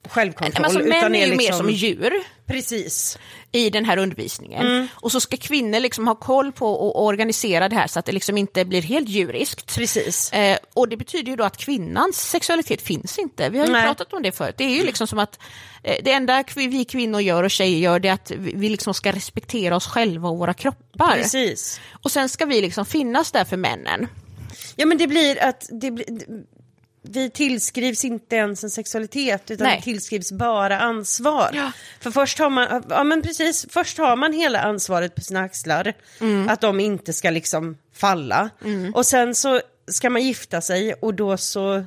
självkontroll. 0.10 0.62
Men 0.62 0.66
alltså, 0.66 0.80
män 0.80 0.97
utan 0.97 1.16
är 1.16 1.26
ju 1.26 1.32
mer 1.32 1.38
liksom- 1.38 1.57
som 1.57 1.70
djur 1.70 2.14
Precis. 2.45 3.18
i 3.51 3.70
den 3.70 3.86
här 3.86 3.97
undervisningen. 3.97 4.66
Mm. 4.66 4.88
Och 4.93 5.12
så 5.12 5.20
ska 5.20 5.38
kvinnor 5.38 5.80
liksom 5.80 6.07
ha 6.07 6.16
koll 6.16 6.51
på 6.51 6.72
och 6.72 7.05
organisera 7.05 7.70
det 7.70 7.76
här 7.76 7.88
så 7.88 7.99
att 7.99 8.05
det 8.05 8.12
liksom 8.12 8.38
inte 8.38 8.66
blir 8.66 8.82
helt 8.82 9.10
djuriskt. 9.10 9.76
Precis. 9.76 10.34
Eh, 10.34 10.57
och 10.74 10.89
det 10.89 10.97
betyder 10.97 11.30
ju 11.30 11.36
då 11.36 11.43
att 11.43 11.57
kvinnans 11.57 12.30
sexualitet 12.30 12.82
finns 12.82 13.20
inte. 13.20 13.49
Vi 13.49 13.60
har 13.60 13.66
ju 13.66 13.72
Nej. 13.72 13.86
pratat 13.86 14.14
om 14.14 14.24
det 14.24 14.32
förut. 14.32 14.55
Det 14.57 14.64
är 14.64 14.76
ju 14.76 14.84
liksom 14.84 15.07
som 15.07 15.20
att 15.20 15.39
eh, 15.84 15.97
det 16.03 16.12
enda 16.12 16.43
vi 16.55 16.86
kvinnor 16.86 17.22
gör 17.22 17.43
och 17.43 17.51
tjejer 17.51 17.80
gör 17.80 17.99
det 17.99 18.07
är 18.07 18.14
att 18.14 18.32
vi 18.32 18.53
vi 18.55 18.70
liksom 18.70 18.93
ska 18.93 19.12
respektera 19.12 19.76
oss 19.76 19.88
själva 19.88 20.30
och 20.30 20.38
våra 20.38 20.53
kroppar. 20.53 21.16
Precis. 21.16 21.82
Och 22.03 22.12
sen 22.12 22.30
ska 22.30 22.45
vi 22.45 22.62
liksom 22.62 22.86
finnas 22.86 23.32
där 23.32 23.45
för 23.45 23.57
männen. 23.57 24.07
Ja 24.80 24.86
men 24.86 24.98
det 24.98 25.08
blir 25.08 25.44
att 25.44 25.70
det 25.72 25.92
blir, 25.92 26.06
vi 27.02 27.30
tillskrivs 27.30 28.06
inte 28.06 28.36
ens 28.36 28.64
en 28.64 28.70
sexualitet 28.70 29.52
utan 29.52 29.68
Nej. 29.68 29.78
det 29.78 29.84
tillskrivs 29.84 30.32
bara 30.32 30.80
ansvar. 30.80 31.50
Ja. 31.54 31.72
För 32.00 32.12
först 32.12 32.40
har 32.40 32.50
man, 32.50 32.84
ja 32.90 33.04
men 33.04 33.22
precis, 33.22 33.66
först 33.70 33.98
har 33.98 34.16
man 34.16 34.34
hela 34.34 34.62
ansvaret 34.62 35.16
på 35.16 35.22
sina 35.22 35.40
axlar. 35.40 35.94
Mm. 36.22 36.50
Att 36.50 36.62
de 36.62 36.80
inte 36.80 37.14
ska 37.14 37.30
liksom 37.30 37.78
falla. 37.94 38.50
Och 38.94 39.06
sen 39.06 39.36
så 39.36 39.62
ska 39.88 40.10
man 40.10 40.24
gifta 40.24 40.62
sig 40.62 40.94
och 40.94 41.14
då 41.14 41.38
så 41.38 41.74
Mm, 41.74 41.86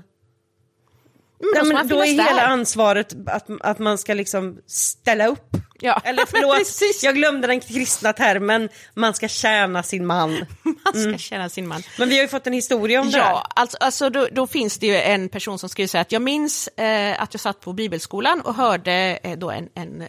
Ja, 1.55 1.64
men 1.64 1.88
då 1.88 2.01
är 2.01 2.07
finnas 2.07 2.28
hela 2.28 2.40
där. 2.40 2.49
ansvaret 2.49 3.14
att, 3.26 3.47
att 3.61 3.78
man 3.78 3.99
ska 3.99 4.14
liksom 4.14 4.59
ställa 4.66 5.26
upp. 5.26 5.57
Ja. 5.80 6.01
Eller 6.05 6.26
förlåt, 6.30 7.03
jag 7.03 7.14
glömde 7.14 7.47
den 7.47 7.61
kristna 7.61 8.12
termen, 8.12 8.68
man 8.95 9.14
ska 9.14 9.28
tjäna 9.28 9.82
sin 9.82 10.07
man. 10.07 10.30
Man 10.84 11.03
ska 11.03 11.18
känna 11.18 11.49
sin 11.49 11.68
man. 11.68 11.82
Men 11.99 12.09
vi 12.09 12.16
har 12.16 12.22
ju 12.22 12.28
fått 12.28 12.47
en 12.47 12.53
historia 12.53 13.01
om 13.01 13.11
det 13.11 13.18
här. 13.18 13.30
Ja, 13.30 13.47
alltså, 13.57 13.76
alltså 13.80 14.11
då, 14.11 14.28
då 14.32 14.47
finns 14.47 14.78
det 14.78 14.86
ju 14.86 14.97
en 14.97 15.28
person 15.28 15.59
som 15.59 15.68
skriver 15.68 15.88
så 15.88 15.97
här 15.97 16.03
att 16.03 16.12
jag 16.12 16.22
minns 16.22 16.68
eh, 16.68 17.22
att 17.22 17.34
jag 17.34 17.40
satt 17.40 17.61
på 17.61 17.72
bibelskolan 17.72 18.40
och 18.40 18.55
hörde 18.55 19.18
eh, 19.22 19.38
då 19.38 19.51
en, 19.51 19.68
en, 19.74 20.03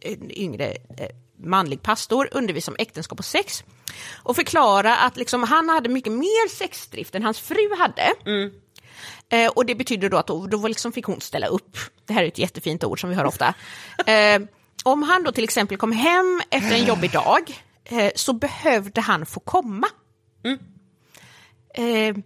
en 0.00 0.30
yngre 0.30 0.66
eh, 0.98 1.08
manlig 1.44 1.82
pastor 1.82 2.28
undervisa 2.32 2.70
om 2.70 2.76
äktenskap 2.78 3.18
och 3.18 3.24
sex 3.24 3.64
och 4.12 4.36
förklara 4.36 4.96
att 4.96 5.16
liksom, 5.16 5.42
han 5.42 5.68
hade 5.68 5.88
mycket 5.88 6.12
mer 6.12 6.48
sexdrift 6.48 7.14
än 7.14 7.22
hans 7.22 7.40
fru 7.40 7.76
hade. 7.78 8.12
Eh, 9.28 9.50
och 9.50 9.66
det 9.66 9.74
betyder 9.74 10.08
då 10.08 10.16
att 10.16 10.26
då, 10.26 10.68
liksom 10.68 10.92
fick 10.92 11.04
hon 11.04 11.20
ställa 11.20 11.46
upp. 11.46 11.76
Det 12.06 12.12
här 12.12 12.22
är 12.22 12.28
ett 12.28 12.38
jättefint 12.38 12.84
ord 12.84 13.00
som 13.00 13.10
vi 13.10 13.16
hör 13.16 13.24
ofta. 13.24 13.54
Eh, 14.06 14.42
om 14.84 15.02
han 15.02 15.22
då 15.22 15.32
till 15.32 15.44
exempel 15.44 15.76
kom 15.76 15.92
hem 15.92 16.42
efter 16.50 16.72
en 16.72 16.84
jobbig 16.84 17.12
dag 17.12 17.62
eh, 17.84 18.12
så 18.14 18.32
behövde 18.32 19.00
han 19.00 19.26
få 19.26 19.40
komma. 19.40 19.88
Eh, 21.74 22.16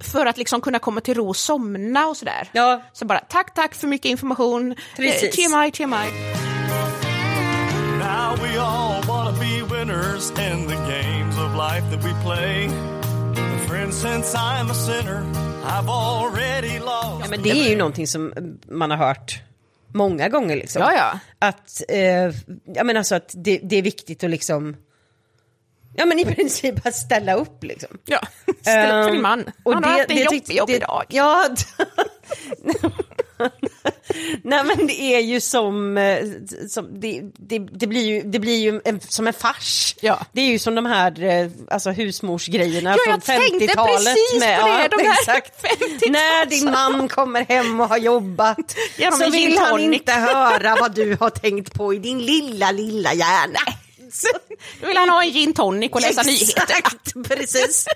för 0.00 0.26
att 0.26 0.38
liksom 0.38 0.60
kunna 0.60 0.78
komma 0.78 1.00
till 1.00 1.14
ro 1.14 1.28
och 1.28 1.36
somna 1.36 2.06
och 2.06 2.16
sådär. 2.16 2.48
Ja. 2.52 2.82
Så 2.92 3.04
bara 3.04 3.18
tack, 3.18 3.54
tack 3.54 3.74
för 3.74 3.86
mycket 3.86 4.10
information. 4.10 4.74
Precis. 4.96 5.38
Eh, 5.38 5.48
TMI, 5.48 5.70
TMI. 5.70 6.06
Now 7.98 8.36
we 8.42 8.60
all 8.60 9.02
wanna 9.02 9.32
be 9.32 9.76
winners 9.76 10.30
in 10.30 10.68
the 10.68 10.74
games 10.74 11.38
of 11.38 11.56
life 11.56 11.90
that 11.90 12.04
we 12.04 12.22
play. 12.24 12.70
And 13.38 13.60
friends, 13.68 13.96
since 14.02 14.34
I'm 14.38 14.70
a 14.70 14.74
sinner, 14.74 15.22
I've 15.64 15.88
already 15.88 16.78
lost. 16.78 17.20
Ja, 17.20 17.26
men 17.30 17.42
det 17.42 17.50
är 17.50 17.68
ju 17.70 17.76
någonting 17.76 18.06
som 18.06 18.32
man 18.68 18.90
har 18.90 18.98
hört 18.98 19.42
många 19.94 20.28
gånger. 20.28 20.56
Liksom. 20.56 20.82
Ja, 20.82 20.92
ja. 20.92 21.18
Att, 21.38 21.82
eh, 21.88 22.32
ja, 22.74 22.84
men 22.84 22.96
alltså 22.96 23.14
att 23.14 23.32
det, 23.36 23.60
det 23.62 23.76
är 23.76 23.82
viktigt 23.82 24.24
att 24.24 24.30
liksom, 24.30 24.76
ja 25.96 26.06
men 26.06 26.18
i 26.18 26.24
princip 26.34 26.86
att 26.86 26.94
ställa 26.94 27.34
upp 27.34 27.64
liksom. 27.64 27.98
Ja, 28.04 28.20
ställ 28.60 28.86
upp 28.86 29.04
för 29.04 29.06
din 29.06 29.16
Ehm, 29.16 29.22
man. 29.22 29.44
Han 29.64 29.84
har 29.84 29.90
haft 29.90 30.10
en 30.10 30.16
jobbig, 30.16 30.28
tyckte- 30.30 30.54
jobbig 30.54 30.80
det- 30.80 30.86
dag. 30.86 31.04
Ja. 31.08 31.48
Nej 34.42 34.64
men 34.64 34.86
det 34.86 35.00
är 35.00 35.20
ju 35.20 35.40
som, 35.40 35.98
eh, 35.98 36.18
som 36.68 37.00
det, 37.00 37.20
det, 37.36 37.58
det 37.58 37.86
blir 37.86 38.04
ju, 38.04 38.22
det 38.22 38.38
blir 38.38 38.58
ju 38.58 38.80
en, 38.84 39.00
som 39.00 39.26
en 39.26 39.32
fars. 39.32 39.94
Ja. 40.00 40.18
Det 40.32 40.40
är 40.40 40.46
ju 40.46 40.58
som 40.58 40.74
de 40.74 40.86
här 40.86 41.22
eh, 41.22 41.50
alltså, 41.70 41.90
husmorsgrejerna 41.90 42.90
Ja, 42.90 42.96
från 43.04 43.12
jag 43.14 43.24
tänkte 43.24 43.66
50-talet. 43.66 44.04
precis 44.04 44.32
på 44.32 44.68
det, 44.68 44.88
de 44.90 45.08
exakt. 45.10 45.64
50-tals- 45.64 46.10
När 46.10 46.46
din 46.46 46.70
man 46.70 47.08
kommer 47.08 47.44
hem 47.44 47.80
och 47.80 47.88
har 47.88 47.98
jobbat 47.98 48.74
så 49.18 49.30
vill 49.30 49.58
han 49.58 49.80
inte 49.94 50.12
höra 50.12 50.76
vad 50.80 50.94
du 50.94 51.16
har 51.20 51.30
tänkt 51.30 51.74
på 51.74 51.94
i 51.94 51.98
din 51.98 52.18
lilla, 52.18 52.72
lilla 52.72 53.14
hjärna. 53.14 53.58
Då 54.80 54.86
vill 54.86 54.96
han 54.96 55.08
ha 55.08 55.22
en 55.22 55.30
gin 55.30 55.54
tonic 55.54 55.92
och 55.92 56.00
läsa 56.00 56.22
nyheter. 56.22 56.62
Exakt, 56.78 57.14
precis. 57.28 57.86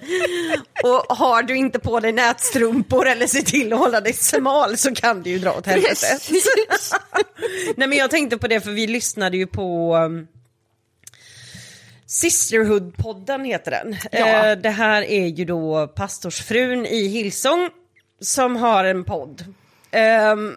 Och 0.82 1.16
har 1.16 1.42
du 1.42 1.56
inte 1.56 1.78
på 1.78 2.00
dig 2.00 2.12
nätstrumpor 2.12 3.08
eller 3.08 3.26
ser 3.26 3.42
till 3.42 3.72
att 3.72 3.78
hålla 3.78 4.00
dig 4.00 4.12
smal 4.12 4.78
så 4.78 4.94
kan 4.94 5.22
du 5.22 5.30
ju 5.30 5.38
dra 5.38 5.52
åt 5.52 5.66
helvete. 5.66 6.06
Nej 7.76 7.88
men 7.88 7.98
jag 7.98 8.10
tänkte 8.10 8.38
på 8.38 8.48
det 8.48 8.60
för 8.60 8.70
vi 8.70 8.86
lyssnade 8.86 9.36
ju 9.36 9.46
på 9.46 9.96
um, 9.96 10.26
Sisterhood-podden 12.06 13.44
heter 13.44 13.70
den. 13.70 13.96
Ja. 14.12 14.46
Eh, 14.46 14.58
det 14.58 14.70
här 14.70 15.02
är 15.02 15.26
ju 15.26 15.44
då 15.44 15.86
pastorsfrun 15.86 16.86
i 16.86 17.06
Hillsong 17.06 17.70
som 18.20 18.56
har 18.56 18.84
en 18.84 19.04
podd. 19.04 19.44
Ehm, 19.90 20.56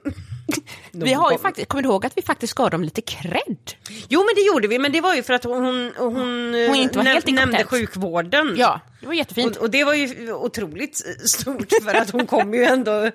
Vi 0.92 1.14
har 1.14 1.32
ju 1.32 1.38
faktiskt, 1.38 1.68
kommer 1.68 1.82
du 1.84 1.90
ihåg 1.90 2.06
att 2.06 2.18
vi 2.18 2.22
faktiskt 2.22 2.54
gav 2.54 2.70
dem 2.70 2.84
lite 2.84 3.02
cred? 3.02 3.58
Jo 4.10 4.20
men 4.20 4.36
det 4.36 4.42
gjorde 4.42 4.68
vi, 4.68 4.80
men 4.80 4.92
det 4.92 5.02
var 5.02 5.16
ju 5.16 5.24
för 5.24 5.34
att 5.34 5.44
hon, 5.44 5.66
hon, 5.66 5.92
hon, 5.98 6.16
Hon 6.68 6.76
inte 6.76 6.98
var 6.98 7.06
näm- 7.06 7.14
helt 7.14 7.28
nämnde 7.28 7.64
sjukvården. 7.64 8.56
Ja, 8.58 8.80
det 9.02 9.08
var 9.08 9.14
jättefint. 9.14 9.56
Och, 9.56 9.62
och 9.64 9.70
det 9.70 9.84
var 9.84 9.94
ju 9.94 10.34
otroligt 10.34 11.02
stort 11.30 11.72
för 11.84 11.94
att 11.94 12.10
hon 12.10 12.28
kom 12.28 12.54
ju 12.54 12.64
ändå 12.64 13.12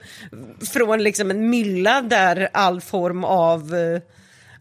från 0.72 1.02
liksom 1.02 1.30
en 1.30 1.50
mylla 1.50 2.02
där 2.02 2.48
all 2.52 2.80
form 2.80 3.24
av 3.24 3.74
eh, 3.74 4.00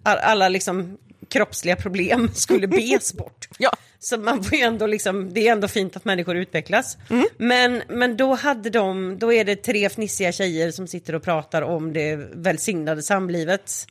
all- 0.03 0.17
alla 0.17 0.49
liksom 0.49 0.97
kroppsliga 1.30 1.76
problem 1.76 2.30
skulle 2.34 2.67
bes 2.67 3.13
bort. 3.13 3.47
Ja. 3.57 3.72
Så 4.00 4.18
man 4.18 4.43
får 4.43 4.58
ändå 4.58 4.88
liksom, 4.88 5.34
det 5.34 5.47
är 5.47 5.52
ändå 5.52 5.68
fint 5.68 5.95
att 5.95 6.06
människor 6.06 6.36
utvecklas. 6.36 6.97
Mm. 7.10 7.26
Men, 7.38 7.84
men 7.88 8.18
då 8.18 8.36
hade 8.36 8.70
de, 8.70 9.20
då 9.20 9.34
är 9.34 9.45
det 9.45 9.56
tre 9.56 9.89
fnissiga 9.89 10.32
tjejer 10.32 10.72
som 10.72 10.88
sitter 10.88 11.16
och 11.16 11.24
pratar 11.24 11.62
om 11.62 11.93
det 11.93 12.16
välsignade 12.16 13.04
samlivet. 13.04 13.88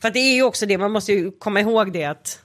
För 0.00 0.10
det 0.10 0.18
är 0.18 0.34
ju 0.34 0.42
också 0.42 0.66
det, 0.66 0.78
man 0.78 0.92
måste 0.92 1.12
ju 1.12 1.30
komma 1.30 1.60
ihåg 1.60 1.92
det 1.92 2.04
att 2.04 2.40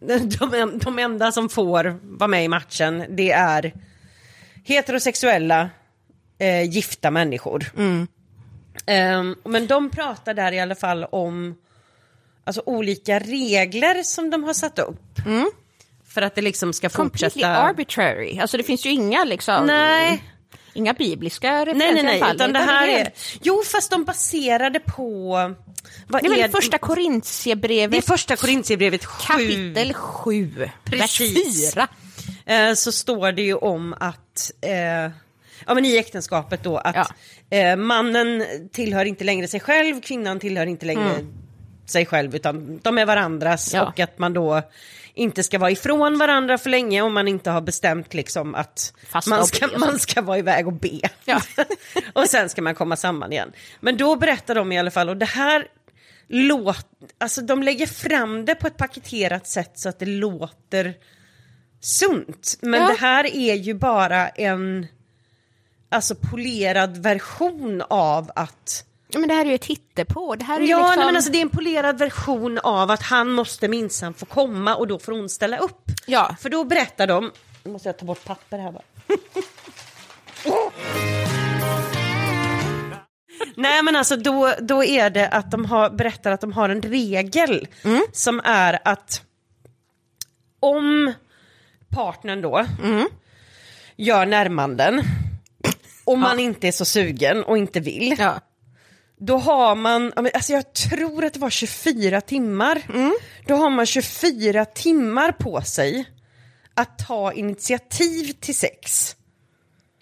de, 0.40 0.78
de 0.84 0.98
enda 0.98 1.32
som 1.32 1.48
får 1.48 1.98
vara 2.02 2.28
med 2.28 2.44
i 2.44 2.48
matchen, 2.48 3.04
det 3.08 3.30
är 3.30 3.72
heterosexuella 4.64 5.70
eh, 6.38 6.62
gifta 6.62 7.10
människor. 7.10 7.64
Ehm, 8.86 9.36
men 9.44 9.66
de 9.66 9.90
pratar 9.90 10.34
där 10.34 10.52
i 10.52 10.60
alla 10.60 10.74
fall 10.74 11.04
om 11.04 11.54
alltså, 12.44 12.62
olika 12.66 13.18
regler 13.18 14.02
som 14.02 14.30
de 14.30 14.44
har 14.44 14.54
satt 14.54 14.78
upp. 14.78 15.18
För 16.14 16.22
att 16.22 16.34
det 16.34 16.42
liksom 16.42 16.72
ska 16.72 16.88
Completely 16.88 17.28
fortsätta... 17.30 17.56
arbitrary. 17.56 18.38
Alltså 18.38 18.56
det 18.56 18.62
finns 18.62 18.86
ju 18.86 18.90
inga 18.90 19.24
liksom... 19.24 19.66
Nej. 19.66 20.22
Inga 20.74 20.92
bibliska 20.92 21.52
referenser 21.60 21.92
Nej, 21.92 22.02
nej, 22.02 22.20
nej, 22.20 22.34
utan 22.34 22.52
det 22.52 22.58
här 22.58 22.88
är... 22.88 23.12
Jo, 23.42 23.62
fast 23.72 23.90
de 23.90 24.04
baserade 24.04 24.80
på... 24.80 25.32
Vad 26.06 26.22
Det 26.22 26.28
är 26.28 26.32
är 26.38 26.42
väl 26.42 26.50
första 26.50 26.78
Korintierbrevet 26.78 27.90
Det 27.90 27.96
är 27.96 28.02
första 28.02 28.36
Korintierbrevet 28.36 29.04
7. 29.04 29.26
kapitel 29.32 29.94
7, 29.94 30.68
Precis. 30.84 31.76
vers 31.76 31.88
4. 32.46 32.58
eh, 32.68 32.74
så 32.74 32.92
står 32.92 33.32
det 33.32 33.42
ju 33.42 33.54
om 33.54 33.94
att, 34.00 34.50
eh, 34.60 34.72
ja 35.66 35.74
men 35.74 35.84
i 35.84 35.96
äktenskapet 35.96 36.62
då, 36.64 36.78
att 36.78 36.96
Ja. 37.50 37.58
eh, 37.58 37.76
mannen 37.76 38.44
tillhör 38.72 39.04
inte 39.04 39.24
längre 39.24 39.48
sig 39.48 39.60
själv, 39.60 40.00
kvinnan 40.00 40.40
tillhör 40.40 40.66
inte 40.66 40.86
längre 40.86 41.26
sig 41.92 42.06
själv, 42.06 42.34
utan 42.36 42.80
de 42.82 42.98
är 42.98 43.06
varandras. 43.06 43.74
Ja. 43.74 43.82
och 43.86 44.00
att 44.00 44.18
man 44.18 44.32
då 44.32 44.62
inte 45.14 45.42
ska 45.42 45.58
vara 45.58 45.70
ifrån 45.70 46.18
varandra 46.18 46.58
för 46.58 46.70
länge 46.70 47.02
om 47.02 47.14
man 47.14 47.28
inte 47.28 47.50
har 47.50 47.60
bestämt 47.60 48.14
liksom 48.14 48.54
att 48.54 48.92
man 49.26 49.46
ska, 49.46 49.68
man 49.78 49.98
ska 49.98 50.22
vara 50.22 50.38
iväg 50.38 50.66
och 50.66 50.72
be. 50.72 51.00
Ja. 51.24 51.40
och 52.12 52.26
sen 52.26 52.48
ska 52.48 52.62
man 52.62 52.74
komma 52.74 52.96
samman 52.96 53.32
igen. 53.32 53.52
Men 53.80 53.96
då 53.96 54.16
berättar 54.16 54.54
de 54.54 54.72
i 54.72 54.78
alla 54.78 54.90
fall, 54.90 55.08
och 55.08 55.16
det 55.16 55.26
här 55.26 55.66
låt, 56.28 56.86
alltså 57.18 57.40
de 57.42 57.62
lägger 57.62 57.86
fram 57.86 58.44
det 58.44 58.54
på 58.54 58.66
ett 58.66 58.76
paketerat 58.76 59.46
sätt 59.46 59.72
så 59.74 59.88
att 59.88 59.98
det 59.98 60.06
låter 60.06 60.94
sunt. 61.80 62.58
Men 62.60 62.80
Ja. 62.80 62.88
det 62.88 62.98
här 63.00 63.36
är 63.36 63.54
ju 63.54 63.74
bara 63.74 64.28
en 64.28 64.86
alltså 65.88 66.14
polerad 66.14 66.96
version 66.96 67.82
av 67.88 68.30
att 68.34 68.84
Men 69.14 69.28
det 69.28 69.34
här 69.34 69.44
är 69.44 69.48
ju 69.48 69.54
ett 69.54 69.64
hittepå. 69.64 70.36
Det 70.36 70.44
här 70.44 70.60
är 70.60 70.64
Ja, 70.64 70.78
liksom... 70.78 70.96
nej, 70.96 71.06
men 71.06 71.16
alltså 71.16 71.32
det 71.32 71.38
är 71.38 71.42
en 71.42 71.48
polerad 71.50 71.98
version 71.98 72.58
av 72.58 72.90
att 72.90 73.02
han 73.02 73.30
måste 73.30 73.68
minsann 73.68 74.14
få 74.14 74.26
komma 74.26 74.74
och 74.76 74.86
då 74.86 74.98
får 74.98 75.12
hon 75.12 75.28
ställa 75.28 75.58
upp. 75.58 75.82
Ja. 76.06 76.36
För 76.40 76.48
då 76.50 76.64
berättar 76.64 77.06
de, 77.06 77.32
nu 77.64 77.70
måste 77.72 77.88
jag 77.88 77.98
ta 77.98 78.04
bort 78.06 78.24
papper 78.24 78.58
här 78.58 78.72
bara. 78.72 78.82
Nej 83.56 83.82
men 83.82 83.96
alltså 83.96 84.16
då, 84.16 84.54
då 84.60 84.84
är 84.84 85.10
det 85.10 85.28
att 85.28 85.50
de 85.50 85.64
har, 85.64 85.90
berättar 85.90 86.30
att 86.32 86.40
de 86.40 86.52
har 86.52 86.68
en 86.68 86.82
regel 86.82 87.68
som 88.12 88.40
är 88.44 88.78
att 88.84 89.22
om 90.60 91.12
partnern 91.88 92.42
då 92.42 92.66
gör 93.96 94.26
närmanden 94.26 95.02
och 96.04 96.18
man 96.18 96.38
inte 96.38 96.68
är 96.68 96.72
så 96.72 96.84
sugen 96.84 97.44
och 97.44 97.58
inte 97.58 97.80
vill, 97.80 98.16
Ja. 98.18 98.40
Då 99.26 99.36
har 99.38 99.74
man, 99.74 100.12
alltså 100.16 100.52
jag 100.52 100.72
tror 100.72 101.24
att 101.24 101.32
det 101.32 101.40
var 101.40 101.50
24 101.50 102.20
timmar. 102.20 102.82
Då 103.46 103.54
har 103.54 103.70
man 103.70 103.86
24 103.86 104.64
timmar 104.64 105.32
på 105.32 105.62
sig 105.62 106.04
att 106.74 106.98
ta 106.98 107.32
initiativ 107.32 108.32
till 108.40 108.56
sex. 108.56 109.16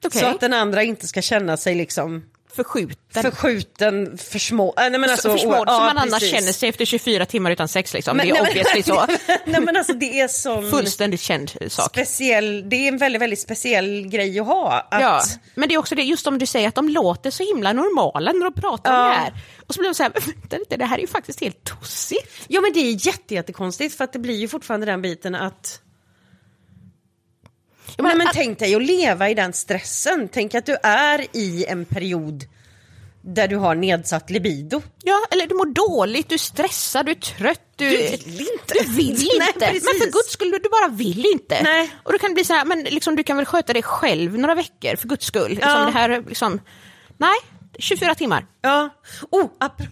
Okej. 0.04 0.20
Så 0.20 0.26
att 0.26 0.40
den 0.40 0.52
andra 0.52 0.82
inte 0.82 1.06
ska 1.06 1.22
känna 1.22 1.56
sig 1.56 1.74
liksom 1.74 2.24
Förskjuten. 2.56 3.22
förskjuten, 3.22 4.18
för 4.18 4.38
små. 4.38 4.74
Äh, 4.78 4.90
nej, 4.90 5.00
men 5.00 5.10
alltså, 5.10 5.30
för 5.30 5.38
små, 5.38 5.52
ja, 5.52 5.64
som 5.66 5.84
man 5.84 5.98
annars 5.98 6.10
precis. 6.20 6.30
känner 6.30 6.52
sig 6.52 6.68
efter 6.68 6.84
24 6.84 7.26
timmar 7.26 7.50
utan 7.50 7.68
sex. 7.68 7.94
Liksom. 7.94 8.16
Men- 8.16 8.26
det 8.26 8.32
är 8.38 8.42
nej, 8.42 8.50
obviously 8.50 8.82
så. 8.82 9.06
nej 9.46 9.60
men 9.60 9.76
alltså 9.76 9.92
det 9.92 10.20
är 10.20 10.28
sån 10.28 10.70
Fullständigt 10.70 11.20
känd 11.20 11.50
sak. 11.68 11.86
speciell, 11.90 12.68
det 12.68 12.76
är 12.76 12.88
en 12.88 12.98
väldigt, 12.98 13.22
väldigt 13.22 13.40
speciell 13.40 14.08
grej 14.08 14.40
att 14.40 14.46
ha. 14.46 14.72
Att, 14.90 15.00
Ja, 15.00 15.22
men 15.54 15.68
det 15.68 15.74
är 15.74 15.78
också 15.78 15.94
det, 15.94 16.02
just 16.02 16.24
som 16.24 16.38
du 16.38 16.46
säger, 16.46 16.68
att 16.68 16.74
de 16.74 16.88
låter 16.88 17.30
så 17.30 17.42
himla 17.54 17.72
normala 17.72 18.32
när 18.32 18.50
de 18.50 18.60
pratar 18.60 18.90
om 18.92 18.98
Ja. 18.98 19.04
det 19.08 19.14
här. 19.14 19.32
Och 19.66 19.74
så 19.74 19.80
blir 19.80 19.88
de 19.90 19.94
så 19.94 20.02
här, 20.02 20.10
"Men 20.14 20.22
vänta 20.22 20.56
lite, 20.56 20.76
det 20.76 20.84
här 20.84 20.96
är 20.96 21.00
ju 21.00 21.06
faktiskt 21.06 21.40
helt 21.40 21.64
tossigt. 21.64 22.32
Ja 22.48 22.60
men 22.60 22.72
det 22.72 22.80
är 22.80 23.06
jätte, 23.06 23.34
jättekonstigt 23.34 23.96
för 23.96 24.04
att 24.04 24.12
det 24.12 24.18
blir 24.18 24.36
ju 24.36 24.48
fortfarande 24.48 24.86
den 24.86 25.02
biten 25.02 25.34
att 25.34 25.80
Ja, 27.96 28.04
Nej, 28.04 28.16
men 28.16 28.26
att- 28.26 28.34
tänk 28.34 28.58
dig 28.58 28.74
att 28.74 28.82
leva 28.82 29.28
i 29.30 29.34
den 29.34 29.52
stressen. 29.52 30.28
Tänk 30.32 30.54
att 30.54 30.66
du 30.66 30.76
är 30.82 31.26
i 31.36 31.64
en 31.68 31.84
period 31.84 32.44
där 33.22 33.48
du 33.48 33.56
har 33.56 33.74
nedsatt 33.74 34.30
libido. 34.30 34.82
Ja, 35.04 35.18
eller 35.30 35.46
du 35.46 35.54
mår 35.54 35.66
dåligt, 35.66 36.28
du 36.28 36.34
är 36.34 36.38
stressad, 36.38 37.06
du 37.06 37.10
är 37.12 37.14
trött. 37.16 37.60
Du, 37.76 37.90
Du 37.90 37.96
vill 37.96 38.40
inte. 38.52 38.74
Du 38.74 38.92
vill 38.92 39.14
Nej, 39.38 39.48
inte. 39.48 39.58
men 39.60 39.68
precis. 39.72 40.02
för 40.02 40.10
guds 40.10 40.30
skull, 40.32 40.50
du 40.62 40.68
bara 40.68 40.88
vill 40.88 41.26
inte. 41.34 41.62
Nej. 41.62 41.90
Och 42.02 42.12
då 42.12 42.18
kan 42.18 42.30
det 42.30 42.34
bli 42.34 42.44
så 42.44 42.52
här, 42.54 42.64
men 42.64 42.84
liksom, 42.84 43.16
du 43.16 43.22
kan 43.22 43.36
väl 43.36 43.46
sköta 43.46 43.72
dig 43.72 43.82
själv 43.82 44.38
några 44.38 44.54
veckor, 44.54 44.96
för 44.96 45.08
guds 45.08 45.26
skull. 45.26 45.50
Liksom, 45.50 45.70
Ja. 45.70 45.84
det 45.84 45.90
här, 45.92 46.24
liksom, 46.28 46.60
nej, 47.18 47.36
24 47.78 48.14
timmar. 48.14 48.46
Ja. 48.62 48.90
Oh, 49.30 49.46
apropå, 49.60 49.90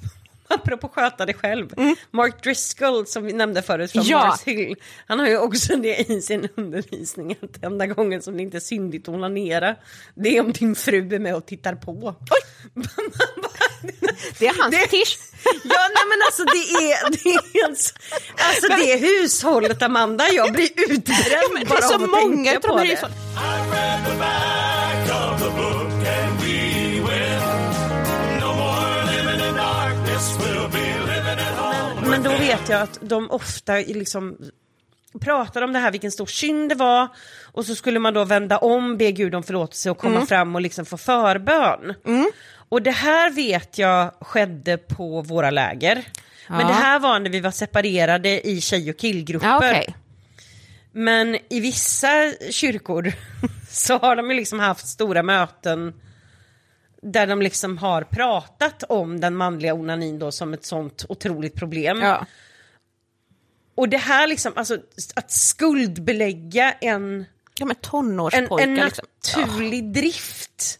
apropå 0.55 0.89
sköta 0.89 1.27
dig 1.27 1.35
själv. 1.35 1.75
Mark 2.11 2.43
Driscoll 2.43 3.07
som 3.07 3.25
vi 3.25 3.33
nämnde 3.33 3.63
förut 3.63 3.93
från 3.93 4.03
Ja. 4.05 4.27
Mars 4.27 4.41
Hill. 4.45 4.77
Han 5.07 5.19
har 5.21 5.27
ju 5.29 5.39
också 5.39 5.77
det 5.77 6.11
i 6.11 6.23
sin 6.23 6.49
undervisning 6.57 7.37
att 7.43 7.65
enda 7.65 7.87
gången 7.87 8.23
som 8.23 8.37
det 8.37 8.43
inte 8.43 8.57
är 8.57 8.61
syndigt 8.61 9.09
att 9.09 9.15
onanera 9.15 9.77
det 10.15 10.37
är 10.37 10.41
om 10.41 10.53
din 10.53 10.75
fru 10.75 11.15
är 11.15 11.19
med 11.19 11.35
och 11.35 11.47
tittar 11.47 11.75
på. 11.75 12.15
Oj! 12.31 12.85
Det 14.39 14.47
är 14.47 14.55
hans 14.63 14.71
Det- 14.75 14.79
fetisch. 14.81 15.19
Ja, 15.65 15.89
nej 15.95 16.05
men 16.09 16.19
alltså 16.27 16.45
det 16.45 16.85
är, 16.93 17.11
det 17.11 17.29
är, 17.59 17.67
en 17.67 17.73
s- 17.73 17.95
alltså 18.37 18.67
det 18.69 18.93
är 18.93 18.99
hushållet 18.99 19.83
Amanda, 19.83 20.25
jag 20.33 20.53
blir 20.53 20.69
utbränd 20.77 21.59
det 21.61 21.67
bara 21.69 21.79
är 21.79 21.83
så 21.83 21.95
av 21.95 22.03
att 22.03 22.11
många 22.11 22.51
tänka 22.53 22.57
av 22.57 22.61
på 22.73 22.79
de 22.79 22.87
det. 22.87 22.93
är 22.93 22.97
så- 22.97 23.07
I 23.07 23.11
read 23.73 24.05
the 24.07 24.19
back 24.19 24.88
Men 32.11 32.23
då 32.23 32.31
vet 32.31 32.69
jag 32.69 32.83
att 32.83 32.99
de 33.03 33.31
ofta 33.31 33.75
liksom 33.75 34.37
pratade 35.21 35.65
om 35.67 35.73
det 35.73 35.79
här, 35.79 35.91
vilken 35.91 36.13
stor 36.13 36.27
synd 36.27 36.69
det 36.69 36.75
var. 36.75 37.09
Och 37.53 37.67
så 37.67 37.75
skulle 37.75 37.99
man 37.99 38.15
då 38.15 38.25
vända 38.25 38.59
om, 38.59 38.97
be 38.97 39.13
Gud 39.13 39.35
om 39.35 39.43
förlåtelse 39.43 39.91
och 39.91 39.99
komma 39.99 40.15
Mm. 40.15 40.27
fram 40.27 40.55
och 40.55 40.61
liksom 40.61 40.87
få 40.87 40.97
förbön. 40.97 41.95
Och 42.69 42.83
det 42.83 42.91
här 42.91 43.31
vet 43.31 43.79
jag 43.79 44.13
skedde 44.21 44.77
på 44.79 45.23
våra 45.23 45.51
läger. 45.51 46.05
Men 46.49 46.61
Ja. 46.61 46.67
det 46.67 46.73
här 46.73 46.99
var 46.99 47.21
när 47.21 47.31
vi 47.31 47.41
var 47.41 47.51
separerade 47.51 48.49
i 48.49 48.61
tjej 48.61 48.91
och 48.91 48.97
killgrupper. 48.97 49.47
Ja, 49.49 49.57
okej. 49.59 49.97
Men 50.93 51.39
i 51.51 51.61
vissa 51.61 52.33
kyrkor 52.51 53.13
så 53.71 53.99
har 53.99 54.17
de 54.17 54.31
ju 54.31 54.37
liksom 54.37 54.61
haft 54.61 54.89
stora 54.89 55.23
möten 55.23 55.95
där 57.03 57.27
de 57.27 57.43
liksom 57.43 57.79
har 57.79 58.03
pratat 58.03 58.83
om 58.89 59.21
den 59.21 59.37
manliga 59.37 59.75
onanin 59.75 60.19
då 60.19 60.33
som 60.33 60.55
ett 60.55 60.65
sånt 60.65 61.05
otroligt 61.09 61.55
problem. 61.55 62.03
Ja. 62.03 62.27
Och 63.75 63.89
det 63.89 63.97
här 63.97 64.27
liksom, 64.27 64.53
alltså 64.57 64.79
att 65.15 65.31
skuldbelägga 65.31 66.73
en, 66.73 67.25
ja, 67.59 67.67
en, 68.33 68.49
en 68.61 68.75
liksom. 68.75 69.05
naturlig 69.37 69.93
drift 69.93 70.79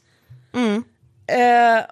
Mm. 0.53 0.85
eh, 1.27 1.85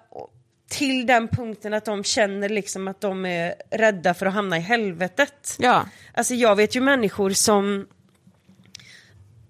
till 0.69 1.05
den 1.05 1.27
punkten 1.27 1.73
att 1.73 1.85
de 1.85 2.03
känner 2.03 2.49
liksom 2.49 2.87
att 2.87 3.01
de 3.01 3.25
är 3.25 3.55
rädda 3.69 4.13
för 4.13 4.25
att 4.25 4.33
hamna 4.33 4.57
i 4.57 4.61
helvetet. 4.61 5.55
Ja. 5.59 5.85
Alltså 6.13 6.33
jag 6.33 6.55
vet 6.55 6.75
ju 6.75 6.81
människor 6.81 7.29
som, 7.29 7.87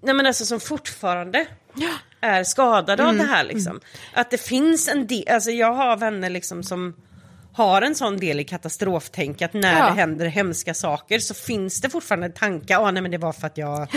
nej 0.02 0.14
men 0.14 0.26
alltså 0.26 0.46
som 0.46 0.60
fortfarande 0.60 1.48
är 2.28 2.44
skadade 2.44 3.04
Mm. 3.04 3.08
av 3.20 3.26
det 3.28 3.32
här 3.34 3.44
liksom. 3.44 3.80
Att 4.14 4.32
det 4.32 4.38
finns 4.42 4.88
en 4.88 5.08
del, 5.08 5.24
alltså 5.30 5.52
jag 5.52 5.74
har 5.74 5.98
vänner 5.98 6.30
liksom 6.30 6.64
som 6.64 6.94
har 7.54 7.82
en 7.82 7.96
sån 7.96 8.18
del 8.18 8.40
i 8.40 8.44
katastroftänk 8.44 9.42
att 9.42 9.54
när 9.54 9.80
Ja. 9.80 9.86
det 9.86 9.92
händer 9.92 10.26
hemska 10.26 10.74
saker 10.74 11.20
så 11.20 11.34
finns 11.34 11.82
det 11.82 11.90
fortfarande 11.90 12.30
tanke, 12.30 12.78
ah, 12.78 12.92
nej 12.92 13.02
men 13.02 13.12
det 13.12 13.18
var 13.18 13.34
för 13.34 13.48
att 13.48 13.58
jag 13.58 13.88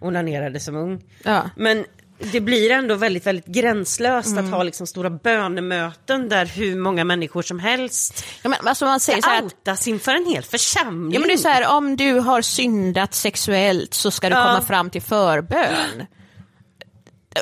onanerade 0.00 0.60
som 0.60 0.76
ung. 0.76 1.02
Ja. 1.22 1.50
Men 1.56 1.84
det 2.32 2.40
blir 2.40 2.70
ändå 2.70 2.94
väldigt, 2.94 3.26
väldigt 3.26 3.46
gränslöst 3.46 4.28
Mm. 4.28 4.44
att 4.44 4.50
ha 4.52 4.62
liksom 4.62 4.86
stora 4.86 5.10
bönemöten 5.10 6.28
där 6.28 6.46
hur 6.46 6.76
många 6.76 7.04
människor 7.04 7.42
som 7.42 7.58
helst 7.58 8.24
Ja, 8.42 8.48
men, 8.48 8.58
alltså 8.68 8.84
man 8.84 9.00
säger 9.00 9.22
så 9.22 9.28
här 9.28 9.42
att 9.72 9.86
inför 9.86 10.14
en 10.14 10.26
hel 10.26 10.42
församling. 10.42 11.12
Ja 11.12 11.20
men 11.20 11.28
det 11.28 11.34
är 11.34 11.38
så 11.38 11.48
här, 11.48 11.66
om 11.76 11.96
du 11.96 12.12
har 12.20 12.42
syndat 12.42 13.14
sexuellt 13.14 13.94
så 13.94 14.10
ska 14.10 14.28
du 14.28 14.34
Ja. 14.34 14.42
komma 14.44 14.60
fram 14.62 14.90
till 14.90 15.02
förbön. 15.02 16.06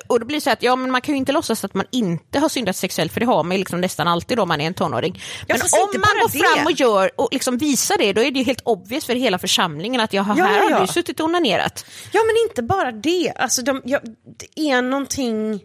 Och 0.07 0.21
då 0.21 0.27
blir 0.27 0.37
det 0.37 0.41
så 0.41 0.51
att 0.51 0.63
ja, 0.63 0.77
men 0.77 0.91
man 0.91 1.01
kan 1.01 1.15
ju 1.15 1.19
inte 1.19 1.33
låtsas 1.33 1.65
att 1.65 1.75
man 1.75 1.87
inte 1.91 2.39
har 2.39 2.49
syndat 2.49 2.77
sexuellt 2.77 3.13
för 3.13 3.21
det 3.21 3.27
har 3.27 3.45
man 3.45 3.53
ju 3.53 3.59
liksom 3.59 3.81
nästan 3.81 4.09
alltid 4.09 4.37
då 4.39 4.47
man 4.47 4.61
är 4.61 4.67
en 4.67 4.75
tonåring. 4.75 5.23
Men 5.49 5.57
om 5.57 6.01
man 6.01 6.23
går 6.23 6.33
det. 6.33 6.39
fram 6.39 6.67
och 6.67 6.73
gör 6.73 7.11
och 7.21 7.29
liksom 7.33 7.59
visar 7.59 7.99
det 7.99 8.13
då 8.13 8.21
är 8.23 8.31
det 8.31 8.39
ju 8.39 8.45
helt 8.45 8.61
obvious 8.65 9.05
för 9.05 9.15
hela 9.15 9.39
församlingen 9.39 10.01
att 10.01 10.13
jag 10.13 10.23
har, 10.23 10.37
Ja, 10.39 10.45
här 10.45 10.57
ja, 10.57 10.63
har 10.63 10.71
ja. 10.71 10.81
du 10.81 10.87
suttit 10.87 11.21
och 11.21 11.27
onanerat. 11.27 11.87
Ja 12.13 12.21
men 12.27 12.51
inte 12.51 12.63
bara 12.63 12.93
det, 12.93 13.33
alltså 13.37 13.63
de, 13.63 13.83
ja, 13.85 14.01
det 14.39 14.71
är 14.71 14.83
någonting 14.83 15.61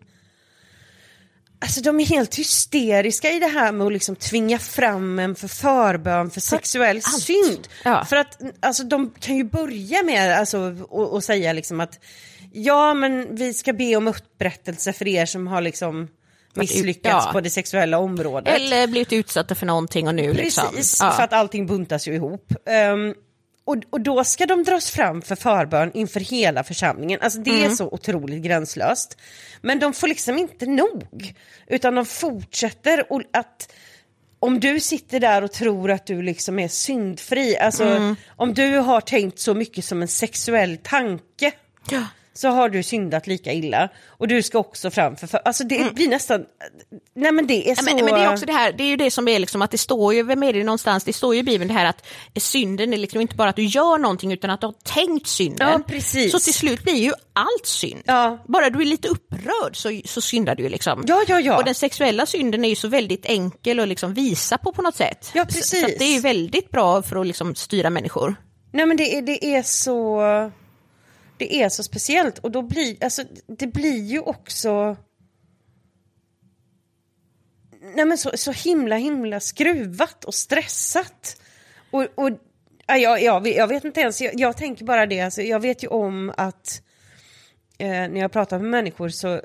Alltså 1.63 1.81
de 1.81 1.99
är 1.99 2.05
helt 2.05 2.35
hysteriska 2.35 3.31
i 3.31 3.39
det 3.39 3.47
här 3.47 3.71
med 3.71 3.87
att 3.87 3.93
liksom 3.93 4.15
tvinga 4.15 4.59
fram 4.59 5.19
en 5.19 5.35
för 5.35 5.47
förbön 5.47 6.31
för 6.31 6.41
sexuell 6.41 6.97
allt. 6.97 7.23
synd. 7.23 7.67
Ja. 7.83 8.05
För 8.05 8.15
att 8.15 8.41
alltså, 8.59 8.83
de 8.83 9.13
kan 9.19 9.37
ju 9.37 9.43
börja 9.43 10.03
med 10.03 10.39
alltså, 10.39 10.59
och, 10.89 11.13
och 11.13 11.23
säga 11.23 11.53
liksom 11.53 11.79
att 11.79 11.99
ja 12.51 12.93
men 12.93 13.35
vi 13.35 13.53
ska 13.53 13.73
be 13.73 13.95
om 13.95 14.07
upprättelse 14.07 14.93
för 14.93 15.07
er 15.07 15.25
som 15.25 15.47
har 15.47 15.61
liksom 15.61 16.07
misslyckats 16.53 17.25
ja. 17.25 17.31
på 17.31 17.41
det 17.41 17.49
sexuella 17.49 17.97
området. 17.97 18.55
Eller 18.55 18.87
blivit 18.87 19.13
utsatta 19.13 19.55
för 19.55 19.65
någonting 19.65 20.07
och 20.07 20.15
nu 20.15 20.33
liksom. 20.33 20.63
Precis, 20.75 20.99
Ja. 21.01 21.11
för 21.11 21.23
att 21.23 21.33
allting 21.33 21.65
buntas 21.67 22.07
ju 22.07 22.13
ihop. 22.15 22.53
Ehm, 22.65 23.13
och, 23.65 23.75
och 23.89 24.01
då 24.01 24.23
ska 24.23 24.45
de 24.45 24.63
dras 24.63 24.91
fram 24.91 25.21
för 25.21 25.35
förbön 25.35 25.91
inför 25.93 26.19
hela 26.19 26.63
församlingen. 26.63 27.19
Alltså 27.21 27.39
det 27.39 27.51
Mm. 27.51 27.71
är 27.71 27.75
så 27.75 27.87
otroligt 27.87 28.43
gränslöst. 28.43 29.17
Men 29.61 29.79
de 29.79 29.93
får 29.93 30.07
liksom 30.07 30.37
inte 30.37 30.65
nog. 30.65 31.33
Utan 31.67 31.95
de 31.95 32.05
fortsätter 32.05 33.13
och 33.13 33.21
att 33.33 33.73
om 34.39 34.59
du 34.59 34.79
sitter 34.79 35.19
där 35.19 35.43
och 35.43 35.51
tror 35.51 35.91
att 35.91 36.05
du 36.05 36.21
liksom 36.21 36.59
är 36.59 36.67
syndfri, 36.67 37.57
alltså 37.57 37.83
Mm. 37.83 38.15
om 38.27 38.53
du 38.53 38.77
har 38.77 39.01
tänkt 39.01 39.39
så 39.39 39.53
mycket 39.53 39.85
som 39.85 40.01
en 40.01 40.07
sexuell 40.07 40.77
tanke 40.77 41.51
Ja. 41.89 42.03
Så 42.33 42.49
har 42.49 42.69
du 42.69 42.83
syndat 42.83 43.27
lika 43.27 43.53
illa. 43.53 43.89
Och 44.07 44.27
du 44.27 44.43
ska 44.43 44.59
också 44.59 44.91
fram 44.91 45.15
för, 45.15 45.39
alltså 45.45 45.63
det 45.63 45.95
blir 45.95 46.07
nästan, 46.07 46.45
nej 47.13 47.31
men 47.31 47.47
det 47.47 47.69
är 47.69 47.75
så... 47.75 47.81
Mm. 47.81 47.95
Men, 47.95 48.05
men 48.05 48.13
det 48.13 48.25
är 48.25 48.33
också 48.33 48.45
det 48.45 48.53
här, 48.53 48.71
det 48.71 48.83
är 48.83 48.87
ju 48.87 48.95
det 48.95 49.11
som 49.11 49.27
är 49.27 49.39
liksom 49.39 49.61
att 49.61 49.71
det 49.71 49.77
står 49.77 50.13
ju, 50.13 50.23
vem 50.23 50.43
är 50.43 50.53
det 50.53 50.63
någonstans, 50.63 51.03
det 51.03 51.13
står 51.13 51.33
ju 51.33 51.39
i 51.39 51.43
Bibeln 51.43 51.67
det 51.67 51.73
här 51.73 51.85
att 51.85 52.05
synden 52.37 52.93
är 52.93 52.97
liksom 52.97 53.21
inte 53.21 53.35
bara 53.35 53.49
att 53.49 53.55
du 53.55 53.63
gör 53.65 53.97
någonting 53.97 54.31
utan 54.31 54.49
att 54.49 54.61
du 54.61 54.67
har 54.67 54.75
tänkt 54.83 55.27
synden. 55.27 55.69
Ja, 55.71 55.79
precis. 55.87 56.31
Så 56.31 56.39
till 56.39 56.53
slut 56.53 56.83
blir 56.83 56.95
ju 56.95 57.13
allt 57.33 57.65
synd. 57.65 58.01
Ja. 58.05 58.37
Bara 58.47 58.69
du 58.69 58.81
är 58.81 58.85
lite 58.85 59.07
upprörd 59.07 59.75
så, 59.75 60.01
så 60.05 60.21
syndar 60.21 60.55
du 60.55 60.63
ju 60.63 60.69
liksom. 60.69 61.03
Ja, 61.07 61.23
ja, 61.27 61.39
ja. 61.39 61.57
Och 61.57 61.65
den 61.65 61.75
sexuella 61.75 62.25
synden 62.25 62.65
är 62.65 62.69
ju 62.69 62.75
så 62.75 62.87
väldigt 62.87 63.25
enkel 63.25 63.79
att 63.79 63.87
liksom 63.87 64.13
visa 64.13 64.57
på 64.57 64.73
på 64.73 64.81
något 64.81 64.95
sätt. 64.95 65.31
Ja, 65.33 65.45
Så, 65.45 65.53
precis. 65.53 65.79
så 65.79 65.85
att 65.85 65.99
det 65.99 66.05
är 66.05 66.13
ju 66.13 66.19
väldigt 66.19 66.71
bra 66.71 67.01
för 67.01 67.15
att 67.15 67.27
liksom 67.27 67.55
styra 67.55 67.89
människor. 67.89 68.35
Nej 68.73 68.85
men 68.85 68.97
det 68.97 69.17
är, 69.17 69.21
det 69.21 69.45
är 69.45 69.63
så 69.63 70.21
Det 71.41 71.55
är 71.55 71.69
så 71.69 71.83
speciellt. 71.83 72.37
Och 72.39 72.51
då 72.51 72.61
blir, 72.61 73.03
alltså 73.03 73.23
det 73.47 73.67
blir 73.67 74.03
ju 74.03 74.19
också 74.19 74.97
Nej 77.95 78.05
men 78.05 78.17
så, 78.17 78.31
så 78.35 78.51
himla 78.51 78.95
himla 78.95 79.39
skruvat 79.39 80.23
och 80.25 80.33
stressat. 80.33 81.41
Och, 81.91 82.07
och 82.15 82.29
ja, 82.87 82.97
jag, 82.97 83.21
jag, 83.23 83.41
vet- 83.41 83.55
jag 83.55 83.67
vet 83.67 83.83
inte 83.85 84.01
ens, 84.01 84.21
jag, 84.21 84.39
jag 84.39 84.57
tänker 84.57 84.85
bara 84.85 85.05
det, 85.05 85.21
alltså, 85.21 85.41
jag 85.41 85.59
vet 85.59 85.83
ju 85.83 85.87
om 85.87 86.33
att 86.37 86.81
eh, 87.77 87.87
när 87.89 88.19
jag 88.19 88.31
pratar 88.31 88.59
med 88.59 88.69
människor 88.69 89.09
så 89.09 89.33
eh, 89.33 89.41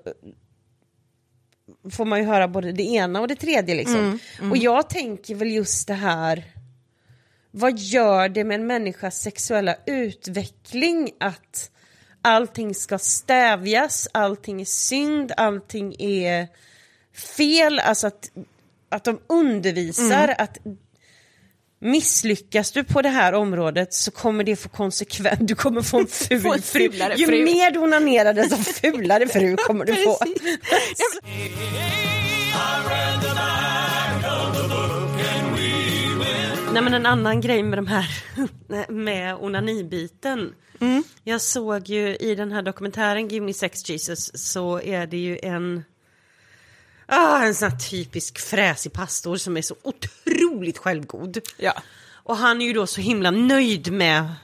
får 1.91 2.05
man 2.05 2.19
ju 2.19 2.25
höra 2.25 2.49
både 2.49 2.73
det 2.73 2.83
ena 2.83 3.21
och 3.21 3.29
det 3.29 3.37
tredje 3.37 3.75
liksom. 3.75 4.19
Och 4.51 4.57
jag 4.57 4.91
tänker 4.91 5.35
väl 5.35 5.51
just 5.53 5.89
det 5.89 5.95
här 5.95 6.45
vad 7.51 7.79
gör 7.79 8.29
det 8.29 8.45
med 8.45 8.55
en 8.55 8.67
människas 8.67 9.21
sexuella 9.21 9.77
utveckling 9.87 11.11
att 11.21 11.71
allting 12.27 12.75
ska 12.75 12.99
stävjas, 12.99 14.09
allting 14.13 14.61
är 14.61 14.65
synd, 14.65 15.33
allting 15.37 15.95
är 15.99 16.49
fel, 17.37 17.79
alltså 17.79 18.07
att 18.07 18.31
att 18.89 19.05
de 19.05 19.19
undervisar 19.27 20.25
Mm. 20.25 20.37
att 20.39 20.59
misslyckas 21.81 22.73
du 22.73 22.85
på 22.85 23.03
det 23.03 23.09
här 23.09 23.33
området 23.33 23.95
så 23.95 24.11
kommer 24.11 24.45
det 24.45 24.57
få 24.57 24.69
konsekvens. 24.69 25.39
Du 25.41 25.55
kommer 25.55 25.83
få 25.83 25.99
en 25.99 26.07
ful 26.07 26.41
Få 26.41 26.55
en 26.55 26.63
fru. 26.63 26.91
Ju 27.17 27.27
fru. 27.27 27.45
mer 27.45 27.71
du 27.71 27.79
onanerar 27.79 28.35
desto 28.35 28.57
fulare 28.57 29.29
fru 29.29 29.57
kommer 29.57 29.85
du 29.85 29.95
få. 30.05 30.19
Nej 36.77 36.85
men 36.85 36.95
en 36.95 37.07
annan 37.07 37.41
grej 37.41 37.63
med 37.63 37.79
de 37.79 37.87
här 37.87 38.09
med 38.93 39.37
onanibiten. 39.41 40.55
Mm. 40.81 41.05
Jag 41.25 41.41
såg 41.41 41.89
ju 41.89 42.17
i 42.17 42.35
den 42.35 42.53
här 42.53 42.63
dokumentären 42.63 43.29
Give 43.29 43.47
Me 43.47 43.55
Sex 43.55 43.89
Jesus 43.89 44.31
så 44.35 44.81
är 44.81 45.07
det 45.07 45.17
ju 45.17 45.39
en 45.43 45.85
ah, 47.07 47.43
en 47.43 47.55
sån 47.55 47.71
här 47.71 47.79
typisk 47.79 48.39
fräsig 48.39 48.93
pastor 48.93 49.37
som 49.37 49.57
är 49.57 49.63
så 49.63 49.77
otroligt 49.83 50.79
självgod. 50.79 51.39
Ja. 51.57 51.73
Och 52.13 52.37
han 52.37 52.61
är 52.61 52.67
ju 52.67 52.73
då 52.73 52.87
så 52.87 53.01
himla 53.01 53.31
nöjd 53.31 53.93
med 53.93 54.35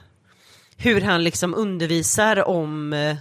hur 0.77 1.01
han 1.01 1.23
liksom 1.23 1.53
undervisar 1.55 2.47
om, 2.47 2.93
eh, 2.93 3.15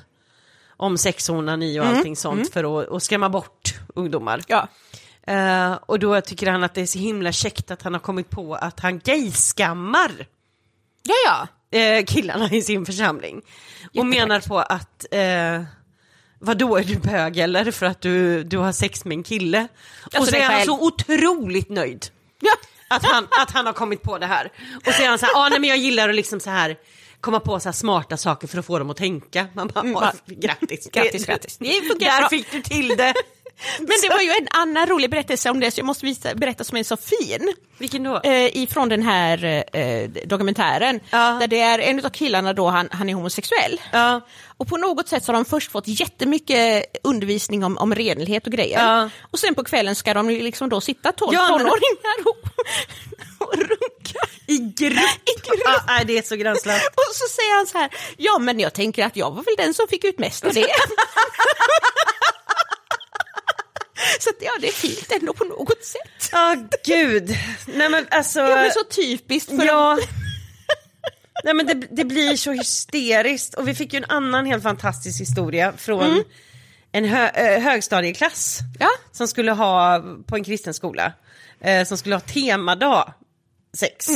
om 0.77 0.99
sex 0.99 1.29
och 1.29 1.37
onani 1.37 1.81
och 1.81 1.87
allting 1.87 2.17
sånt 2.17 2.53
för 2.53 2.81
att, 2.81 2.89
att 2.89 3.03
skrämma 3.03 3.29
bort 3.29 3.75
ungdomar. 3.95 4.43
Ja. 4.47 4.69
Eh, 5.27 5.73
och 5.87 5.99
då 5.99 6.20
tycker 6.20 6.51
han 6.51 6.64
att 6.64 6.75
det 6.75 6.81
är 6.81 6.87
så 6.87 6.99
himla 6.99 7.33
käckt 7.33 7.70
att 7.70 7.83
han 7.83 7.93
har 7.93 8.01
kommit 8.01 8.31
på 8.31 8.55
att 8.55 8.81
han 8.81 8.99
gayskammar 8.99 10.27
Ja, 11.03 11.14
ja. 11.70 11.79
eh, 11.79 12.05
killarna 12.05 12.49
i 12.51 12.62
sin 12.62 12.87
församling. 12.87 13.43
Och 13.99 14.07
menar 14.07 14.41
på 14.41 14.59
att 14.59 15.07
eh, 15.11 15.62
vadå 16.39 16.77
är 16.77 16.85
du 16.85 16.97
bög 16.97 17.39
eller 17.39 17.70
för 17.70 17.87
att 17.87 18.01
du, 18.01 18.45
du 18.45 18.59
har 18.59 18.73
sex 18.73 19.05
med 19.05 19.14
en 19.16 19.23
kille? 19.23 19.68
och 20.07 20.14
Alltså, 20.14 20.25
så 20.25 20.31
det 20.39 20.43
är 20.43 20.51
han 20.51 20.64
så 20.66 20.87
otroligt 20.87 21.68
nöjd. 21.68 22.07
Ja. 22.41 22.53
Att 22.89 23.05
han, 23.05 23.29
att 23.43 23.51
han 23.51 23.66
har 23.66 23.73
kommit 23.73 24.03
på 24.03 24.18
det 24.18 24.27
här. 24.27 24.53
Och 24.87 24.93
så 24.93 25.03
är 25.03 25.09
han 25.09 25.18
så 25.18 25.27
här, 25.27 25.33
ah, 25.37 25.49
nej 25.49 25.61
men 25.61 25.68
jag 25.68 25.79
gillar 25.79 26.09
att 26.09 26.14
liksom 26.14 26.41
så 26.41 26.51
här 26.51 26.77
komma 27.20 27.41
på 27.41 27.61
så 27.61 27.68
här 27.68 27.73
smarta 27.75 28.16
saker 28.16 28.49
för 28.49 28.59
att 28.59 28.66
få 28.66 28.79
dem 28.79 28.91
att 28.91 28.97
tänka. 28.97 29.47
Man 29.55 29.68
bara, 29.68 29.81
Mm, 29.81 29.97
ah, 29.97 30.01
va- 30.01 30.12
grattis. 30.27 30.89
Grattis, 30.93 31.27
grattis. 31.27 31.59
Det 31.59 31.81
funkar 31.89 32.07
Där 32.07 32.18
bra. 32.20 32.29
fick 32.29 32.53
du 32.53 32.62
till 32.62 32.89
det. 32.89 33.14
Men 33.78 33.86
det 34.03 34.09
var 34.09 34.20
ju 34.20 34.30
en 34.30 34.48
annan 34.50 34.86
rolig 34.86 35.11
berättelse 35.11 35.50
om 35.50 35.61
det, 35.61 35.70
så 35.70 35.78
jag 35.80 35.86
måste 35.86 36.07
visa, 36.07 36.34
berätta 36.34 36.64
som 36.64 36.78
är 36.78 36.82
så 36.82 36.96
fin. 36.96 37.55
Vilken 37.78 38.03
då? 38.03 38.20
Eh, 38.24 38.57
ifrån 38.57 38.88
den 38.88 39.03
här 39.03 39.64
eh, 39.76 40.09
dokumentären. 40.24 41.00
Ja. 41.11 41.36
Där 41.40 41.46
det 41.46 41.61
är 41.61 41.78
en 41.78 42.05
av 42.05 42.11
killarna 42.11 42.53
då, 42.53 42.68
han, 42.68 42.88
han 42.92 43.09
är 43.09 43.14
homosexuell. 43.14 43.80
Ja. 43.92 44.20
Och 44.57 44.68
på 44.68 44.76
något 44.76 45.09
sätt 45.09 45.24
så 45.24 45.32
har 45.32 45.34
de 45.34 45.44
först 45.44 45.72
fått 45.72 45.88
jättemycket 45.88 46.84
undervisning 47.05 47.64
om, 47.64 47.78
om 47.78 47.94
renlighet 47.94 48.46
och 48.46 48.53
grejer. 48.53 48.78
Ja. 48.86 49.11
Och 49.30 49.38
sen 49.38 49.55
på 49.55 49.64
kvällen 49.64 49.94
ska 49.94 50.14
de 50.14 50.28
liksom 50.28 50.68
då 50.68 50.80
sitta 50.80 51.12
tolv 51.12 51.34
Ja, 51.34 51.48
men- 51.48 51.59
tonåringar 51.59 52.16
och, 52.24 52.38
och 53.48 53.55
runka. 53.57 54.20
I 54.46 54.59
grupp. 54.59 55.28
I 55.28 55.40
grupp. 55.48 55.66
Ah, 55.66 55.80
nej, 55.86 56.05
det 56.07 56.18
är 56.18 56.22
så 56.22 56.36
gränslöst. 56.36 56.86
Och 56.86 57.14
så 57.14 57.28
säger 57.28 57.57
han 57.57 57.66
så 57.66 57.78
här, 57.78 57.90
ja 58.16 58.38
men 58.38 58.61
jag 58.61 58.72
tänker 58.72 59.07
att 59.07 59.16
jag 59.16 59.30
var 59.30 59.42
väl 59.42 59.55
den 59.59 59.74
som 59.74 59.88
fick 59.88 60.05
ut 60.05 60.18
mest 60.18 60.44
av 60.44 60.53
det. 60.55 60.66
så 64.20 64.30
att, 64.30 64.36
ja, 64.40 64.50
det 64.61 64.68
är 64.68 64.72
fint 64.72 65.12
ändå 65.20 65.32
på 65.32 65.44
något 65.44 65.84
sätt. 65.84 66.28
Ja, 66.32 66.57
gud. 66.84 67.36
Nej 67.66 67.88
men 67.88 68.07
alltså. 68.11 68.40
Ja, 68.40 68.57
men 68.57 68.70
så 68.70 68.84
typiskt 68.84 69.48
för 69.50 69.64
Ja. 69.64 69.92
en- 69.92 69.98
Nej 71.44 71.55
men 71.55 71.66
det, 71.66 71.74
det 71.74 72.05
blir 72.05 72.36
så 72.36 72.53
hysteriskt 72.53 73.55
och 73.55 73.68
vi 73.68 73.74
fick 73.74 73.92
ju 73.92 73.96
en 73.96 74.05
annan 74.05 74.46
helt 74.46 74.62
fantastisk 74.62 75.20
historia 75.20 75.72
från 75.76 76.24
en 76.92 77.05
hö, 77.05 77.30
högstadieklass 77.61 78.59
Ja. 78.80 78.88
som 79.12 79.28
skulle 79.28 79.53
ha 79.53 80.05
på 80.26 80.36
en 80.36 80.44
kristen 80.44 80.74
skola 80.74 81.12
eh, 81.61 81.84
som 81.84 81.98
skulle 81.98 82.14
ha 82.14 82.20
temadag 82.20 83.12
sex. 83.76 84.09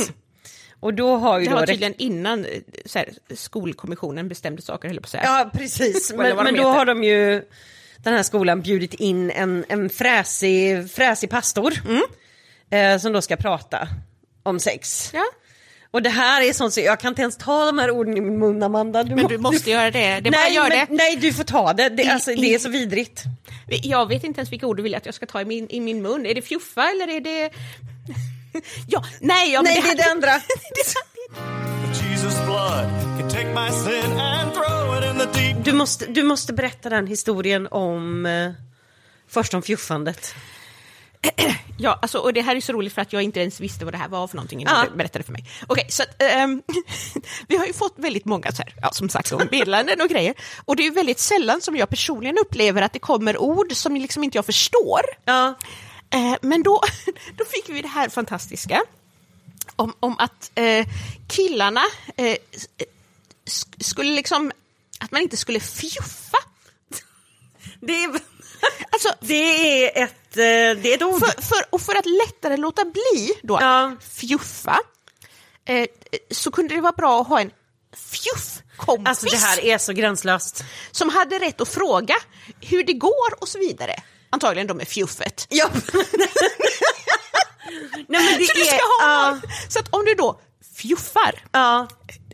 Och 0.79 0.93
då 0.93 1.17
har 1.17 1.39
ju 1.39 1.45
Det 1.45 1.51
då 1.51 1.57
var 1.59 1.65
tydligen 1.65 1.93
innan 1.97 2.45
eh, 2.45 2.51
här, 2.95 3.09
skolkommissionen 3.35 4.27
bestämde 4.29 4.61
saker, 4.61 4.87
höll 4.87 4.97
på 4.97 5.03
att 5.05 5.09
säga. 5.09 5.23
Ja 5.23 5.49
precis, 5.53 6.13
men, 6.15 6.35
men 6.35 6.55
då 6.55 6.63
har 6.67 6.85
de 6.85 7.03
ju 7.03 7.43
den 8.03 8.13
här 8.13 8.23
skolan 8.23 8.61
bjudit 8.61 8.93
in 8.93 9.31
en, 9.31 9.65
en 9.69 9.89
fräsig, 9.89 10.91
fräsig 10.91 11.29
pastor 11.29 11.73
eh, 12.69 12.97
som 12.97 13.13
då 13.13 13.21
ska 13.21 13.35
prata 13.35 13.87
om 14.43 14.59
sex. 14.59 15.09
Ja. 15.13 15.23
Och 15.91 16.01
det 16.01 16.09
här 16.09 16.41
är 16.41 16.53
sånt 16.53 16.73
så 16.73 16.79
jag 16.79 16.99
kan 16.99 17.09
inte 17.11 17.21
ens 17.21 17.37
ta 17.37 17.65
de 17.65 17.77
här 17.77 17.91
orden 17.91 18.17
i 18.17 18.21
min 18.21 18.39
mun 18.39 18.63
Amanda. 18.63 19.03
Du 19.03 19.15
Men 19.15 19.23
må- 19.23 19.29
du 19.29 19.37
måste 19.37 19.69
göra 19.71 19.91
det, 19.91 20.19
det 20.19 20.29
nej, 20.29 20.53
gör 20.55 20.69
men, 20.69 20.77
det. 20.77 20.87
nej 20.89 21.15
du 21.15 21.33
får 21.33 21.43
ta 21.43 21.73
det, 21.73 21.89
det, 21.89 22.07
alltså, 22.07 22.31
det 22.35 22.53
är 22.53 22.59
så 22.59 22.69
vidrigt. 22.69 23.23
Jag 23.83 24.07
vet 24.07 24.23
inte 24.23 24.39
ens 24.39 24.51
vilka 24.51 24.67
ord 24.67 24.77
du 24.77 24.83
vill 24.83 24.95
att 24.95 25.05
jag 25.05 25.15
ska 25.15 25.25
ta 25.25 25.41
i 25.41 25.45
min, 25.45 25.69
i 25.69 25.79
min 25.79 26.01
mun. 26.01 26.25
Är 26.25 26.35
det 26.35 26.41
fjuffa 26.41 26.89
eller 26.89 27.07
är 27.07 27.21
det... 27.21 27.41
ja, 28.87 29.03
nej, 29.21 29.51
ja, 29.51 29.61
Nej 29.61 29.81
det 29.81 29.89
är 29.91 29.95
det 29.95 30.11
andra. 30.11 30.31
Du 35.63 35.73
måste, 35.73 36.05
du 36.05 36.23
måste 36.23 36.53
berätta 36.53 36.89
den 36.89 37.07
historien 37.07 37.67
om 37.71 38.25
eh, 38.25 38.51
först 39.29 39.53
om 39.53 39.61
fjuffandet. 39.61 40.35
Ja, 41.79 41.99
alltså, 42.01 42.17
och 42.17 42.33
det 42.33 42.41
här 42.41 42.55
är 42.55 42.61
så 42.61 42.73
roligt 42.73 42.93
för 42.93 43.01
att 43.01 43.13
jag 43.13 43.21
inte 43.23 43.39
ens 43.39 43.59
visste 43.59 43.85
vad 43.85 43.93
det 43.93 43.97
här 43.97 44.07
var 44.07 44.27
för 44.27 44.35
någonting 44.35 44.61
innan 44.61 44.73
Ja. 44.85 44.89
du 44.91 44.97
berättade 44.97 45.23
för 45.23 45.31
mig. 45.31 45.45
Okej, 45.67 45.85
så 45.89 46.03
att, 46.03 46.21
ehm, 46.21 46.61
vi 47.47 47.57
har 47.57 47.65
ju 47.65 47.73
fått 47.73 47.93
väldigt 47.97 48.25
många 48.25 48.51
så 48.51 48.63
här, 48.63 48.73
ja, 48.81 48.91
som 48.91 49.09
sagt, 49.09 49.27
så 49.27 49.41
meddelanden 49.51 50.01
och 50.01 50.09
grejer. 50.09 50.33
Och 50.65 50.75
det 50.75 50.81
är 50.83 50.85
ju 50.85 50.91
väldigt 50.91 51.19
sällan 51.19 51.61
som 51.61 51.75
jag 51.75 51.89
personligen 51.89 52.37
upplever 52.37 52.81
att 52.81 52.93
det 52.93 52.99
kommer 52.99 53.37
ord 53.37 53.73
som 53.73 53.95
liksom 53.95 54.23
inte 54.23 54.37
jag 54.37 54.45
förstår. 54.45 55.01
Ja. 55.25 55.55
Eh, 56.09 56.35
men 56.41 56.63
då, 56.63 56.81
då 57.37 57.45
fick 57.45 57.69
vi 57.69 57.81
det 57.81 57.87
här 57.87 58.09
fantastiska 58.09 58.81
om, 59.77 59.93
om 59.99 60.19
att 60.19 60.51
eh, 60.55 60.87
killarna 61.27 61.83
eh, 62.17 62.37
sk- 63.45 63.83
skulle 63.83 64.11
liksom, 64.15 64.51
att 64.99 65.11
man 65.11 65.21
inte 65.21 65.37
skulle 65.37 65.59
fjuffa. 65.59 66.37
Det 67.81 68.03
är, 68.03 68.19
Alltså, 68.91 69.09
det 69.21 69.33
är 69.83 70.03
ett, 70.03 70.37
eh, 70.37 70.81
det 70.83 70.91
är 70.91 70.93
ett 70.95 71.03
ord. 71.03 71.19
för, 71.19 71.41
för, 71.41 71.57
och 71.69 71.81
för 71.81 71.95
att 71.95 72.05
lättare 72.05 72.57
låta 72.57 72.85
bli 72.85 73.33
då 73.43 73.57
Ja. 73.61 73.95
fjuffa 74.11 74.79
eh, 75.65 75.87
så 76.31 76.51
kunde 76.51 76.75
det 76.75 76.81
vara 76.81 76.91
bra 76.93 77.21
att 77.21 77.27
ha 77.27 77.39
en 77.41 77.51
fjuffkompis 77.95 79.07
Alltså 79.09 79.25
det 79.25 79.37
här 79.37 79.65
är 79.65 79.77
så 79.77 79.93
gränslöst. 79.93 80.63
som 80.91 81.09
hade 81.09 81.39
rätt 81.39 81.61
att 81.61 81.69
fråga 81.69 82.15
hur 82.61 82.83
det 82.83 82.93
går 82.93 83.41
och 83.41 83.47
så 83.47 83.59
vidare. 83.59 83.95
Antagligen 84.29 84.67
då 84.67 84.73
med 84.73 84.87
fjuffet. 84.87 85.47
Ja. 85.49 85.69
Nej 88.07 88.37
det 88.39 88.45
så 88.45 88.53
du 88.53 88.65
ska 88.65 88.75
är, 88.75 89.05
ha 89.07 89.29
någon. 89.31 89.41
Så 89.69 89.79
att 89.79 89.93
om 89.93 90.05
du 90.05 90.13
då 90.13 90.39
fjuffar 90.75 91.43
ja. 91.51 91.87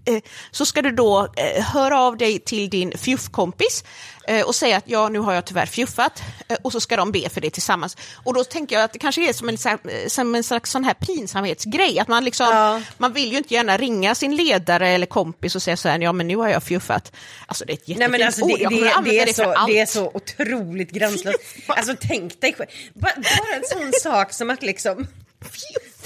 eh, 0.05 0.21
så 0.51 0.65
ska 0.65 0.81
du 0.81 0.91
då 0.91 1.33
eh, 1.37 1.63
höra 1.63 1.99
av 1.99 2.17
dig 2.17 2.39
till 2.39 2.69
din 2.69 2.97
fjuffkompis 2.97 3.83
eh, 4.27 4.45
och 4.45 4.55
säga 4.55 4.77
att 4.77 4.83
ja, 4.87 5.09
nu 5.09 5.19
har 5.19 5.33
jag 5.33 5.45
tyvärr 5.45 5.65
fjuffat 5.65 6.23
eh, 6.47 6.57
och 6.61 6.71
så 6.71 6.79
ska 6.79 6.97
de 6.97 7.11
be 7.11 7.29
för 7.29 7.41
det 7.41 7.49
tillsammans. 7.49 7.97
Och 8.23 8.33
då 8.33 8.43
tänker 8.43 8.75
jag 8.75 8.83
att 8.83 8.93
det 8.93 8.99
kanske 8.99 9.29
är 9.29 9.33
som 9.33 9.49
en, 9.49 9.57
eh, 9.65 10.07
som 10.07 10.35
en 10.35 10.43
slags 10.43 10.71
sån 10.71 10.83
här 10.83 10.93
pinsamhetsgrej, 10.93 11.99
att 11.99 12.07
man 12.07 12.23
liksom, 12.23 12.47
Ja. 12.51 12.81
man 12.97 13.13
vill 13.13 13.31
ju 13.31 13.37
inte 13.37 13.53
gärna 13.53 13.77
ringa 13.77 14.15
sin 14.15 14.35
ledare 14.35 14.89
eller 14.89 15.05
kompis 15.05 15.55
och 15.55 15.61
säga 15.61 15.77
så 15.77 15.89
här, 15.89 15.99
ja 15.99 16.11
men 16.13 16.27
nu 16.27 16.35
har 16.35 16.49
jag 16.49 16.63
fjuffat. 16.63 17.11
Alltså 17.45 17.65
det 17.65 17.71
är 17.71 17.73
ett 17.73 17.87
jättefint 17.87 17.99
Nej 18.11 18.19
men 18.19 18.27
alltså 18.27 18.45
det, 18.45 18.53
ord, 18.53 18.59
jag 18.59 18.71
det, 18.71 18.75
kommer 18.75 18.87
att 18.87 18.93
det, 18.93 18.97
använda 18.97 19.21
är 19.21 19.25
det 19.25 19.33
för 19.33 19.43
så, 19.43 19.53
allt. 19.53 19.67
det 19.67 19.79
är 19.79 19.85
så 19.85 20.11
otroligt 20.13 20.91
gränslöst. 20.91 21.39
Alltså 21.67 21.95
tänk 22.01 22.41
dig 22.41 22.53
själv, 22.57 22.69
bara, 22.93 23.13
bara 23.15 23.55
en 23.55 23.91
sån 23.91 23.91
sak 24.11 24.33
som 24.33 24.49
att 24.49 24.63
liksom 24.63 25.07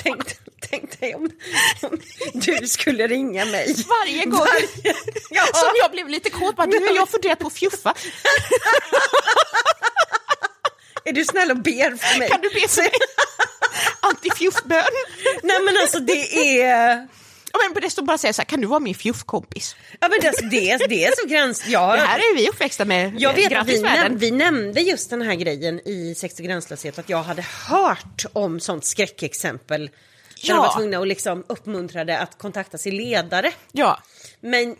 Tänk, 0.03 0.23
tänk 0.69 0.99
dig 0.99 1.15
om, 1.15 1.29
om 1.81 1.99
du 2.33 2.67
skulle 2.67 3.07
ringa 3.07 3.45
mig. 3.45 3.75
Varje 3.87 4.25
gång 4.25 4.39
Varje- 4.39 4.95
Ja. 5.29 5.45
som 5.53 5.69
jag 5.81 5.91
blev 5.91 6.09
lite 6.09 6.29
kåt, 6.29 6.55
bara, 6.55 6.67
du 6.67 6.77
jag 6.77 7.01
har 7.01 7.05
funderat 7.05 7.39
på 7.39 7.47
att 7.47 7.53
fjuffa. 7.53 7.93
Är 11.03 11.13
du 11.13 11.25
snäll 11.25 11.51
och 11.51 11.57
ber 11.57 11.95
för 11.97 12.19
mig? 12.19 12.29
Kan 12.29 12.41
du 12.41 12.49
be 12.49 12.67
för 12.67 12.81
mig? 12.81 12.91
Antifjuffbön. 13.99 14.83
Nej 15.43 15.59
men 15.65 15.77
alltså 15.77 15.99
det 15.99 16.59
är... 16.61 17.07
Ja, 17.63 17.69
men 17.73 17.81
det 17.83 17.89
står 17.89 18.03
bara 18.03 18.17
säga 18.17 18.33
så 18.33 18.41
här, 18.41 18.45
kan 18.45 18.61
du 18.61 18.67
vara 18.67 18.79
min 18.79 18.95
fjuffkompis? 18.95 19.75
Ja 19.99 20.07
men 20.09 20.19
det, 20.21 20.27
alltså, 20.27 20.45
det, 20.45 20.69
är, 20.71 20.87
det 20.87 21.05
är 21.05 21.11
så 21.21 21.27
gräns... 21.27 21.67
Ja, 21.67 21.91
Det 21.95 22.01
här 22.01 22.19
är 22.19 22.35
vi 22.35 22.49
uppväxta 22.49 22.85
med. 22.85 23.15
Jag 23.19 23.33
vet 23.33 23.57
att 23.57 23.67
vi, 23.67 23.81
näm 23.81 24.17
vi 24.17 24.31
nämnde 24.31 24.81
just 24.81 25.09
den 25.09 25.21
här 25.21 25.35
grejen 25.35 25.87
i 25.87 26.15
Sex 26.17 26.39
och 26.39 26.45
gränslöshet, 26.45 26.99
att 26.99 27.09
jag 27.09 27.23
hade 27.23 27.45
hört 27.69 28.25
om 28.33 28.59
sånt 28.59 28.85
skräckexempel. 28.85 29.81
Där 29.81 29.91
Ja. 30.49 30.53
de 30.55 30.59
var 30.61 30.73
tvungna 30.77 30.99
och 30.99 31.07
liksom 31.07 31.43
uppmuntrade 31.47 32.19
att 32.19 32.37
kontakta 32.37 32.77
sin 32.77 32.97
ledare. 32.97 33.51
Ja, 33.71 33.99
Men 34.41 34.75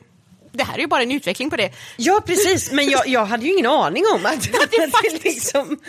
det 0.58 0.64
här 0.64 0.74
är 0.76 0.80
ju 0.80 0.88
bara 0.88 1.02
en 1.04 1.12
utveckling 1.12 1.50
på 1.50 1.56
det. 1.56 1.72
Ja 1.98 2.22
precis, 2.26 2.72
men 2.72 2.90
jag, 2.90 3.08
jag 3.08 3.26
hade 3.26 3.46
ju 3.46 3.54
ingen 3.54 3.66
aning 3.66 4.04
om 4.16 4.26
att, 4.26 4.34
att 4.34 4.72
det, 4.72 4.92
faktiskt- 4.92 5.24
liksom 5.24 5.80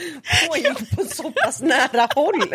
pågick 0.47 0.91
på 0.97 1.05
så 1.05 1.31
pass 1.31 1.61
nära 1.61 2.09
håll. 2.15 2.55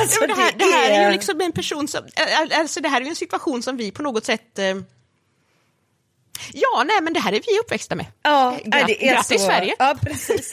Alltså, 0.00 0.20
Ja, 0.20 0.26
det, 0.26 0.34
här, 0.34 0.52
det 0.58 0.64
här 0.64 0.90
är 0.90 1.06
ju 1.06 1.12
liksom 1.12 1.40
en 1.40 1.52
person 1.52 1.88
som, 1.88 2.04
alltså 2.52 2.80
det 2.80 2.88
här 2.88 3.00
är 3.00 3.04
ju 3.04 3.10
en 3.10 3.16
situation 3.16 3.62
som 3.62 3.76
vi 3.76 3.90
på 3.90 4.02
något 4.02 4.24
sätt 4.24 4.58
eh, 4.58 4.64
Ja, 6.52 6.84
nej 6.86 7.00
men 7.02 7.12
det 7.12 7.20
här 7.20 7.32
är 7.32 7.40
vi 7.46 7.58
uppväxta 7.60 7.94
med. 7.94 8.06
Ja, 8.22 8.56
Gra- 8.64 8.68
nej, 8.70 8.84
det 8.86 9.06
är 9.06 9.12
grattis 9.14 9.40
så, 9.40 9.46
Sverige. 9.46 9.74
Ja, 9.78 9.96
precis. 10.02 10.50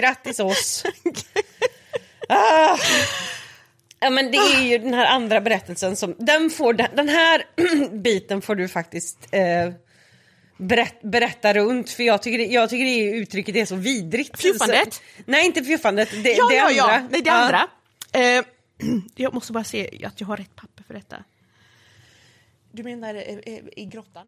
Grattis 0.00 0.40
oss. 0.40 0.84
Ja, 4.00 4.10
men 4.10 4.30
det 4.32 4.38
är 4.38 4.60
ju 4.62 4.78
den 4.78 4.94
här 4.94 5.06
andra 5.06 5.40
berättelsen 5.40 5.96
som, 5.96 6.14
den, 6.18 6.50
får, 6.50 6.72
den, 6.72 6.88
den 6.96 7.08
här 7.08 7.44
biten 8.02 8.42
får 8.42 8.54
du 8.54 8.68
faktiskt 8.68 9.18
eh, 9.30 9.40
berätt, 10.56 11.02
berätta 11.02 11.54
runt 11.54 11.90
för 11.90 12.02
jag 12.02 12.22
tycker, 12.22 12.38
det, 12.38 12.44
jag 12.44 12.70
tycker 12.70 12.84
det 12.84 13.16
uttrycket 13.16 13.56
är 13.56 13.64
så 13.64 13.74
vidrigt. 13.76 14.40
Fjuffandet? 14.40 14.94
Så, 14.94 15.00
nej, 15.26 15.46
inte 15.46 15.64
fjuffandet, 15.64 16.10
det, 16.10 16.32
Ja, 16.32 16.48
det 16.48 16.54
ja, 16.54 16.62
andra. 16.66 16.76
ja, 16.76 17.08
nej, 17.10 17.22
det 17.22 17.30
andra. 17.30 17.68
Eh, 18.12 18.44
jag 19.14 19.34
måste 19.34 19.52
bara 19.52 19.64
se 19.64 20.06
att 20.06 20.20
jag 20.20 20.26
har 20.26 20.36
rätt 20.36 20.56
papper 20.56 20.84
för 20.86 20.94
detta. 20.94 21.24
Du 22.72 22.82
menar 22.82 23.14
eh, 23.14 23.22
eh, 23.22 23.60
i 23.76 23.84
grottan? 23.84 24.26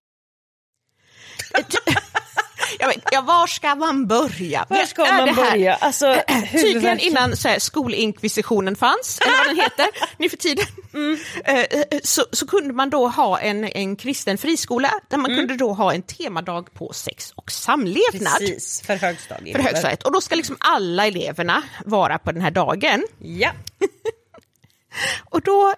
jag 2.79 2.89
vet, 2.89 3.05
ja, 3.13 3.21
var 3.21 3.47
ska 3.47 3.75
man 3.75 4.07
börja? 4.07 4.67
Var 4.69 4.85
ska 4.85 5.05
man 5.05 5.35
börja? 5.35 5.75
Alltså, 5.75 6.17
Tydligen 6.53 6.99
innan 6.99 7.37
så 7.37 7.49
här, 7.49 7.59
skolinkvisitionen 7.59 8.77
fanns, 8.77 9.19
eller 9.21 9.37
vad 9.39 9.47
den 9.47 9.57
heter, 9.57 9.87
nu 10.19 10.29
för 10.29 10.37
tiden, 10.37 10.67
Mm. 10.95 11.19
eh, 11.45 11.55
eh, 11.61 11.85
så, 12.03 12.25
så 12.33 12.47
kunde 12.47 12.75
man 12.75 12.91
då 12.91 13.09
ha 13.09 13.39
en, 13.41 13.65
en 13.65 13.97
kristen 13.97 14.39
friskola 14.39 14.91
där 15.09 15.19
man 15.19 15.37
kunde 15.37 15.57
då 15.57 15.73
ha 15.73 15.95
en 15.95 16.03
temadag 16.03 16.75
på 16.75 16.93
sex 16.93 17.33
och 17.35 17.51
samlevnad. 17.51 18.41
Mm. 18.41 18.51
Precis, 18.51 18.83
för 18.87 18.97
högstadiet. 18.97 19.57
För 19.57 19.63
högstadiet. 19.65 20.03
Och 20.03 20.13
då 20.13 20.21
ska 20.21 20.35
liksom 20.35 20.57
alla 20.61 21.07
eleverna 21.07 21.63
vara 21.85 22.19
på 22.19 22.33
den 22.33 22.43
här 22.43 22.51
dagen. 22.51 23.07
Ja. 23.19 23.51
Och 25.31 25.43
då 25.43 25.75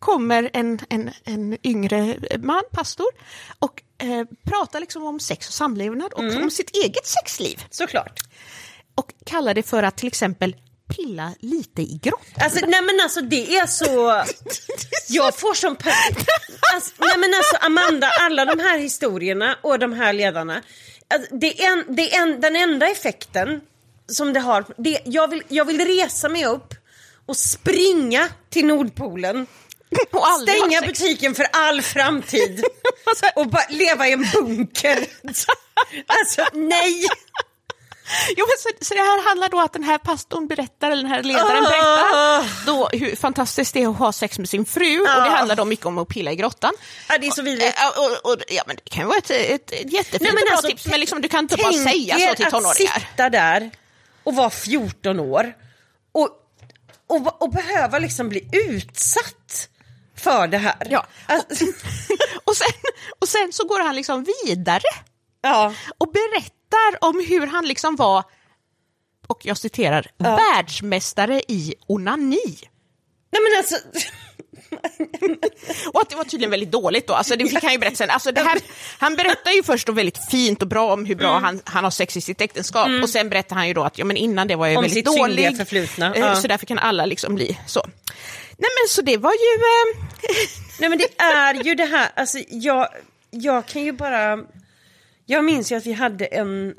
kommer 0.00 0.50
en, 0.52 0.78
en, 0.90 1.10
en 1.24 1.56
yngre 1.66 2.16
man, 2.38 2.62
pastor, 2.72 3.06
och 3.58 3.82
eh, 4.02 4.24
pratar 4.44 4.80
liksom 4.80 5.04
om 5.04 5.20
sex 5.20 5.48
och 5.48 5.54
samlevnad 5.54 6.12
och 6.12 6.22
Mm. 6.24 6.42
om 6.42 6.50
sitt 6.50 6.76
eget 6.76 7.06
sexliv. 7.06 7.62
Såklart. 7.70 8.20
Och 8.94 9.12
kallar 9.26 9.54
det 9.54 9.62
för 9.62 9.82
att 9.82 9.96
till 9.96 10.06
exempel 10.08 10.56
pilla 10.96 11.34
lite 11.40 11.82
i 11.82 11.98
grottan. 12.02 12.44
Alltså, 12.44 12.66
nej 12.66 12.82
men 12.82 13.00
alltså 13.02 13.20
det 13.20 13.56
är 13.56 13.66
så... 13.66 14.24
Jag 15.08 15.34
får 15.38 15.54
som... 15.54 15.76
pa- 15.76 15.90
Alltså, 16.74 16.92
nej 16.98 17.18
men 17.18 17.30
alltså 17.34 17.56
Amanda, 17.60 18.10
alla 18.20 18.44
de 18.44 18.58
här 18.62 18.78
historierna 18.78 19.56
och 19.62 19.78
de 19.78 19.92
här 19.92 20.12
ledarna. 20.12 20.62
Alltså, 21.14 21.34
det 21.36 21.64
är 21.64 21.72
en, 21.72 21.84
det 21.96 22.14
är 22.14 22.22
en, 22.22 22.40
den 22.40 22.56
enda 22.56 22.88
effekten 22.90 23.60
som 24.06 24.32
det 24.32 24.40
har. 24.40 24.64
Det, 24.76 25.00
jag, 25.04 25.28
vill, 25.28 25.42
jag 25.48 25.64
vill 25.64 25.80
resa 25.86 26.28
mig 26.28 26.46
upp 26.46 26.74
och 27.26 27.36
springa 27.36 28.28
till 28.50 28.66
Nordpolen. 28.66 29.46
Och 30.12 30.26
Stänga 30.42 30.80
butiken 30.80 31.34
för 31.34 31.46
all 31.52 31.82
framtid 31.82 32.64
och 33.34 33.46
bara 33.46 33.64
leva 33.68 34.08
i 34.08 34.12
en 34.12 34.26
bunker. 34.32 35.06
Alltså 36.06 36.44
nej! 36.52 37.06
Jo, 38.36 38.46
men 38.46 38.58
så, 38.58 38.84
så 38.84 38.94
det 38.94 39.00
här 39.00 39.28
handlar 39.28 39.48
då 39.48 39.60
att 39.60 39.72
den 39.72 39.82
här 39.82 39.98
pastorn 39.98 40.46
berättar, 40.46 40.90
eller 40.90 41.02
den 41.02 41.12
här 41.12 41.22
ledaren 41.22 41.64
Ah. 41.66 41.70
berättar 41.70 42.66
då 42.66 42.88
hur 42.92 43.16
fantastiskt 43.16 43.74
det 43.74 43.82
är 43.82 43.88
att 43.88 43.96
ha 43.98 44.12
sex 44.12 44.38
med 44.38 44.48
sin 44.48 44.64
fru 44.64 45.00
och 45.00 45.06
det 45.06 45.12
Ah. 45.12 45.36
handlar 45.36 45.56
då 45.56 45.64
mycket 45.64 45.86
om 45.86 45.98
att 45.98 46.08
pilla 46.08 46.32
i 46.32 46.36
grottan. 46.36 46.72
Ja, 47.08 47.18
det 47.18 47.26
är 47.26 47.30
så 47.30 47.42
vidrigt. 47.42 47.76
Eh, 47.80 47.88
Och, 47.98 48.32
och, 48.32 48.36
ja, 48.48 48.62
men 48.66 48.76
det 48.84 48.90
kan 48.90 49.02
ju 49.02 49.06
vara 49.06 49.18
ett, 49.18 49.30
ett, 49.30 49.72
ett 49.72 49.92
jättefint 49.92 50.22
Nej, 50.22 50.32
men 50.32 50.42
och 50.42 50.46
bra 50.46 50.52
alltså, 50.56 50.68
tips, 50.68 50.86
men 50.86 51.00
liksom, 51.00 51.20
du 51.22 51.28
kan 51.28 51.40
inte 51.44 51.56
bara 51.56 51.72
säga 51.72 52.18
så 52.28 52.34
till 52.34 52.44
att 52.46 52.50
tonåringar. 52.52 52.74
sitta 53.00 53.30
där 53.30 53.70
och 54.24 54.34
vara 54.34 54.50
14 54.50 55.20
år 55.20 55.52
och, 56.12 56.28
och, 57.06 57.42
och 57.42 57.50
behöva 57.52 57.98
liksom 57.98 58.28
bli 58.28 58.48
utsatt 58.52 59.68
för 60.20 60.46
det 60.46 60.58
här. 60.58 60.86
Ja. 60.90 61.06
Alltså, 61.26 61.64
och, 62.44 62.56
sen, 62.56 62.72
och 63.20 63.28
sen 63.28 63.52
så 63.52 63.64
går 63.66 63.80
han 63.80 63.96
liksom 63.96 64.26
vidare 64.46 64.82
ja. 65.42 65.74
och 65.98 66.12
berättar 66.12 67.08
om 67.08 67.24
hur 67.28 67.46
han 67.46 67.64
liksom 67.64 67.96
var, 67.96 68.24
och 69.26 69.46
jag 69.46 69.56
citerar, 69.56 70.10
världsmästare 70.18 71.42
i 71.48 71.74
onani. 71.86 72.58
Nej 73.32 73.42
men 73.42 73.58
alltså, 73.58 73.76
Och 75.92 76.02
att 76.02 76.10
det 76.10 76.16
var 76.16 76.24
tydligen 76.24 76.50
väldigt 76.50 76.72
dåligt 76.72 77.06
då, 77.06 77.14
alltså 77.14 77.36
det 77.36 77.48
fick 77.48 77.62
han 77.62 77.72
ju 77.72 77.78
berätta 77.78 77.96
sen. 77.96 78.10
Alltså 78.10 78.32
det 78.32 78.40
här, 78.40 78.58
han 78.98 79.16
berättar 79.16 79.50
ju 79.50 79.62
först 79.62 79.86
då 79.86 79.92
väldigt 79.92 80.30
fint 80.30 80.62
och 80.62 80.68
bra 80.68 80.92
om 80.92 81.04
hur 81.04 81.14
bra 81.14 81.30
Mm. 81.30 81.44
han, 81.44 81.60
han 81.64 81.84
har 81.84 81.90
sex 81.90 82.16
i 82.16 82.20
sitt 82.20 82.40
äktenskap 82.40 82.88
och 83.02 83.08
sen 83.10 83.28
berättar 83.28 83.56
han 83.56 83.68
ju 83.68 83.74
då 83.74 83.82
att 83.82 83.98
ja, 83.98 84.04
men 84.04 84.16
innan 84.16 84.48
det 84.48 84.56
var 84.56 84.66
jag 84.66 84.76
Om 84.76 84.82
väldigt 84.82 85.06
sitt 85.08 85.16
dålig. 85.18 85.56
förflutna, 85.56 86.14
eh, 86.14 86.20
ja. 86.20 86.36
Så 86.36 86.48
därför 86.48 86.66
kan 86.66 86.78
alla 86.78 87.06
liksom 87.06 87.34
bli 87.34 87.58
så. 87.66 87.86
Nej 88.60 88.70
men 88.80 88.88
så 88.88 89.02
det 89.02 89.16
var 89.16 89.32
ju... 89.32 89.52
Eh, 89.54 90.04
nej 90.80 90.88
men 90.88 90.98
det 90.98 91.22
är 91.22 91.54
ju 91.64 91.74
det 91.74 91.84
här, 91.84 92.08
alltså 92.16 92.38
jag, 92.48 92.88
jag 93.30 93.66
kan 93.66 93.82
ju 93.82 93.92
bara, 93.92 94.38
jag 95.26 95.44
minns 95.44 95.72
ju 95.72 95.76
att 95.76 95.86
vi 95.86 95.92
hade 95.92 96.24
en 96.24 96.74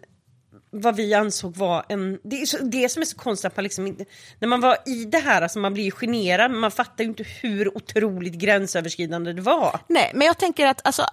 vad 0.74 0.96
vi 0.96 1.14
ansåg 1.14 1.56
var 1.56 1.86
en... 1.90 2.20
Det 2.24 2.42
är 2.42 2.46
så, 2.46 2.58
det 2.58 2.90
som 2.90 3.02
är 3.02 3.06
så 3.06 3.18
konstigt 3.18 3.46
att 3.46 3.56
man 3.56 3.64
liksom 3.64 3.88
inte... 3.88 4.06
När 4.40 4.48
man 4.48 4.62
var 4.62 4.78
i 4.86 5.06
det 5.06 5.18
här, 5.18 5.42
alltså 5.42 5.60
man 5.60 5.74
blir 5.74 5.84
ju 5.84 5.92
generad, 5.92 6.52
men 6.52 6.60
man 6.60 6.72
fattar 6.72 7.04
ju 7.04 7.10
inte 7.10 7.24
hur 7.24 7.78
otroligt 7.78 8.34
gränsöverskridande 8.34 9.34
det 9.34 9.42
var. 9.42 9.80
nej, 9.88 10.12
men 10.14 10.28
jag 10.28 10.38
tänker 10.38 10.68
att 10.68 10.86
alltså, 10.88 11.06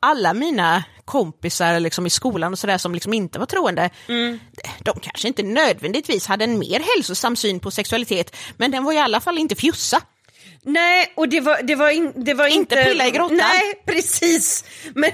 alla 0.00 0.34
mina 0.34 0.84
kompisar 1.04 1.80
liksom 1.80 2.06
i 2.06 2.10
skolan 2.10 2.52
och 2.52 2.58
sådär 2.58 2.78
som 2.78 2.94
liksom 2.94 3.12
inte 3.14 3.38
var 3.38 3.46
troende, 3.46 3.90
Mm. 4.08 4.38
de 4.84 5.00
kanske 5.00 5.28
inte 5.28 5.42
nödvändigtvis 5.42 6.26
hade 6.26 6.44
en 6.44 6.58
mer 6.58 6.80
hälsosam 6.96 7.36
syn 7.36 7.60
på 7.60 7.70
sexualitet, 7.70 8.36
men 8.56 8.70
den 8.70 8.84
var 8.84 8.92
i 8.92 8.98
alla 8.98 9.20
fall 9.20 9.38
inte 9.38 9.54
fjussa. 9.54 10.00
Nej, 10.62 11.12
och 11.16 11.28
det 11.28 11.40
var, 11.40 11.62
det 11.62 11.74
var, 11.74 11.90
in, 11.90 12.12
det 12.16 12.34
var 12.34 12.46
Inte 12.46 12.74
inte... 12.74 12.84
pilla 12.90 13.06
i 13.06 13.10
grottan. 13.10 13.36
Nej, 13.36 13.74
precis. 13.86 14.64
Men 14.94 15.10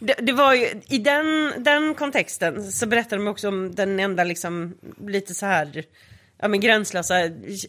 det, 0.00 0.14
det 0.22 0.32
var 0.32 0.54
ju, 0.54 0.80
i 0.88 0.98
den, 0.98 1.52
den 1.64 1.94
kontexten 1.94 2.72
så 2.72 2.86
berättade 2.86 3.16
de 3.24 3.28
också 3.30 3.48
om 3.48 3.74
den 3.74 4.00
enda 4.00 4.24
liksom 4.24 4.74
lite 5.06 5.34
så 5.34 5.46
här, 5.46 5.84
ja 6.42 6.48
men 6.48 6.60
gränslösa 6.60 7.14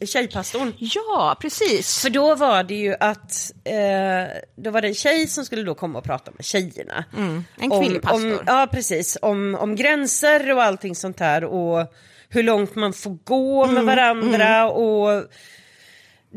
tjejpastorn. 0.06 0.74
Ja, 0.78 1.38
precis. 1.42 2.02
För 2.02 2.10
då 2.10 2.36
var 2.36 2.64
det 2.64 2.76
ju 2.76 2.96
att, 3.00 3.52
eh, 3.64 4.42
då 4.56 4.72
var 4.72 4.82
det 4.82 4.88
en 4.88 4.96
tjej 4.96 5.28
som 5.28 5.46
skulle 5.46 5.64
då 5.64 5.76
komma 5.76 6.00
och 6.00 6.06
prata 6.06 6.32
med 6.32 6.46
tjejerna. 6.46 7.06
Mm, 7.18 7.44
en 7.58 7.70
kvinnlig 7.70 8.02
pastor. 8.02 8.40
Om, 8.40 8.40
ja, 8.46 8.68
precis. 8.72 9.18
Om, 9.22 9.56
om 9.56 9.76
gränser 9.76 10.54
och 10.54 10.64
allting 10.64 10.96
sånt 10.96 11.20
här 11.20 11.44
och 11.44 11.94
hur 12.30 12.44
långt 12.44 12.76
man 12.76 12.94
får 12.94 13.18
gå 13.24 13.64
Mm, 13.64 13.76
med 13.76 13.86
varandra 13.86 14.70
och 14.70 15.24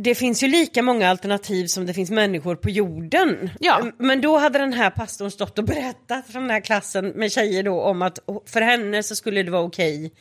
det 0.00 0.14
finns 0.14 0.42
ju 0.42 0.48
lika 0.48 0.82
många 0.82 1.10
alternativ 1.10 1.66
som 1.66 1.86
det 1.86 1.94
finns 1.94 2.10
människor 2.10 2.56
på 2.56 2.70
jorden. 2.70 3.50
Ja. 3.60 3.90
Men 3.98 4.20
då 4.20 4.38
hade 4.38 4.58
den 4.58 4.72
här 4.72 4.90
pastorn 4.90 5.30
stått 5.30 5.58
och 5.58 5.64
berättat 5.64 6.26
för 6.26 6.40
den 6.40 6.50
här 6.50 6.60
klassen 6.60 7.08
med 7.08 7.32
tjejer 7.32 7.62
då 7.62 7.80
om 7.80 8.02
att 8.02 8.18
för 8.46 8.60
henne 8.60 9.02
så 9.02 9.16
skulle 9.16 9.42
det 9.42 9.50
vara 9.50 9.62
okej 9.62 10.12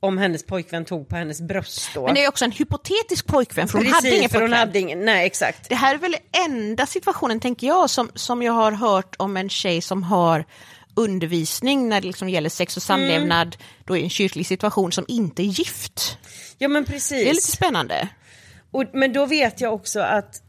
om 0.00 0.18
hennes 0.18 0.46
pojkvän 0.46 0.84
tog 0.84 1.08
på 1.08 1.16
hennes 1.16 1.40
bröst 1.40 1.90
då. 1.94 2.04
Men 2.06 2.14
det 2.14 2.24
är 2.24 2.28
också 2.28 2.44
en 2.44 2.52
hypotetisk 2.52 3.26
pojkvän, 3.26 3.68
för 3.68 3.78
hon 3.78 3.86
hade 3.86 4.02
Precis, 4.02 4.18
ingen 4.18 4.30
för 4.30 4.42
hon 4.42 4.52
hade 4.52 4.78
ingen, 4.78 5.04
nej 5.04 5.26
exakt. 5.26 5.68
Det 5.68 5.74
här 5.74 5.94
är 5.94 5.98
väl 5.98 6.16
enda 6.46 6.86
situationen, 6.86 7.40
tänker 7.40 7.66
jag, 7.66 7.90
som, 7.90 8.10
som 8.14 8.42
jag 8.42 8.52
har 8.52 8.72
hört 8.72 9.14
om 9.18 9.36
en 9.36 9.48
tjej 9.48 9.82
som 9.82 10.02
har 10.02 10.44
undervisning 10.94 11.88
när 11.88 12.00
det 12.00 12.06
liksom 12.06 12.28
gäller 12.28 12.48
sex 12.48 12.76
och 12.76 12.82
samlevnad, 12.82 13.56
då 13.84 13.96
i 13.96 14.02
en 14.02 14.10
kyrklig 14.10 14.46
situation 14.46 14.92
som 14.92 15.04
inte 15.08 15.42
är 15.42 15.46
gift. 15.46 16.18
Ja 16.58 16.68
men 16.68 16.84
precis. 16.84 17.24
Det 17.24 17.30
är 17.30 17.34
lite 17.34 17.46
spännande. 17.46 18.08
Och, 18.70 18.84
men 18.92 19.12
då 19.12 19.26
vet 19.26 19.60
jag 19.60 19.74
också 19.74 20.00
att 20.00 20.42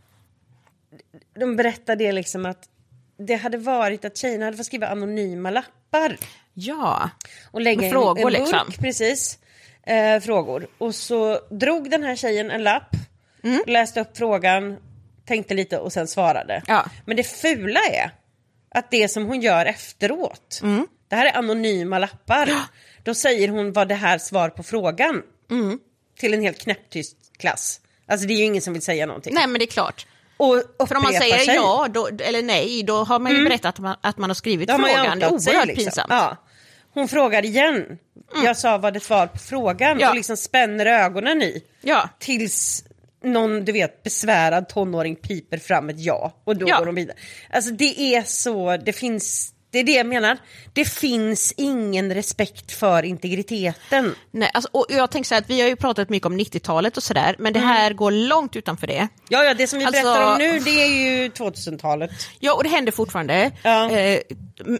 de 1.39 1.55
berättade 1.55 2.03
det 2.03 2.11
liksom 2.11 2.45
att 2.45 2.63
det 3.27 3.35
hade 3.35 3.57
varit 3.57 4.05
att 4.05 4.17
tjejerna 4.17 4.45
hade 4.45 4.57
fått 4.57 4.65
skriva 4.65 4.87
anonyma 4.87 5.49
lappar 5.49 6.17
Ja, 6.53 7.09
och 7.51 7.61
lägga 7.61 7.77
Med 7.77 7.83
i 7.83 7.87
en, 7.87 7.91
frågor, 7.91 8.19
en 8.19 8.25
burk, 8.25 8.39
liksom. 8.39 8.71
precis. 8.79 9.37
Eh, 9.83 10.19
frågor. 10.19 10.67
Och 10.77 10.95
så 10.95 11.39
drog 11.51 11.89
den 11.89 12.03
här 12.03 12.15
tjejen 12.15 12.51
en 12.51 12.63
lapp, 12.63 12.95
Mm. 13.43 13.63
läste 13.67 14.01
upp 14.01 14.17
frågan, 14.17 14.77
tänkte 15.25 15.53
lite 15.53 15.77
och 15.77 15.93
sen 15.93 16.07
svarade. 16.07 16.63
Ja. 16.67 16.85
Men 17.05 17.17
det 17.17 17.23
fula 17.23 17.79
är 17.91 18.11
att 18.75 18.91
det 18.91 19.07
som 19.07 19.25
hon 19.25 19.41
gör 19.41 19.65
efteråt, 19.65 20.59
Mm. 20.63 20.87
det 21.07 21.15
här 21.15 21.25
är 21.25 21.37
anonyma 21.37 21.99
lappar. 21.99 22.49
Då 23.03 23.13
säger 23.13 23.47
hon 23.47 23.73
vad 23.73 23.87
det 23.87 23.95
här 23.95 24.17
svar 24.17 24.49
på 24.49 24.63
frågan 24.63 25.21
Mm. 25.51 25.79
till 26.19 26.33
en 26.33 26.41
helt 26.41 26.59
knäpptyst 26.59 27.17
klass. 27.37 27.81
Alltså 28.07 28.27
det 28.27 28.33
är 28.33 28.37
ju 28.37 28.43
ingen 28.43 28.61
som 28.61 28.73
vill 28.73 28.81
säga 28.81 29.05
någonting. 29.05 29.33
nej 29.33 29.47
men 29.47 29.59
det 29.59 29.65
är 29.65 29.71
klart. 29.71 30.07
Och 30.79 30.87
För 30.87 30.95
om 30.95 31.03
man 31.03 31.13
säger 31.13 31.37
sig. 31.37 31.55
ja 31.55 31.87
då, 31.93 32.07
eller 32.19 32.41
nej, 32.41 32.83
då 32.83 33.03
har 33.03 33.19
man 33.19 33.31
ju 33.31 33.43
berättat 33.43 33.65
att 33.75 33.79
man, 33.79 33.95
att 34.01 34.17
man 34.17 34.29
har 34.29 34.35
skrivit 34.35 34.67
Då 34.67 34.73
har 34.73 34.79
frågan. 34.79 35.19
Det 35.19 35.25
är 35.25 35.37
sig, 35.39 35.51
oerhört 35.53 35.67
liksom. 35.67 35.83
pinsamt. 35.85 36.07
Ja. 36.09 36.37
Hon 36.93 37.07
frågar 37.07 37.45
igen. 37.45 37.85
Jag 38.43 38.57
sa 38.57 38.77
vad 38.77 38.93
det 38.93 38.99
svar 38.99 39.27
på 39.27 39.37
frågan 39.37 39.99
Ja. 39.99 40.09
och 40.09 40.15
liksom 40.15 40.37
spänner 40.37 40.85
ögonen 40.85 41.41
i. 41.41 41.63
Ja. 41.81 42.09
Tills 42.19 42.83
någon, 43.23 43.65
du 43.65 43.71
vet, 43.71 44.03
besvärad 44.03 44.69
tonåring 44.69 45.15
piper 45.15 45.57
fram 45.57 45.89
ett 45.89 45.99
ja 45.99 46.33
och 46.43 46.57
då 46.57 46.65
Ja. 46.69 46.77
går 46.79 46.85
de 46.85 46.95
vidare. 46.95 47.17
Alltså 47.49 47.71
det 47.71 48.15
är 48.15 48.23
så, 48.23 48.77
det 48.77 48.93
finns, 48.93 49.53
det 49.71 49.79
är 49.79 49.83
det 49.83 49.91
jag 49.91 50.05
menar. 50.05 50.37
Det 50.73 50.85
finns 50.85 51.53
ingen 51.57 52.13
respekt 52.13 52.71
för 52.71 53.03
integriteten. 53.03 54.15
Nej, 54.31 54.51
alltså, 54.53 54.69
och 54.73 54.85
jag 54.89 55.11
tänker 55.11 55.27
så 55.27 55.33
här 55.35 55.41
att 55.41 55.49
vi 55.49 55.61
har 55.61 55.67
ju 55.67 55.75
pratat 55.75 56.09
mycket 56.09 56.25
om 56.25 56.37
90-talet 56.39 56.97
och 56.97 57.03
sådär, 57.03 57.35
men 57.39 57.53
det 57.53 57.59
Mm. 57.59 57.71
här 57.71 57.93
går 57.93 58.11
långt 58.11 58.55
utanför 58.55 58.87
det. 58.87 59.07
Ja, 59.29 59.43
ja, 59.43 59.53
det 59.53 59.67
som 59.67 59.79
vi 59.79 59.85
Alltså- 59.85 60.03
berättar 60.03 60.31
om 60.31 60.37
nu 60.37 60.59
det 60.59 60.69
är 60.83 60.87
ju 61.21 61.29
2000-talet. 61.29 62.11
Ja, 62.39 62.53
och 62.53 62.63
det 62.63 62.69
händer 62.69 62.91
fortfarande. 62.91 63.51
Ja. 63.63 63.89
Eh, 63.91 64.19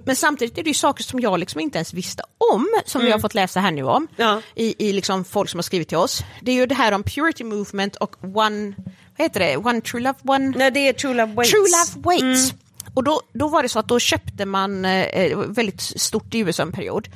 men 0.06 0.16
samtidigt 0.16 0.58
är 0.58 0.64
det 0.64 0.70
ju 0.70 0.74
saker 0.74 1.04
som 1.04 1.20
jag 1.20 1.40
liksom 1.40 1.62
inte 1.62 1.78
ens 1.78 1.94
visste 1.94 2.24
om, 2.54 2.68
som 2.86 3.06
vi 3.06 3.12
har 3.12 3.20
fått 3.20 3.34
läsa 3.34 3.60
här 3.60 3.72
nu 3.72 3.84
om, 3.84 3.96
Mm. 3.96 4.08
Ja. 4.32 4.42
i, 4.56 4.88
i 4.90 4.94
liksom 4.94 5.24
folk 5.26 5.50
som 5.50 5.58
har 5.58 5.64
skrivit 5.64 5.88
till 5.88 5.98
oss. 5.98 6.24
Det 6.42 6.52
är 6.52 6.56
ju 6.56 6.66
det 6.66 6.76
här 6.76 6.92
om 6.92 7.04
Purity 7.04 7.44
Movement 7.44 7.96
och 7.96 8.16
One, 8.24 8.74
vad 9.18 9.26
heter 9.26 9.40
det, 9.40 9.58
One 9.58 9.82
True 9.82 10.02
Love, 10.02 10.18
One... 10.26 10.54
Nej, 10.58 10.72
det 10.72 10.88
är 10.88 10.94
True 10.94 11.14
Love 11.14 11.34
Waits. 11.34 11.52
True 11.52 11.62
Love 11.68 12.02
Waits. 12.28 12.54
Och 12.94 13.04
då, 13.04 13.22
då 13.34 13.48
var 13.48 13.64
det 13.64 13.70
så 13.70 13.80
att 13.80 13.88
då 13.88 14.00
köpte 14.00 14.46
man, 14.46 14.86
eh, 14.86 15.38
var 15.38 15.46
väldigt 15.46 15.82
stort 15.82 16.34
i 16.36 16.40
USA 16.40 16.64
en 16.64 16.72
period, 16.72 17.08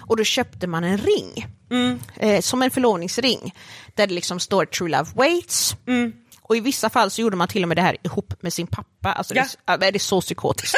och 0.00 0.16
då 0.16 0.24
köpte 0.24 0.66
man 0.66 0.84
en 0.84 0.98
ring. 0.98 1.46
Eh, 2.16 2.40
som 2.40 2.62
en 2.62 2.70
förlovningsring. 2.70 3.54
Där 3.94 4.06
det 4.06 4.14
liksom 4.14 4.40
står 4.40 4.64
True 4.64 4.90
Love 4.90 5.10
Waits. 5.14 5.76
Och 6.46 6.56
i 6.56 6.60
vissa 6.60 6.90
fall 6.90 7.10
så 7.10 7.20
gjorde 7.20 7.36
man 7.36 7.48
till 7.48 7.62
och 7.62 7.68
med 7.68 7.76
det 7.76 7.82
här 7.82 7.96
ihop 8.02 8.34
med 8.42 8.52
sin 8.52 8.66
pappa. 8.66 9.12
Alltså 9.12 9.34
Ja. 9.34 9.42
det, 9.66 9.72
är- 9.72 9.74
ja, 9.84 9.90
det 9.90 9.96
är 9.96 9.98
så 9.98 10.20
psykotiskt. 10.20 10.74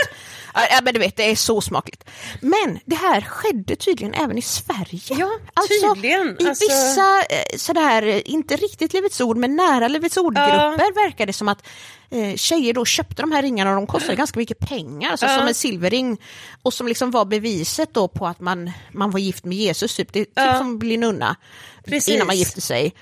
ja, 0.55 0.61
ja, 0.71 0.81
men 0.83 0.95
du 0.95 1.01
vet, 1.01 1.17
det 1.17 1.31
är 1.31 1.37
så 1.37 1.61
smakligt. 1.61 2.05
Men 2.41 2.79
det 2.85 2.97
här 2.97 3.21
skedde 3.21 3.77
tydligen 3.77 4.15
även 4.15 4.39
i 4.39 4.43
Sverige. 4.43 5.01
Ja, 5.21 5.31
alltså, 5.55 5.95
tydligen. 5.95 6.37
I 6.41 6.49
Alltså- 6.49 6.65
vissa 6.69 7.21
eh, 7.31 7.57
sådär, 7.59 8.03
eh, 8.07 8.21
inte 8.25 8.57
riktigt 8.57 8.93
Livets 8.93 9.21
Ord, 9.21 9.37
men 9.37 9.57
nära 9.57 9.89
Livets 9.89 10.17
Ord-grupper 10.17 10.95
verkar 11.05 11.27
det 11.27 11.33
som 11.33 11.49
att 11.49 11.67
eh, 12.11 12.35
tjejer 12.37 12.73
då 12.75 12.85
köpte 12.85 13.23
de 13.23 13.33
här 13.33 13.43
ringarna 13.43 13.71
och 13.71 13.77
de 13.77 13.87
kostade 13.87 14.17
ganska 14.17 14.39
mycket 14.39 14.59
pengar, 14.59 15.11
alltså 15.11 15.29
som 15.29 15.47
en 15.49 15.55
silverring. 15.55 16.21
Och 16.63 16.75
som 16.75 16.89
liksom 16.89 17.11
var 17.11 17.25
beviset 17.25 17.95
då 17.95 18.09
på 18.09 18.27
att 18.27 18.41
man, 18.41 18.71
man 18.93 19.11
var 19.11 19.19
gift 19.21 19.45
med 19.45 19.59
Jesus, 19.59 19.97
typ, 19.97 20.13
det 20.13 20.21
är 20.21 20.25
typ 20.25 20.59
som 20.59 20.73
att 20.73 20.79
bli 20.79 20.97
nunna 20.97 21.37
Precis. 21.85 22.15
innan 22.15 22.27
man 22.27 22.37
gifte 22.37 22.61
sig. 22.61 22.95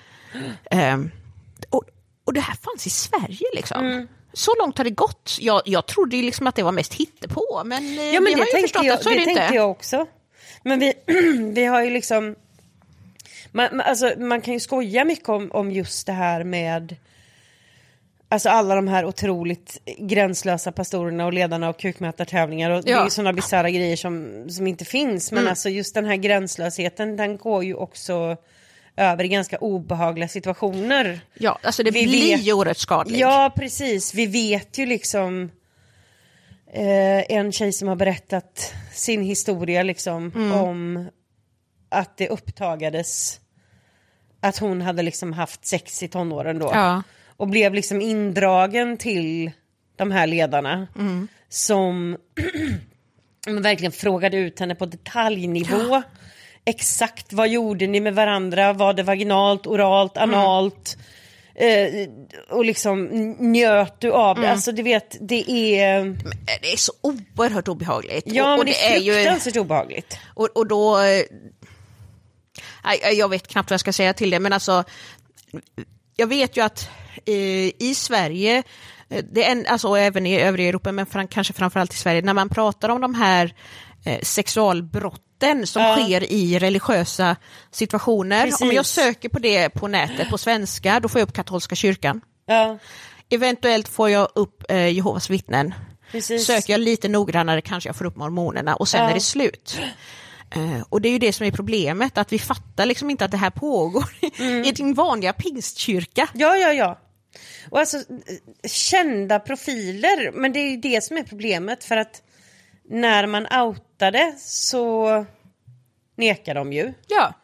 Ehm, 0.70 1.10
och, 2.24 2.32
det 2.34 2.40
här 2.40 2.54
fanns 2.62 2.86
i 2.86 2.90
Sverige 2.90 3.46
liksom. 3.54 3.84
Mm. 3.86 4.08
Så 4.32 4.54
långt 4.58 4.78
har 4.78 4.84
det 4.84 4.90
gått. 4.90 5.36
Jag, 5.40 5.62
jag 5.64 5.86
trodde 5.86 6.16
liksom 6.16 6.46
att 6.46 6.54
det 6.54 6.62
var 6.62 6.72
mest 6.72 6.94
hittepå, 6.94 7.62
men, 7.64 7.98
eh, 7.98 8.04
Ja, 8.14 8.20
men 8.20 8.24
vi 8.24 8.34
det 8.34 8.40
har 8.40 8.46
ju 8.46 8.52
tänkte, 8.52 8.60
förstått 8.60 8.84
jag, 8.86 8.94
att 8.94 9.02
så 9.02 9.10
är 9.10 9.14
det 9.14 9.24
det 9.24 9.30
inte. 9.30 9.40
tänkte 9.40 9.56
jag 9.56 9.70
också. 9.70 10.06
Men 10.62 10.78
vi, 10.78 10.92
vi 11.54 11.64
har 11.64 11.82
ju 11.82 11.90
liksom... 11.90 12.36
Man, 13.52 13.80
alltså, 13.80 14.12
man 14.18 14.40
kan 14.40 14.54
ju 14.54 14.60
skoja 14.60 15.04
mycket 15.04 15.28
om, 15.28 15.50
om 15.52 15.70
just 15.72 16.06
det 16.06 16.12
här 16.12 16.44
med... 16.44 16.96
Alltså 18.28 18.48
alla 18.48 18.74
de 18.74 18.88
här 18.88 19.04
otroligt 19.04 19.80
gränslösa 19.98 20.72
pastorerna 20.72 21.26
och 21.26 21.32
ledarna 21.32 21.68
och 21.68 21.78
kukmätartävlingar 21.78 22.70
och 22.70 22.82
det 22.84 22.90
är 22.90 22.96
Ja. 22.96 23.04
ju 23.04 23.10
sådana 23.10 23.32
bisarra 23.32 23.70
grejer 23.70 23.96
som, 23.96 24.44
som 24.50 24.66
inte 24.66 24.84
finns. 24.84 25.32
Men 25.32 25.48
alltså 25.48 25.68
just 25.68 25.94
den 25.94 26.04
här 26.04 26.16
gränslösheten 26.16 27.16
den 27.16 27.36
går 27.36 27.64
ju 27.64 27.74
också 27.74 28.36
över 28.96 29.24
i 29.24 29.28
ganska 29.28 29.58
obehagliga 29.58 30.28
situationer. 30.28 31.20
Ja, 31.34 31.58
alltså 31.62 31.82
det 31.82 31.90
Vi 31.90 32.06
blir 32.06 32.36
vet- 32.36 32.46
ju 32.46 32.52
oerhört 32.52 32.76
skadligt. 32.76 33.18
Ja, 33.20 33.52
precis. 33.56 34.14
Vi 34.14 34.26
vet 34.26 34.78
ju 34.78 34.86
liksom 34.86 35.50
eh, 36.72 37.32
en 37.36 37.52
tjej 37.52 37.72
som 37.72 37.88
har 37.88 37.96
berättat 37.96 38.72
sin 38.92 39.22
historia 39.22 39.82
liksom 39.82 40.32
Mm. 40.34 40.52
om 40.52 41.08
att 41.88 42.16
det 42.16 42.28
upptagades 42.28 43.40
att 44.40 44.58
hon 44.58 44.80
hade 44.82 45.02
liksom 45.02 45.32
haft 45.32 45.66
sex 45.66 46.02
i 46.02 46.08
tonåren 46.08 46.58
då. 46.58 46.70
Ja. 46.74 47.02
Och 47.36 47.48
blev 47.48 47.74
liksom 47.74 48.00
indragen 48.00 48.96
till 48.96 49.50
de 49.96 50.10
här 50.10 50.26
ledarna 50.26 50.86
Mm. 50.98 51.28
som 51.48 52.16
verkligen 53.62 53.92
frågade 53.92 54.36
ut 54.36 54.60
henne 54.60 54.74
på 54.74 54.86
detaljnivå. 54.86 56.02
Exakt 56.64 57.32
vad 57.32 57.48
gjorde 57.48 57.86
ni 57.86 58.00
med 58.00 58.14
varandra? 58.14 58.72
Var 58.72 58.92
det 58.94 59.02
vaginalt, 59.02 59.66
oralt, 59.66 60.16
Mm. 60.16 60.34
analt? 60.34 60.96
Eh, 61.54 62.08
och 62.50 62.64
liksom 62.64 63.04
njöt 63.38 64.00
du 64.00 64.12
av 64.12 64.36
Mm. 64.36 64.42
det? 64.48 64.52
Alltså 64.52 64.72
du 64.72 64.82
vet, 64.82 65.16
det 65.20 65.50
är... 65.50 66.04
Det 66.62 66.72
är 66.72 66.76
så 66.76 66.92
oerhört 67.00 67.68
obehagligt. 67.68 68.24
Ja, 68.26 68.44
och, 68.44 68.58
och 68.58 68.64
men 68.64 68.66
det 68.66 68.86
är 68.94 68.98
ju, 68.98 69.14
fruktansvärt 69.14 69.56
obehagligt. 69.56 70.18
och, 70.34 70.48
och 70.54 70.66
då... 70.66 70.98
eh, 71.02 71.22
jag 73.12 73.28
vet 73.28 73.48
knappt 73.48 73.70
vad 73.70 73.74
jag 73.74 73.80
ska 73.80 73.92
säga 73.92 74.12
till 74.12 74.30
det, 74.30 74.40
men 74.40 74.52
alltså... 74.52 74.84
Jag 76.16 76.26
vet 76.26 76.56
ju 76.56 76.64
att 76.64 76.88
eh, 77.26 77.34
i 77.78 77.94
Sverige, 77.96 78.62
eh, 79.08 79.24
det 79.32 79.44
är 79.44 79.52
en, 79.52 79.66
alltså 79.66 79.94
även 79.94 80.26
i 80.26 80.40
övriga 80.40 80.68
Europa, 80.68 80.92
men 80.92 81.06
fram, 81.06 81.28
kanske 81.28 81.52
framförallt 81.52 81.92
i 81.92 81.96
Sverige, 81.96 82.22
när 82.22 82.32
man 82.34 82.48
pratar 82.48 82.88
om 82.88 83.00
de 83.00 83.14
här 83.14 83.54
eh, 84.04 84.20
sexualbrotten 84.22 85.66
som 85.66 85.82
Ja. 85.82 85.96
sker 85.96 86.32
i 86.32 86.58
religiösa 86.58 87.36
situationer. 87.70 88.44
Om 88.44 88.50
Precis. 88.50 88.72
jag 88.72 88.86
söker 88.86 89.28
på 89.28 89.38
det 89.38 89.68
på 89.70 89.88
nätet 89.88 90.30
på 90.30 90.38
svenska, 90.38 91.00
då 91.00 91.08
får 91.08 91.18
jag 91.20 91.28
upp 91.28 91.34
katolska 91.34 91.74
kyrkan. 91.74 92.20
Ja, 92.46 92.78
Eventuellt 93.30 93.88
får 93.88 94.10
jag 94.10 94.28
upp 94.34 94.64
eh, 94.70 94.88
Jehovas 94.88 95.30
vittnen. 95.30 95.74
precis. 96.12 96.46
Söker 96.46 96.72
jag 96.72 96.80
lite 96.80 97.08
noggrannare 97.08 97.60
kanske 97.60 97.88
jag 97.88 97.96
får 97.96 98.04
upp 98.04 98.16
mormonerna 98.16 98.76
och 98.76 98.88
sen 98.88 99.02
Ja. 99.02 99.10
är 99.10 99.14
det 99.14 99.20
slut. 99.20 99.78
Eh, 100.54 100.80
och 100.88 101.00
det 101.00 101.08
är 101.08 101.12
ju 101.12 101.18
det 101.18 101.32
som 101.32 101.46
är 101.46 101.50
problemet, 101.50 102.18
att 102.18 102.32
vi 102.32 102.38
fattar 102.38 102.86
liksom 102.86 103.10
inte 103.10 103.24
att 103.24 103.30
det 103.30 103.36
här 103.36 103.50
pågår 103.50 104.04
Mm. 104.38 104.64
i 104.64 104.72
din 104.72 104.94
vanliga 104.94 105.32
pingstkyrka. 105.32 106.28
Ja, 106.34 106.56
ja, 106.56 106.72
ja. 106.72 107.00
Och 107.70 107.78
alltså 107.80 107.96
eh, 107.96 108.68
kända 108.68 109.38
profiler, 109.40 110.32
men 110.32 110.52
det 110.52 110.58
är 110.60 110.70
ju 110.70 110.76
det 110.76 111.04
som 111.04 111.16
är 111.16 111.22
problemet 111.22 111.84
för 111.84 111.96
att 111.96 112.22
när 112.90 113.26
man 113.26 113.46
outade 113.94 114.34
så 114.38 115.26
nekar 116.16 116.54
de 116.54 116.72
ju. 116.72 116.92
Ja. 117.06 117.34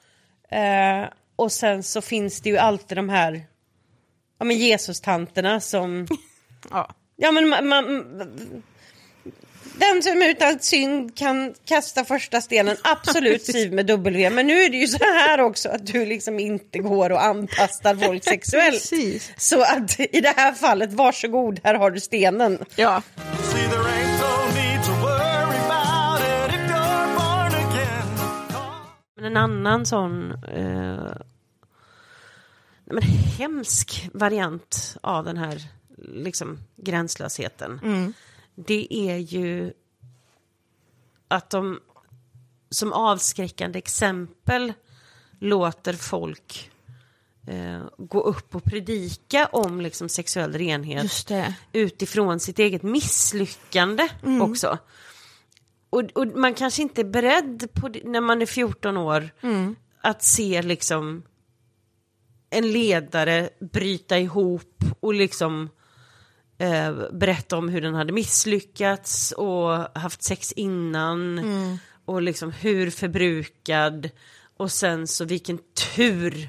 Eh, 0.57 1.09
och 1.37 1.53
sen 1.53 1.83
så 1.83 2.01
finns 2.01 2.41
det 2.41 2.51
ju 2.51 2.59
alltid 2.59 2.99
de 2.99 3.09
här 3.09 3.47
ja, 4.39 4.45
men 4.45 4.57
Jesus-tanterna 4.57 5.61
som... 5.61 6.07
ja. 6.71 6.91
Ja, 7.17 7.33
men 7.33 7.49
man, 7.49 7.69
man, 7.69 7.85
den 9.75 10.03
som 10.03 10.23
utan 10.23 10.59
synd 10.59 11.17
kan 11.17 11.55
kasta 11.65 12.05
första 12.05 12.41
stenen, 12.41 12.77
absolut 12.83 13.45
Siv 13.53 13.73
med 13.73 13.87
W. 13.87 14.31
Men 14.31 14.47
nu 14.47 14.63
är 14.63 14.71
det 14.71 14.77
ju 14.77 14.87
så 14.87 15.05
här 15.05 15.41
också 15.41 15.69
att 15.69 15.87
du 15.87 16.07
liksom 16.07 16.39
inte 16.39 16.79
går 16.79 17.13
och 17.13 17.25
antastar 17.25 17.95
folk 17.95 18.25
sexuellt. 18.25 18.91
Precis. 18.91 19.33
Så 19.37 19.63
att 19.63 20.01
i 20.01 20.21
det 20.21 20.35
här 20.37 20.53
fallet, 20.53 20.93
varsågod, 20.93 21.61
här 21.65 21.75
har 21.75 21.91
du 21.91 22.01
stenen. 22.01 22.59
ja. 22.77 23.03
Men 29.21 29.33
en 29.33 29.37
annan 29.37 29.87
sån 29.87 30.33
eh, 30.45 31.13
men 32.85 33.03
hemsk 33.39 34.09
variant 34.13 34.97
av 35.01 35.25
den 35.25 35.37
här 35.37 35.63
liksom, 35.97 36.59
gränslösheten. 36.77 37.81
Det 38.55 38.87
är 38.91 39.17
ju 39.17 39.73
att 41.29 41.51
de 41.51 41.81
som 42.71 42.93
avskräckande 42.93 43.79
exempel 43.79 44.73
låter 45.39 45.93
folk 45.93 46.71
eh, 47.47 47.83
gå 47.99 48.21
upp 48.21 48.55
och 48.55 48.65
predika 48.65 49.47
om 49.47 49.81
liksom, 49.81 50.09
sexuell 50.09 50.53
renhet 50.53 51.31
utifrån 51.73 52.41
sitt 52.41 52.59
eget 52.59 52.83
misslyckande 52.83 54.09
också. 54.43 54.79
Och, 55.91 56.03
och 56.15 56.27
man 56.27 56.55
kanske 56.55 56.83
inte 56.83 57.01
är 57.01 57.05
beredd 57.05 57.69
på 57.75 57.89
det, 57.89 58.01
när 58.05 58.21
man 58.21 58.43
är 58.43 58.47
14 58.47 58.97
år 58.97 59.31
att 60.03 60.23
se 60.23 60.63
liksom 60.63 61.23
en 62.51 62.73
ledare 62.73 63.51
bryta 63.73 64.19
ihop 64.19 64.85
och 65.01 65.15
liksom 65.15 65.69
eh, 66.59 66.95
berätta 67.13 67.57
om 67.57 67.69
hur 67.69 67.81
den 67.81 67.95
hade 67.95 68.13
misslyckats 68.13 69.33
och 69.33 69.99
haft 69.99 70.23
sex 70.23 70.53
innan 70.53 71.39
och 72.05 72.23
liksom 72.23 72.53
hur 72.53 72.91
förbrukad 72.91 74.11
och 74.57 74.73
sen 74.73 75.07
så 75.07 75.25
vilken 75.25 75.59
tur 75.97 76.49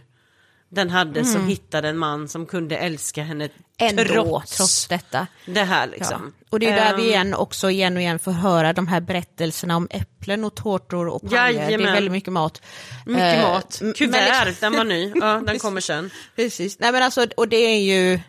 den 0.74 0.90
hade 0.90 1.26
som 1.26 1.48
hittade 1.48 1.90
en 1.90 1.98
man 1.98 2.28
som 2.28 2.46
kunde 2.46 2.78
älska 2.78 3.24
henne 3.24 3.50
Ändå, 3.78 4.04
trots, 4.04 4.58
trots, 4.58 4.88
detta. 4.88 5.28
det 5.46 5.64
här 5.64 5.88
Ja. 5.88 5.92
liksom. 5.98 6.34
Och 6.50 6.60
det 6.60 6.66
är 6.70 6.76
där 6.76 6.94
Ehm, 6.94 6.98
vi 6.98 7.08
igen 7.08 7.34
också 7.34 7.70
igen 7.70 7.96
och 7.96 8.02
igen 8.02 8.20
får 8.20 8.32
höra 8.32 8.74
de 8.74 8.88
här 8.88 9.02
berättelserna 9.02 9.76
om 9.76 9.88
äpplen 9.92 10.44
och 10.44 10.56
tårtor 10.56 11.08
och 11.08 11.22
pajer. 11.30 11.68
Det 11.68 11.74
är 11.74 11.78
väldigt 11.94 12.12
mycket 12.12 12.34
mat. 12.34 12.62
Mycket 13.06 13.38
Eh, 13.38 13.42
mat. 13.52 13.82
Kuvert, 13.96 14.12
men 14.12 14.48
liksom- 14.48 14.72
den 14.72 14.78
var 14.78 14.84
ny. 14.86 15.12
Ja, 15.16 15.42
den 15.48 15.60
kommer 15.66 15.82
sen. 15.82 16.10
Precis. 16.36 16.80
Nej 16.80 16.92
men 16.92 17.04
alltså, 17.04 17.28
och 17.38 17.48
det 17.48 17.58
är 17.58 17.80
ju... 17.80 18.20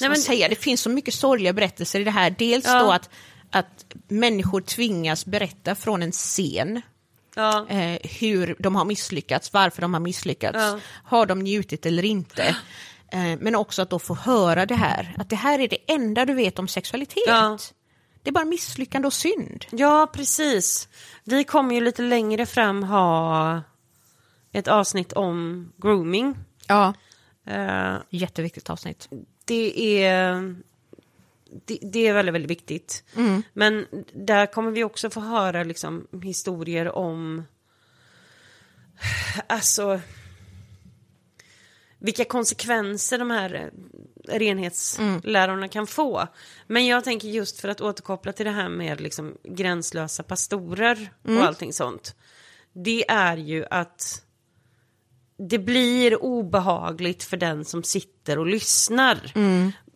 Nej, 0.00 0.08
men... 0.10 0.16
säga, 0.16 0.48
det 0.48 0.56
finns 0.56 0.80
så 0.80 0.90
mycket 0.90 1.14
sorgliga 1.14 1.52
berättelser 1.52 2.00
i 2.00 2.04
det 2.04 2.10
här. 2.10 2.30
Dels 2.38 2.64
Ja. 2.66 2.78
då 2.82 2.92
att, 2.92 3.10
att 3.50 3.84
människor 4.08 4.60
tvingas 4.60 5.26
berätta 5.26 5.74
från 5.74 6.02
en 6.02 6.12
scen 6.12 6.82
Ja. 7.36 7.66
eh, 7.68 7.98
hur 8.20 8.56
de 8.58 8.76
har 8.76 8.84
misslyckats, 8.84 9.52
varför 9.52 9.82
de 9.82 9.94
har 9.94 10.00
misslyckats, 10.00 10.58
Ja. 10.58 10.78
har 11.04 11.26
de 11.26 11.38
njutit 11.38 11.86
eller 11.86 12.04
inte. 12.04 12.56
Eh, 13.12 13.38
men 13.40 13.54
också 13.54 13.82
att 13.82 13.90
då 13.90 13.98
få 13.98 14.14
höra 14.14 14.66
det 14.66 14.74
här, 14.74 15.14
att 15.18 15.30
det 15.30 15.36
här 15.36 15.58
är 15.58 15.68
det 15.68 15.78
enda 15.86 16.24
du 16.24 16.34
vet 16.34 16.58
om 16.58 16.68
sexualitet. 16.68 17.22
Ja. 17.26 17.58
Det 18.22 18.30
är 18.30 18.32
bara 18.32 18.44
misslyckande 18.44 19.06
och 19.06 19.12
synd. 19.12 19.64
ja, 19.70 20.10
precis. 20.12 20.88
Vi 21.24 21.44
kommer 21.44 21.74
ju 21.74 21.80
lite 21.80 22.02
längre 22.02 22.46
fram 22.46 22.82
ha 22.82 23.62
ett 24.52 24.68
avsnitt 24.68 25.12
om 25.12 25.68
grooming. 25.76 26.34
Ja. 26.68 26.94
Eh, 27.46 27.94
Jätteviktigt 28.10 28.70
avsnitt. 28.70 29.08
det 29.44 30.02
är 30.04 30.54
det, 31.64 31.78
det 31.82 32.06
är 32.06 32.14
väldigt, 32.14 32.34
väldigt 32.34 32.50
viktigt. 32.50 33.04
Men 33.52 33.86
där 34.12 34.46
kommer 34.46 34.70
vi 34.70 34.84
också 34.84 35.10
få 35.10 35.20
höra 35.20 35.64
liksom, 35.64 36.06
historier 36.22 36.96
om 36.96 37.44
alltså 39.46 40.00
vilka 41.98 42.24
konsekvenser 42.24 43.18
de 43.18 43.30
här 43.30 43.54
eh, 43.54 44.38
renhetslärarna 44.38 45.68
kan 45.68 45.86
få. 45.86 46.26
Men 46.66 46.86
jag 46.86 47.04
tänker 47.04 47.28
just 47.28 47.60
för 47.60 47.68
att 47.68 47.80
återkoppla 47.80 48.32
till 48.32 48.46
det 48.46 48.52
här 48.52 48.68
med 48.68 49.00
liksom 49.00 49.36
gränslösa 49.44 50.22
pastorer 50.22 51.10
och 51.22 51.42
allting 51.42 51.72
sånt. 51.72 52.16
Det 52.72 53.10
är 53.10 53.36
ju 53.36 53.64
att 53.70 54.22
det 55.38 55.58
blir 55.58 56.22
obehagligt 56.22 57.24
för 57.24 57.36
den 57.36 57.64
som 57.64 57.82
sitter 57.82 58.38
och 58.38 58.46
lyssnar. 58.46 59.32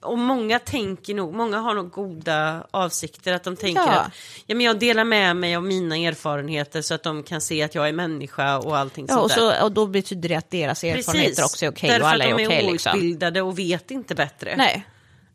Och 0.02 0.18
många 0.18 0.58
tänker 0.58 1.14
nog, 1.14 1.34
många 1.34 1.58
har 1.58 1.74
nog 1.74 1.90
goda 1.90 2.66
avsikter 2.70 3.32
att 3.32 3.44
de 3.44 3.56
tänker 3.56 3.82
Ja. 3.82 3.88
att 4.00 4.12
ja, 4.46 4.54
men 4.54 4.66
jag 4.66 4.78
delar 4.78 5.04
med 5.04 5.36
mig 5.36 5.56
av 5.56 5.62
mina 5.64 5.96
erfarenheter 5.96 6.82
så 6.82 6.94
att 6.94 7.02
de 7.02 7.22
kan 7.22 7.40
se 7.40 7.62
att 7.62 7.74
jag 7.74 7.88
är 7.88 7.92
människa 7.92 8.58
och 8.58 8.76
allting 8.78 9.06
Ja, 9.08 9.14
sånt 9.14 9.24
och, 9.24 9.30
så, 9.30 9.64
och 9.64 9.72
då 9.72 9.86
betyder 9.86 10.28
det 10.28 10.34
att 10.34 10.50
deras 10.50 10.84
erfarenheter 10.84 11.44
också 11.44 11.64
är 11.66 11.70
okej 11.70 11.88
Därför 11.90 12.02
och 12.04 12.08
alla 12.10 12.24
är 12.24 12.32
att 12.32 12.38
de 12.38 12.46
okej. 12.46 12.66
är 12.66 12.72
liksom. 12.72 12.92
outbildade 12.94 13.42
och 13.42 13.58
vet 13.58 13.90
inte 13.90 14.14
bättre. 14.14 14.56
Nej, 14.56 14.86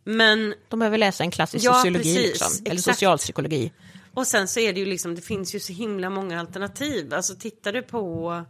Men, 0.03 0.53
de 0.70 0.80
behöver 0.80 0.97
läsa 0.97 1.24
en 1.24 1.32
klassisk 1.32 1.66
Ja, 1.66 1.74
sociologi 1.74 2.03
precis, 2.16 2.26
liksom, 2.28 2.66
eller 2.66 2.76
exakt. 2.76 2.97
socialpsykologi. 2.97 3.72
och 4.13 4.28
sen 4.28 4.47
så 4.47 4.59
är 4.59 4.74
det 4.74 4.80
ju 4.80 4.86
liksom, 4.86 5.16
det 5.16 5.22
finns 5.22 5.55
ju 5.55 5.59
så 5.59 5.74
himla 5.74 6.09
många 6.09 6.39
alternativ. 6.39 7.13
Alltså 7.13 7.36
tittar 7.36 7.74
du 7.74 7.82
på, 7.82 8.43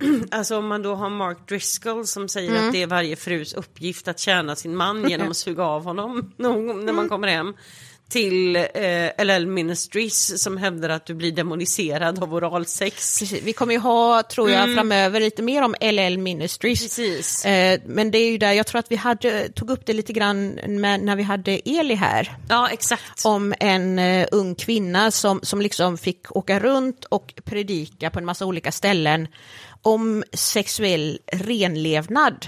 alltså 0.30 0.58
om 0.58 0.66
man 0.66 0.82
då 0.82 0.94
har 0.94 1.10
Mark 1.10 1.48
Driscoll 1.48 2.06
som 2.06 2.28
säger 2.28 2.50
Mm. 2.50 2.66
att 2.66 2.72
det 2.72 2.82
är 2.82 2.86
varje 2.86 3.16
frus 3.16 3.54
uppgift 3.54 4.08
att 4.08 4.18
tjäna 4.18 4.56
sin 4.56 4.76
man 4.76 5.10
genom 5.10 5.30
att 5.30 5.36
suga 5.36 5.64
av 5.64 5.84
honom 5.84 6.32
någon 6.36 6.66
när 6.66 6.72
Mm. 6.82 6.96
man 6.96 7.08
kommer 7.08 7.28
hem. 7.28 7.54
Till 8.10 8.56
eh, 8.56 9.24
LL 9.24 9.46
Ministries 9.46 10.42
som 10.42 10.56
hävdar 10.56 10.88
att 10.88 11.06
du 11.06 11.14
blir 11.14 11.32
demoniserad 11.32 12.22
av 12.22 12.34
oralsex. 12.34 13.18
Precis. 13.18 13.42
Vi 13.42 13.52
kommer 13.52 13.72
ju 13.74 13.80
ha, 13.80 14.22
tror 14.22 14.50
jag, 14.50 14.74
framöver 14.74 15.20
lite 15.20 15.42
mer 15.42 15.62
om 15.62 15.74
LL 15.80 16.18
Ministries. 16.18 16.98
Mm. 16.98 17.10
Precis. 17.10 17.44
Eh, 17.46 17.80
men 17.86 18.10
det 18.10 18.18
är 18.18 18.30
ju 18.30 18.38
där, 18.38 18.52
jag 18.52 18.66
tror 18.66 18.78
att 18.78 18.90
vi 18.90 18.96
hade, 18.96 19.48
tog 19.48 19.70
upp 19.70 19.86
det 19.86 19.92
lite 19.92 20.12
grann 20.12 20.48
med, 20.66 21.00
när 21.00 21.16
vi 21.16 21.22
hade 21.22 21.52
Eli 21.64 21.94
här. 21.94 22.36
Ja, 22.48 22.68
exakt. 22.68 23.24
Om 23.24 23.54
en 23.60 23.98
eh, 23.98 24.26
ung 24.32 24.54
kvinna 24.54 25.10
som, 25.10 25.40
som 25.42 25.60
liksom 25.62 25.98
fick 25.98 26.36
åka 26.36 26.60
runt 26.60 27.04
och 27.04 27.34
predika 27.44 28.10
på 28.10 28.18
en 28.18 28.24
massa 28.24 28.46
olika 28.46 28.72
ställen 28.72 29.28
om 29.82 30.24
sexuell 30.32 31.18
renlevnad. 31.32 32.46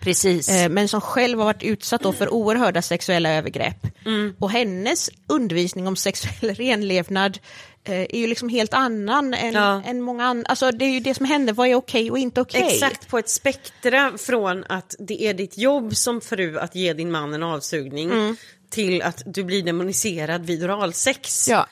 Precis. 0.00 0.48
Eh, 0.48 0.68
men 0.68 0.88
som 0.88 1.00
själv 1.00 1.38
har 1.38 1.44
varit 1.46 1.62
utsatt 1.62 2.16
för 2.18 2.34
oerhörda 2.34 2.82
sexuella 2.82 3.30
övergrepp. 3.30 3.86
Mm. 4.06 4.34
Och 4.38 4.50
hennes 4.50 5.10
undervisning 5.26 5.86
om 5.86 5.96
sexuell 5.96 6.54
renlevnad 6.54 7.38
eh, 7.84 8.00
är 8.00 8.16
ju 8.18 8.26
liksom 8.26 8.48
helt 8.48 8.74
annan 8.74 9.34
än, 9.34 9.54
Ja. 9.54 9.82
än 9.86 10.02
många 10.02 10.24
andra. 10.24 10.46
Alltså 10.48 10.70
det 10.70 10.84
är 10.84 10.90
ju 10.90 11.00
det 11.00 11.14
som 11.14 11.26
händer, 11.26 11.52
vad 11.52 11.68
är 11.68 11.74
okej 11.74 12.10
och 12.10 12.18
inte 12.18 12.40
okej? 12.40 12.68
Exakt, 12.72 13.08
på 13.08 13.18
ett 13.18 13.28
spektra 13.28 14.12
från 14.18 14.64
att 14.68 14.94
det 14.98 15.22
är 15.22 15.34
ditt 15.34 15.58
jobb 15.58 15.96
som 15.96 16.20
fru 16.20 16.58
att 16.58 16.74
ge 16.74 16.92
din 16.92 17.10
man 17.10 17.34
en 17.34 17.42
avsugning 17.42 18.36
till 18.70 19.02
att 19.02 19.22
du 19.26 19.44
blir 19.44 19.62
demoniserad 19.62 20.46
vid 20.46 20.64
oralsex. 20.64 21.48
Ja. 21.48 21.66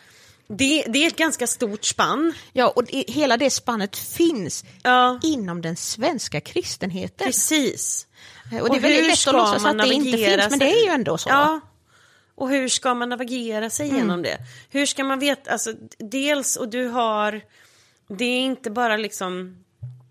Det, 0.57 0.85
det 0.89 0.99
är 0.99 1.07
ett 1.07 1.17
ganska 1.17 1.47
stort 1.47 1.85
spann. 1.85 2.33
Ja, 2.53 2.69
och 2.69 2.85
det, 2.85 3.05
hela 3.09 3.37
det 3.37 3.51
spannet 3.51 3.97
finns 3.97 4.65
Ja. 4.83 5.21
inom 5.23 5.63
den 5.63 5.77
svenska 5.77 6.41
kristenheten. 6.41 7.27
Precis. 7.27 8.07
Eh, 8.53 8.59
Och 8.63 8.71
det 8.71 8.77
är 8.77 8.81
väldigt 8.81 9.07
lätt 9.07 9.27
att 9.29 9.35
låtsas 9.35 9.65
att 9.65 9.79
det 9.79 9.95
inte 9.95 10.19
finns, 10.19 10.51
men 10.51 10.59
det 10.59 10.73
är 10.73 10.85
ju 10.85 10.91
ändå 10.91 11.19
så. 11.19 11.29
Ja. 11.29 11.61
Och 12.35 12.49
hur 12.51 12.69
ska 12.69 12.95
man 12.95 13.09
navigera 13.09 13.71
sig 13.71 13.89
genom 13.95 14.23
det? 14.23 14.39
Hur 14.71 14.87
ska 14.87 15.05
man 15.05 15.19
veta, 15.19 15.51
alltså 15.51 15.73
dels, 15.99 16.57
och 16.57 16.69
du 16.69 16.87
har, 16.89 17.41
det 18.09 18.25
är 18.25 18.41
inte 18.41 18.71
bara 18.71 18.97
liksom 18.97 19.65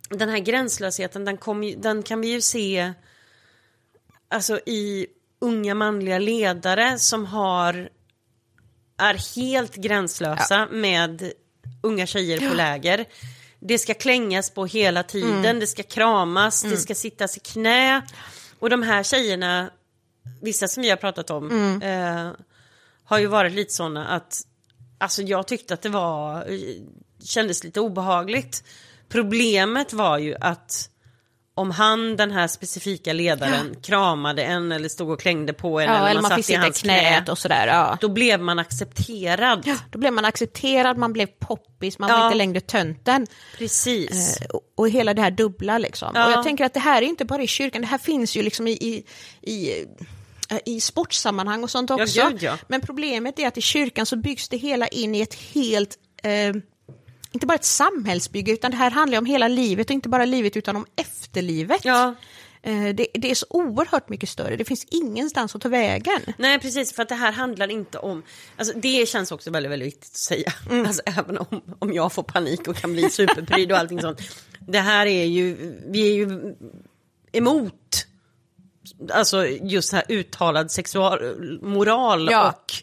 den 0.09 0.29
här 0.29 0.39
gränslösheten, 0.39 1.25
den, 1.25 1.37
kom, 1.37 1.73
den 1.81 2.03
kan 2.03 2.21
vi 2.21 2.27
ju 2.27 2.41
se 2.41 2.93
alltså 4.29 4.59
i 4.65 5.07
unga 5.41 5.75
manliga 5.75 6.19
ledare 6.19 6.99
som 6.99 7.25
har 7.25 7.89
är 9.01 9.35
helt 9.35 9.75
gränslösa 9.75 10.67
med 10.71 11.31
unga 11.81 12.05
tjejer 12.05 12.49
på 12.49 12.55
läger. 12.55 13.05
Det 13.59 13.77
ska 13.79 13.93
klängas 13.93 14.49
på 14.49 14.65
hela 14.65 15.03
tiden, 15.03 15.59
det 15.59 15.67
ska 15.67 15.83
kramas, 15.83 16.61
det 16.61 16.77
ska 16.77 16.95
sittas 16.95 17.37
i 17.37 17.39
knä. 17.39 18.01
Och 18.59 18.69
de 18.69 18.83
här 18.83 19.03
tjejerna, 19.03 19.69
vissa 20.41 20.67
som 20.67 20.83
vi 20.83 20.89
har 20.89 20.97
pratat 20.97 21.29
om, 21.29 21.51
eh, 21.81 22.31
har 23.03 23.19
ju 23.19 23.27
varit 23.27 23.53
lite 23.53 23.73
sådana 23.73 24.07
att 24.07 24.41
alltså 24.97 25.21
jag 25.21 25.47
tyckte 25.47 25.73
att 25.73 25.81
det 25.81 25.89
var, 25.89 26.51
eh, 26.51 26.59
kändes 27.23 27.63
lite 27.63 27.79
obehagligt. 27.79 28.63
Problemet 29.09 29.93
var 29.93 30.17
ju 30.17 30.35
att 30.41 30.89
om 31.61 31.71
han, 31.71 32.15
den 32.17 32.31
här 32.31 32.47
specifika 32.47 33.13
ledaren, 33.13 33.75
kramade 33.83 34.43
en 34.43 34.71
eller 34.71 34.89
stod 34.89 35.09
och 35.09 35.19
klängde 35.19 35.53
på 35.53 35.79
en 35.79 35.85
Ja, 35.89 35.95
eller, 35.97 36.09
eller 36.09 36.21
man 36.21 36.31
satt 36.31 36.49
i 36.49 36.53
hans 36.55 36.81
knät 36.81 37.23
knä, 37.25 37.31
och 37.31 37.37
sådär. 37.37 37.67
Ja. 37.67 37.97
då 38.01 38.09
blev 38.09 38.39
man 38.41 38.59
accepterad. 38.59 39.69
Då 39.91 39.99
blev 39.99 40.13
man 40.13 40.25
accepterad, 40.25 40.97
man 40.97 41.13
blev 41.13 41.25
poppis, 41.25 41.99
man 41.99 42.09
Ja. 42.09 42.17
var 42.17 42.25
inte 42.25 42.37
längre 42.37 42.59
tönten. 42.61 43.27
Precis. 43.57 44.41
Eh, 44.41 44.47
och- 44.47 44.61
och 44.75 44.89
hela 44.89 45.13
det 45.13 45.21
här 45.21 45.31
dubbla 45.31 45.77
liksom. 45.77 46.11
Ja. 46.15 46.25
Och 46.25 46.31
jag 46.31 46.43
tänker 46.43 46.65
att 46.65 46.73
det 46.73 46.79
här 46.79 47.01
är 47.01 47.05
inte 47.05 47.25
bara 47.25 47.43
i 47.43 47.47
kyrkan, 47.47 47.81
det 47.81 47.87
här 47.87 47.97
finns 47.97 48.35
ju 48.37 48.43
liksom 48.43 48.67
i, 48.67 48.71
i, 48.71 49.03
i 49.51 49.85
eh, 50.49 50.57
i 50.65 50.81
sportsammanhang 50.81 51.63
och 51.63 51.69
sånt 51.69 51.91
också. 51.91 52.29
gud, 52.29 52.43
ja. 52.43 52.57
Men 52.67 52.81
problemet 52.81 53.39
är 53.39 53.47
att 53.47 53.57
i 53.57 53.61
kyrkan 53.61 54.05
så 54.05 54.15
byggs 54.15 54.49
det 54.49 54.57
hela 54.57 54.87
in 54.87 55.15
i 55.15 55.21
ett 55.21 55.33
helt, 55.33 55.95
eh, 56.23 56.29
inte 57.31 57.45
bara 57.47 57.55
ett 57.55 57.65
samhällsbygge, 57.65 58.51
utan 58.51 58.71
det 58.71 58.77
här 58.77 58.91
handlar 58.91 59.17
om 59.17 59.25
hela 59.25 59.47
livet 59.47 59.89
och 59.89 59.93
inte 59.93 60.09
bara 60.09 60.25
livet 60.25 60.57
utan 60.57 60.75
om 60.75 60.85
efterlivet. 60.95 61.85
Ja. 61.85 62.15
Eh, 62.63 62.95
det, 62.95 63.07
det 63.13 63.31
är 63.31 63.35
så 63.35 63.45
oerhört 63.49 64.09
mycket 64.09 64.29
större, 64.29 64.55
det 64.55 64.65
finns 64.65 64.85
ingenstans 64.91 65.55
att 65.55 65.61
ta 65.61 65.69
vägen. 65.69 66.21
Nej 66.37 66.59
precis, 66.59 66.93
för 66.93 67.03
att 67.03 67.09
det 67.09 67.15
här 67.15 67.31
handlar 67.31 67.71
inte 67.71 67.97
om... 67.97 68.23
Alltså, 68.57 68.73
det 68.77 69.09
känns 69.09 69.31
också 69.31 69.51
väldigt, 69.51 69.71
väldigt 69.71 69.87
viktigt 69.87 70.11
att 70.11 70.17
säga. 70.17 70.53
Mm. 70.69 70.85
Alltså, 70.85 71.01
även 71.05 71.37
om, 71.37 71.61
om 71.79 71.93
jag 71.93 72.13
får 72.13 72.23
panik 72.23 72.67
och 72.67 72.75
kan 72.75 72.93
bli 72.93 73.09
superpryd 73.09 73.71
och 73.71 73.77
allting 73.77 74.01
sånt. 74.01 74.21
Det 74.59 74.79
här 74.79 75.05
är 75.05 75.25
ju... 75.25 75.75
Vi 75.87 76.09
är 76.09 76.13
ju 76.13 76.55
emot 77.31 78.05
alltså, 79.13 79.47
just 79.47 79.93
här 79.93 80.03
uttalad 80.09 80.71
sexualmoral 80.71 82.27
Ja. 82.31 82.49
och 82.49 82.73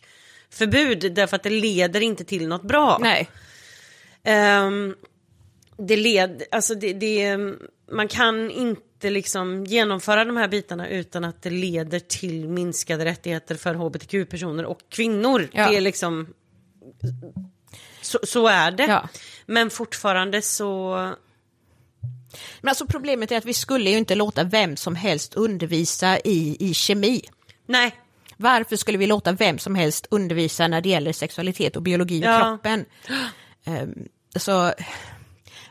förbud. 0.50 1.12
Därför 1.14 1.36
att 1.36 1.42
det 1.42 1.50
leder 1.50 2.00
inte 2.00 2.24
till 2.24 2.48
något 2.48 2.62
bra. 2.62 2.98
Nej. 3.00 3.28
Ehm, 4.24 4.94
det 5.78 5.96
led, 5.96 6.42
alltså 6.50 6.74
det, 6.74 6.92
det, 6.92 7.38
man 7.92 8.08
kan 8.08 8.50
inte 8.50 9.10
liksom 9.10 9.64
genomföra 9.64 10.24
de 10.24 10.36
här 10.36 10.48
bitarna 10.48 10.88
utan 10.88 11.24
att 11.24 11.42
det 11.42 11.50
leder 11.50 11.98
till 11.98 12.48
minskade 12.48 13.04
rättigheter 13.04 13.54
för 13.54 13.74
hbtq-personer 13.74 14.64
och 14.64 14.80
kvinnor. 14.88 15.48
Ja. 15.52 15.68
Det 15.68 15.76
är 15.76 15.80
liksom... 15.80 16.26
Så, 18.02 18.18
så 18.22 18.46
är 18.46 18.70
det. 18.70 18.86
Ja. 18.86 19.08
Men 19.46 19.70
fortfarande 19.70 20.42
så... 20.42 20.94
Men 22.60 22.68
alltså 22.68 22.86
problemet 22.86 23.32
är 23.32 23.36
att 23.36 23.44
vi 23.44 23.54
skulle 23.54 23.90
ju 23.90 23.98
inte 23.98 24.14
låta 24.14 24.44
vem 24.44 24.76
som 24.76 24.96
helst 24.96 25.34
undervisa 25.34 26.18
i, 26.18 26.56
i 26.60 26.74
kemi. 26.74 27.22
Nej, 27.66 27.94
Varför 28.36 28.76
skulle 28.76 28.98
vi 28.98 29.06
låta 29.06 29.32
vem 29.32 29.58
som 29.58 29.74
helst 29.74 30.06
undervisa 30.10 30.68
när 30.68 30.80
det 30.80 30.88
gäller 30.88 31.12
sexualitet 31.12 31.76
och 31.76 31.82
biologi 31.82 32.20
Ja. 32.20 32.40
kroppen? 32.40 32.84
Um, 33.68 34.08
så 34.36 34.72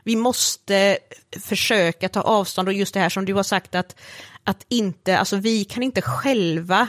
vi 0.04 0.16
måste 0.16 0.98
försöka 1.46 2.10
ta 2.10 2.22
avstånd 2.22 2.68
och 2.68 2.74
just 2.74 2.94
det 2.94 3.00
här 3.00 3.10
som 3.10 3.26
du 3.26 3.34
har 3.34 3.44
sagt 3.44 3.76
att, 3.76 3.96
att 4.44 4.66
inte, 4.70 5.18
alltså 5.18 5.36
vi 5.36 5.66
kan 5.66 5.84
inte 5.84 6.02
själva 6.02 6.88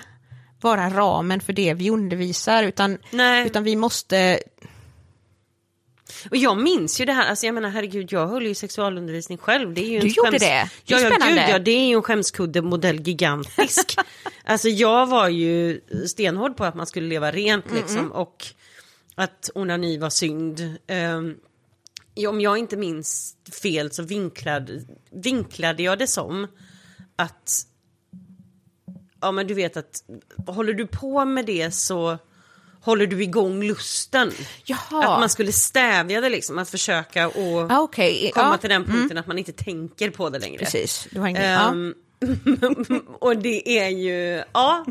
vara 0.61 0.91
ramen 0.91 1.41
för 1.41 1.53
det 1.53 1.75
vi 1.75 1.91
undervisar 1.91 2.63
utan, 2.63 2.99
Nej. 3.11 3.47
utan 3.47 3.65
vi 3.65 3.77
måste, 3.77 4.41
Och 6.31 6.37
jag 6.37 6.63
minns 6.63 7.01
ju 7.01 7.05
det 7.05 7.13
här, 7.13 7.31
alltså 7.31 7.47
jag 7.47 7.55
menar 7.55 7.69
herregud 7.69 8.13
jag 8.13 8.27
höll 8.27 8.47
ju 8.47 8.55
sexualundervisning 8.55 9.39
själv. 9.39 9.75
Det 9.75 9.81
är 9.81 9.91
ju 9.91 10.01
Du 10.01 10.07
en 10.07 10.13
gjorde 10.13 10.31
skäms... 10.31 10.43
det? 10.43 10.49
Det 10.85 10.95
är 10.95 11.01
Ja, 11.01 11.19
ja, 11.21 11.29
gud, 11.29 11.39
ja, 11.49 11.59
det 11.59 11.71
är 11.71 11.89
ju 11.89 11.95
en 11.95 12.03
skämskudde 12.03 12.63
modell 12.63 13.01
gigantisk. 13.01 13.97
alltså 14.45 14.69
jag 14.69 15.07
var 15.07 15.29
ju 15.29 15.81
stenhård 16.07 16.57
på 16.57 16.65
att 16.65 16.75
man 16.75 16.87
skulle 16.87 17.09
leva 17.09 17.31
rent 17.31 17.73
liksom 17.73 18.13
och 18.13 18.47
att 19.19 19.51
onani 19.55 19.99
var 19.99 20.11
synd. 20.11 20.61
Um, 20.89 21.37
om 22.29 22.41
jag 22.41 22.59
inte 22.59 22.77
minns 22.77 23.37
fel 23.63 23.93
så 23.93 24.03
vinklade, 24.03 24.83
vinklade 25.11 25.83
jag 25.83 25.99
det 25.99 26.07
som 26.07 26.47
att 27.17 27.67
ja 29.21 29.33
men 29.33 29.47
du 29.47 29.55
vet 29.55 29.77
att 29.77 30.05
håller 30.47 30.75
du 30.75 30.87
på 30.87 31.25
med 31.25 31.47
det 31.47 31.71
så 31.75 32.19
håller 32.81 33.07
du 33.07 33.23
igång 33.23 33.63
lusten. 33.63 34.31
Jaha. 34.65 35.15
Att 35.15 35.21
man 35.21 35.29
skulle 35.29 35.53
stävja 35.53 36.21
det 36.21 36.29
liksom, 36.29 36.59
att 36.59 36.71
försöka 36.71 37.29
och 37.29 37.71
ah, 37.71 37.81
okej, 37.81 38.31
komma 38.35 38.49
ja, 38.53 38.57
till 38.57 38.71
den 38.71 38.85
punkten 38.85 39.19
att 39.19 39.27
man 39.27 39.39
inte 39.39 39.53
tänker 39.53 40.11
på 40.11 40.31
det 40.31 40.39
längre. 40.39 40.59
precis, 40.59 41.09
du 41.11 41.21
har 41.21 41.29
ingen, 41.29 41.43
ja. 41.43 41.71
Ehm, 41.71 41.95
och 43.21 43.37
det 43.37 43.79
är 43.79 43.89
ju, 43.89 44.43
ja. 44.53 44.85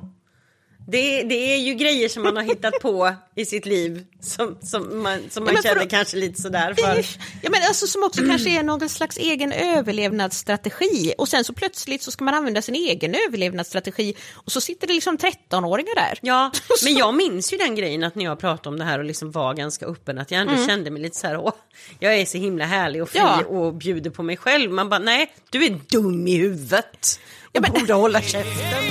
Det, 0.89 1.23
det 1.23 1.53
är 1.53 1.57
ju 1.57 1.73
grejer 1.73 2.09
som 2.09 2.23
man 2.23 2.35
har 2.35 2.43
hittat 2.43 2.73
på 2.81 3.13
i 3.35 3.45
sitt 3.45 3.65
liv 3.65 4.05
som, 4.21 4.57
som 4.61 5.03
man, 5.03 5.19
som 5.29 5.43
man 5.43 5.55
för 5.55 5.63
känner 5.63 5.81
att- 5.81 5.89
kanske 5.89 6.17
lite 6.17 6.41
sådär 6.41 6.73
för. 6.73 7.05
Ja, 7.41 7.49
men 7.49 7.61
alltså, 7.67 7.87
som 7.87 8.03
också 8.03 8.21
kanske 8.27 8.49
är 8.59 8.63
någon 8.63 8.89
slags 8.89 9.17
egen 9.17 9.51
överlevnadsstrategi 9.51 11.13
och 11.17 11.27
sen 11.27 11.43
så 11.43 11.53
plötsligt 11.53 12.01
så 12.03 12.11
ska 12.11 12.23
man 12.23 12.33
använda 12.33 12.61
sin 12.61 12.75
egen 12.75 13.15
överlevnadsstrategi 13.27 14.13
och 14.33 14.51
så 14.51 14.61
sitter 14.61 14.87
det 14.87 14.93
liksom 14.93 15.17
13-åringar 15.17 15.95
där. 15.95 16.19
Ja, 16.21 16.51
men 16.83 16.95
jag 16.95 17.13
minns 17.15 17.53
ju 17.53 17.57
den 17.57 17.75
grejen 17.75 18.03
att 18.03 18.15
när 18.15 18.25
jag 18.25 18.39
pratade 18.39 18.69
om 18.69 18.79
det 18.79 18.85
här 18.85 18.99
och 18.99 19.05
liksom 19.05 19.31
var 19.31 19.53
ganska 19.53 19.85
öppen 19.85 20.17
att 20.17 20.31
jag 20.31 20.41
ändå 20.41 20.67
kände 20.67 20.91
mig 20.91 21.01
lite 21.01 21.17
så 21.17 21.27
här, 21.27 21.37
åh, 21.37 21.53
jag 21.99 22.15
är 22.15 22.25
så 22.25 22.37
himla 22.37 22.65
härlig 22.65 23.01
och 23.03 23.09
fri 23.09 23.19
Ja. 23.19 23.43
och 23.45 23.73
bjuder 23.73 24.09
på 24.09 24.23
mig 24.23 24.37
själv. 24.37 24.71
Man 24.71 24.89
bara, 24.89 24.99
nej, 24.99 25.33
du 25.49 25.65
är 25.65 25.79
dum 25.91 26.27
i 26.27 26.35
huvudet 26.37 27.19
och 27.43 27.49
Ja, 27.53 27.61
men- 27.61 27.71
borde 27.71 27.93
hålla 27.93 28.21
käften. 28.21 28.83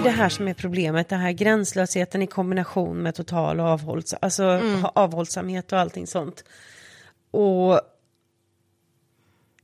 Är 0.00 0.04
det 0.04 0.10
här 0.10 0.28
som 0.28 0.48
är 0.48 0.54
problemet, 0.54 1.08
det 1.08 1.16
här 1.16 1.32
gränslösheten 1.32 2.22
i 2.22 2.26
kombination 2.26 2.96
med 3.02 3.14
total 3.14 3.60
avhålls 3.60 4.14
alltså, 4.20 4.44
ha- 4.82 4.92
avhållsamhet 4.94 5.72
och 5.72 5.78
allting 5.78 6.06
sånt. 6.06 6.44
Och 7.30 7.80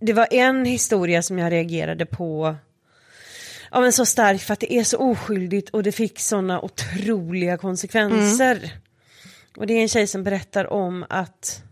det 0.00 0.12
var 0.12 0.28
en 0.30 0.64
historia 0.64 1.22
som 1.22 1.38
jag 1.38 1.52
reagerade 1.52 2.06
på 2.06 2.56
ja, 3.70 3.80
men 3.80 3.92
så 3.92 4.06
starkt 4.06 4.42
för 4.42 4.52
att 4.52 4.60
det 4.60 4.72
är 4.74 4.84
så 4.84 4.98
oskyldigt 4.98 5.70
och 5.70 5.82
det 5.82 5.92
fick 5.92 6.20
såna 6.20 6.60
otroliga 6.60 7.58
konsekvenser. 7.58 8.70
Och 9.56 9.66
det 9.66 9.74
är 9.74 9.82
en 9.82 9.88
tjej 9.88 10.06
som 10.06 10.24
berättar 10.24 10.72
om 10.72 11.06
att 11.08 11.62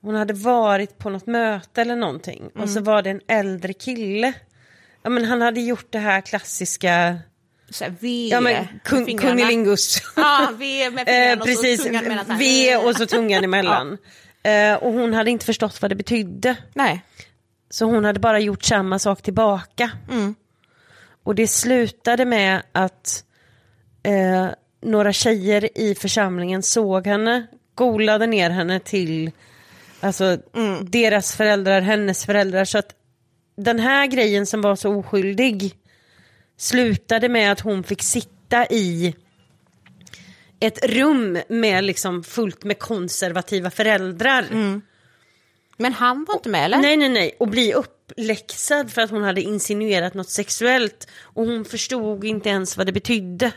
hon 0.00 0.14
hade 0.14 0.34
varit 0.34 0.98
på 0.98 1.10
något 1.10 1.26
möte 1.26 1.80
eller 1.82 1.96
någonting 1.96 2.50
och 2.54 2.70
så 2.70 2.80
var 2.80 3.02
det 3.02 3.10
en 3.10 3.20
äldre 3.28 3.72
kille. 3.72 4.32
Ja 5.02 5.10
men 5.10 5.24
han 5.24 5.40
hade 5.42 5.60
gjort 5.60 5.86
det 5.92 5.98
här 5.98 6.20
klassiska, 6.20 7.18
Så 7.70 7.84
här, 7.84 7.94
v 8.00 8.28
ja 8.28 8.40
men 8.40 8.52
med 8.52 8.66
kun, 8.84 9.06
fingrarna. 9.06 9.30
kunnilingus. 9.30 10.02
Ja, 10.16 10.48
V 10.58 10.90
med 10.90 11.06
fingrarna 11.06 11.32
Eh, 11.32 11.38
och 11.38 11.44
precis, 11.44 11.82
så 11.82 11.88
tungan 11.88 12.04
mellan 12.04 12.24
så 12.26 12.32
här. 12.32 12.38
V 12.38 12.76
och 12.76 12.96
så 12.96 13.06
tungan 13.06 13.44
emellan. 13.44 13.98
Eh, 14.42 14.74
och 14.74 14.92
hon 14.92 15.14
hade 15.14 15.30
inte 15.30 15.46
förstått 15.46 15.82
vad 15.82 15.90
det 15.90 15.94
betydde. 15.94 16.56
Nej. 16.74 17.02
Så 17.70 17.84
hon 17.84 18.04
hade 18.04 18.20
bara 18.20 18.38
gjort 18.40 18.62
samma 18.64 18.98
sak 18.98 19.22
tillbaka. 19.22 19.90
Och 21.24 21.34
det 21.34 21.46
slutade 21.46 22.24
med 22.24 22.62
att 22.72 23.24
eh, 24.02 24.46
några 24.82 25.12
tjejer 25.12 25.78
i 25.78 25.94
församlingen 25.94 26.62
såg 26.62 27.06
henne, 27.06 27.46
golade 27.74 28.26
ner 28.26 28.50
henne 28.50 28.80
till 28.80 29.30
alltså, 30.00 30.38
deras 30.82 31.36
föräldrar, 31.36 31.80
hennes 31.80 32.26
föräldrar. 32.26 32.64
Så 32.64 32.78
att 32.78 32.94
den 33.56 33.78
här 33.78 34.06
grejen 34.06 34.46
som 34.46 34.60
var 34.60 34.76
så 34.76 34.94
oskyldig 34.94 35.74
slutade 36.58 37.28
med 37.28 37.52
att 37.52 37.60
hon 37.60 37.82
fick 37.82 38.02
sitta 38.02 38.66
i 38.66 39.14
ett 40.60 40.84
rum 40.84 41.38
med 41.48 41.84
liksom 41.84 42.24
fullt 42.24 42.64
med 42.64 42.78
konservativa 42.78 43.70
föräldrar. 43.70 44.46
Men 45.76 45.92
han 45.92 46.24
var 46.24 46.34
inte 46.34 46.48
med 46.48 46.64
eller? 46.64 46.78
Nej, 46.78 46.96
nej, 46.96 47.08
nej. 47.08 47.36
Och 47.40 47.48
bli 47.48 47.74
uppläxad 47.74 48.92
för 48.92 49.02
att 49.02 49.10
hon 49.10 49.22
hade 49.22 49.42
insinuerat 49.42 50.14
något 50.14 50.30
sexuellt. 50.30 51.08
Och 51.20 51.46
hon 51.46 51.64
förstod 51.64 52.24
inte 52.24 52.48
ens 52.48 52.76
vad 52.76 52.86
det 52.86 52.92
betydde. 52.92 53.52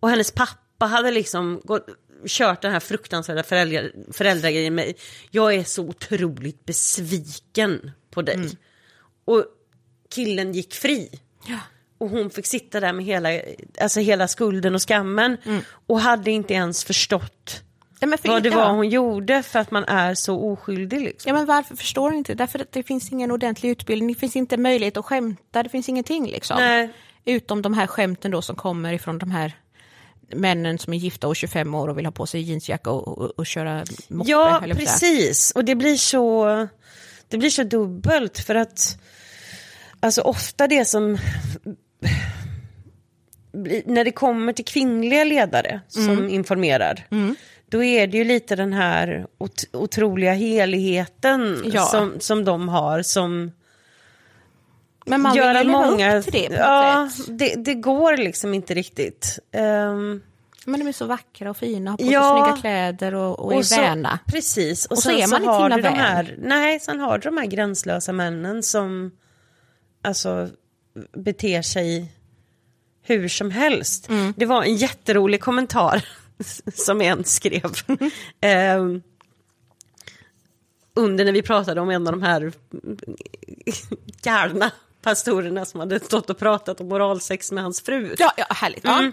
Och 0.00 0.10
hennes 0.10 0.30
pappa 0.30 0.86
hade 0.86 1.10
liksom 1.10 1.60
gått, 1.64 1.86
kört 2.26 2.62
den 2.62 2.72
här 2.72 2.80
fruktansvärda 2.80 3.42
föräldrar, 3.42 3.92
föräldragrejen 4.12 4.74
med 4.74 4.94
Jag 5.30 5.54
är 5.54 5.64
så 5.64 5.82
otroligt 5.82 6.64
besviken 6.64 7.90
på 8.10 8.22
dig. 8.22 8.36
Och 9.24 9.44
killen 10.10 10.52
gick 10.52 10.74
fri. 10.74 11.20
Ja. 11.46 11.58
Och 11.98 12.10
hon 12.10 12.30
fick 12.30 12.46
sitta 12.46 12.80
där 12.80 12.92
med 12.92 13.04
hela, 13.04 13.28
alltså 13.80 14.00
hela 14.00 14.28
skulden 14.28 14.74
och 14.74 14.82
skammen. 14.88 15.36
Och 15.86 16.00
hade 16.00 16.30
inte 16.30 16.54
ens 16.54 16.84
förstått 16.84 17.62
för, 18.00 18.28
vad 18.28 18.42
det 18.42 18.50
var 18.50 18.70
hon 18.70 18.88
gjorde 18.88 19.42
för 19.42 19.58
att 19.58 19.70
man 19.70 19.84
är 19.84 20.14
så 20.14 20.52
oskyldig. 20.52 21.00
Liksom. 21.00 21.28
Ja, 21.28 21.34
men 21.34 21.46
varför 21.46 21.76
förstår 21.76 22.10
du 22.10 22.16
inte? 22.16 22.34
Därför 22.34 22.58
att 22.58 22.72
det 22.72 22.82
finns 22.82 23.12
ingen 23.12 23.30
ordentlig 23.30 23.70
utbildning, 23.70 24.08
det 24.08 24.20
finns 24.20 24.36
inte 24.36 24.56
möjlighet 24.56 24.96
att 24.96 25.04
skämta, 25.04 25.62
det 25.62 25.68
finns 25.68 25.88
ingenting 25.88 26.26
liksom. 26.26 26.56
Nej. 26.56 26.92
Utom 27.24 27.62
de 27.62 27.74
här 27.74 27.86
skämten 27.86 28.30
då 28.30 28.42
som 28.42 28.56
kommer 28.56 28.92
ifrån 28.92 29.18
de 29.18 29.30
här 29.30 29.52
männen 30.28 30.78
som 30.78 30.92
är 30.92 30.96
gifta 30.96 31.28
och 31.28 31.36
25 31.36 31.74
år 31.74 31.88
och 31.88 31.98
vill 31.98 32.06
ha 32.06 32.12
på 32.12 32.26
sig 32.26 32.40
jeansjacka 32.40 32.90
och, 32.90 33.18
och, 33.18 33.30
och 33.30 33.46
köra 33.46 33.84
moppe. 34.08 34.30
Ja, 34.30 34.62
precis. 34.74 35.50
Och 35.50 35.64
det 35.64 35.74
blir 35.74 35.96
så, 35.96 36.46
det 37.28 37.38
blir 37.38 37.50
så 37.50 37.62
dubbelt 37.62 38.38
för 38.38 38.54
att 38.54 38.98
alltså 40.00 40.20
ofta 40.20 40.66
det 40.68 40.84
som 40.84 41.18
när 43.84 44.04
det 44.04 44.12
kommer 44.12 44.52
till 44.52 44.64
kvinnliga 44.64 45.24
ledare 45.24 45.80
som 45.88 46.08
Mm. 46.10 46.28
informerar 46.28 47.06
då 47.66 47.84
är 47.84 48.06
det 48.06 48.16
ju 48.18 48.24
lite 48.24 48.56
den 48.56 48.72
här 48.72 49.26
ot- 49.38 49.64
otroliga 49.72 50.32
heligheten 50.32 51.62
Ja. 51.64 51.82
som, 51.82 52.20
som 52.20 52.44
de 52.44 52.68
har 52.68 53.02
som 53.02 53.52
Men 55.06 55.20
man 55.20 55.34
gör 55.34 55.58
vill 55.58 55.68
många... 55.68 56.16
upp 56.16 56.24
till 56.24 56.32
det 56.50 56.56
på 56.56 56.62
ja, 56.62 57.08
sätt. 57.16 57.38
det, 57.38 57.54
det 57.56 57.74
går 57.74 58.16
liksom 58.16 58.54
inte 58.54 58.74
riktigt. 58.74 59.38
Ehm, 59.52 60.22
Men 60.66 60.80
de 60.80 60.86
är 60.88 60.92
så 60.92 61.06
vackra 61.06 61.50
och 61.50 61.56
fina, 61.56 61.90
har 61.90 61.96
på 61.98 62.04
sig 62.04 62.12
Ja. 62.12 62.44
snygga 62.44 62.60
kläder 62.60 63.14
och, 63.14 63.38
och, 63.40 63.54
är 63.54 63.62
så, 63.62 63.80
väna. 63.80 64.18
Precis. 64.26 64.86
Och, 64.86 64.92
Och 64.92 64.98
så 64.98 65.10
är 65.10 65.26
man 65.30 65.40
inte 65.42 65.52
har 65.52 65.70
himla 65.70 65.90
vän. 65.90 65.98
här, 66.00 66.34
Nej, 66.38 66.80
sen 66.80 67.00
har 67.00 67.18
du 67.18 67.22
de 67.30 67.36
här 67.36 67.46
gränslösa 67.46 68.12
männen 68.12 68.62
som 68.62 69.10
alltså 70.02 70.48
beter 71.16 71.62
sig 71.62 72.12
hur 73.02 73.28
som 73.28 73.50
helst. 73.50 74.08
Mm. 74.08 74.34
Det 74.36 74.46
var 74.46 74.62
en 74.62 74.76
jätterolig 74.76 75.40
kommentar 75.40 76.04
som 76.74 77.00
en 77.00 77.24
skrev. 77.24 77.72
Ehm, 78.40 79.02
under 80.96 81.24
när 81.24 81.32
vi 81.32 81.42
pratade 81.42 81.80
om 81.80 81.90
en 81.90 82.06
av 82.06 82.12
de 82.12 82.22
här 82.22 82.52
galna 84.22 84.70
pastorerna 85.02 85.64
som 85.64 85.80
hade 85.80 86.00
stått 86.00 86.30
och 86.30 86.38
pratat 86.38 86.80
om 86.80 86.92
oralsex 86.92 87.52
med 87.52 87.62
hans 87.62 87.80
fru 87.80 88.14
Ja, 88.18 88.32
ja 88.36 88.46
härligt. 88.50 88.84
Ja. 88.84 89.10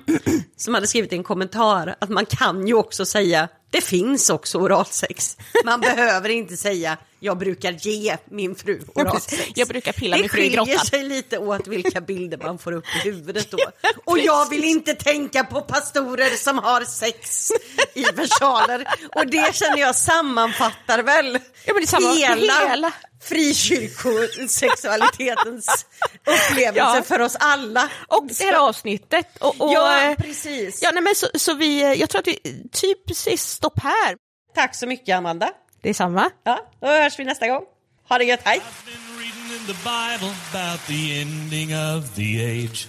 som 0.56 0.74
hade 0.74 0.88
skrivit 0.88 1.14
en 1.14 1.24
kommentar 1.24 1.96
att 2.00 2.10
man 2.10 2.26
kan 2.26 2.68
ju 2.68 2.74
också 2.74 3.06
säga 3.06 3.48
det 3.70 3.82
finns 3.82 4.30
också 4.30 4.58
oralsex. 4.58 5.38
Man 5.66 5.82
behöver 5.82 6.30
inte 6.30 6.58
säga 6.58 6.98
jag 7.24 7.38
brukar 7.38 7.72
ge 7.72 8.17
min 8.26 8.55
fru 8.55 8.82
oralsex. 8.95 9.43
Jag 9.55 9.67
brukar 9.67 9.91
pilla 9.93 10.15
det 10.15 10.22
min 10.22 10.30
fru 10.30 10.39
i 10.39 10.43
skiljer 10.43 10.65
grottan. 10.65 10.86
sig 10.86 11.03
lite 11.03 11.38
åt 11.38 11.67
vilka 11.67 12.01
bilder 12.01 12.38
man 12.38 12.57
får 12.59 12.72
upp 12.72 12.86
i 12.95 12.99
huvudet 12.99 13.51
då. 13.51 13.57
Och 14.05 14.19
jag 14.19 14.49
vill 14.49 14.63
inte 14.63 14.93
tänka 14.93 15.43
på 15.43 15.61
pastorer 15.61 16.30
som 16.30 16.57
har 16.57 16.82
sex 16.82 17.51
i 17.93 18.03
versaler. 18.03 18.88
Och 19.15 19.28
det 19.28 19.55
känner 19.55 19.78
jag 19.78 19.95
sammanfattar 19.95 21.03
väl 21.03 21.39
Ja, 21.65 21.74
det 21.80 21.88
samma- 21.88 22.13
hela, 22.13 22.53
hela. 22.69 22.93
frikyrkosexualitetens 23.24 25.86
upplevelse 26.26 26.97
Ja. 26.97 27.03
för 27.03 27.19
oss 27.19 27.36
alla. 27.39 27.89
Och 28.07 28.28
det 28.28 28.43
här 28.43 28.53
avsnittet. 28.53 29.28
Och, 29.39 29.61
och, 29.61 29.72
Ja, 29.74 30.01
eh, 30.09 30.15
precis. 30.15 30.80
Ja, 30.84 30.91
nej, 30.93 31.03
men 31.03 31.15
så, 31.15 31.28
så 31.36 31.53
vi, 31.53 31.82
eh, 31.82 31.93
jag 31.93 32.09
tror 32.09 32.19
att 32.19 32.28
vi 32.28 32.39
typ 32.72 33.07
precis 33.07 33.41
stopp 33.43 33.80
här. 33.84 34.15
Tack 34.55 34.76
så 34.76 34.88
mycket 34.88 35.15
Amanda. 35.17 35.49
Det 35.82 36.00
är. 36.00 36.32
Ja, 36.44 36.60
då 36.80 36.88
hörs 36.88 37.20
vi 37.20 37.24
nästa 37.24 37.48
gång. 37.48 37.64
Ha 38.10 38.18
det 38.18 38.26
gött, 38.26 38.40
hej! 38.44 38.60
I've 38.60 38.86
been 38.86 39.18
reading 39.20 39.48
in 39.58 39.66
the 39.68 39.74
Bible 39.84 40.34
about 40.52 40.80
the 40.88 41.22
ending 41.22 41.74
of 41.74 42.16
the 42.16 42.42
age. 42.44 42.88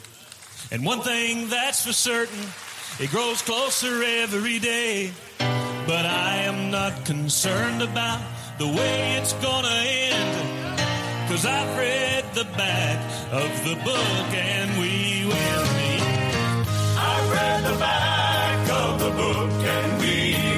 And 0.72 0.86
one 0.86 1.02
thing 1.02 1.48
that's 1.48 1.82
for 1.86 1.92
certain, 1.92 2.44
it 3.00 3.10
grows 3.10 3.42
closer 3.42 4.02
every 4.22 4.58
day. 4.58 5.12
But 5.86 6.06
I 6.06 6.44
am 6.46 6.70
not 6.70 7.04
concerned 7.06 7.82
about 7.82 8.20
the 8.58 8.66
way 8.66 9.18
it's 9.18 9.34
gonna 9.34 9.82
end. 10.12 10.34
Cause 11.28 11.46
I've 11.46 11.76
read 11.78 12.24
the 12.34 12.44
back 12.56 12.98
of 13.32 13.50
the 13.64 13.76
book 13.84 14.28
and 14.34 14.70
we 14.80 15.24
will 15.26 15.66
meet. 15.78 16.02
I 16.98 17.14
read 17.36 17.64
the 17.72 17.78
back 17.78 18.70
of 18.70 19.00
the 19.00 19.10
book 19.10 19.52
and 19.76 20.00
we 20.00 20.51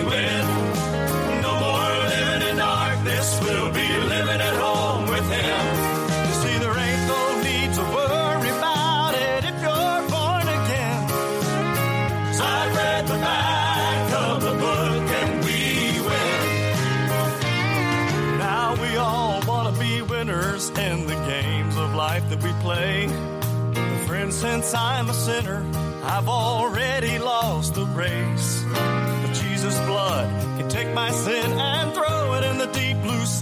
we'll 3.42 3.72
be 3.72 3.88
living 4.14 4.40
at 4.48 4.56
home 4.66 5.06
with 5.08 5.26
him. 5.38 5.62
See, 6.40 6.56
there 6.58 6.76
ain't 6.86 7.04
no 7.14 7.22
need 7.48 7.70
to 7.78 7.82
worry 7.96 8.50
about 8.58 9.14
it 9.14 9.44
if 9.50 9.56
you're 9.64 10.02
born 10.14 10.46
again. 10.58 11.00
'Cause 12.26 12.40
I 12.40 12.60
read 12.80 13.02
the 13.12 13.18
back 13.30 14.12
of 14.26 14.36
the 14.46 14.54
book 14.64 15.06
and 15.22 15.30
we 15.44 15.60
win. 16.08 16.38
Now 18.38 18.74
we 18.82 18.90
all 18.96 19.40
want 19.46 19.66
to 19.72 19.80
be 19.80 20.02
winners 20.02 20.64
in 20.88 21.06
the 21.06 21.18
games 21.32 21.76
of 21.76 21.94
life 21.94 22.24
that 22.30 22.42
we 22.42 22.52
play. 22.66 23.08
But 23.74 24.06
friend, 24.06 24.32
since 24.32 24.74
I'm 24.74 25.08
a 25.08 25.14
sinner, 25.14 25.62
I've 26.04 26.28
already 26.28 27.18
lost 27.18 27.74
the 27.74 27.86
race. 27.86 28.62
But 29.22 29.32
Jesus' 29.32 29.78
blood 29.90 30.28
can 30.58 30.68
take 30.68 30.92
my 30.92 31.10
sin 31.10 31.52
and 31.52 31.93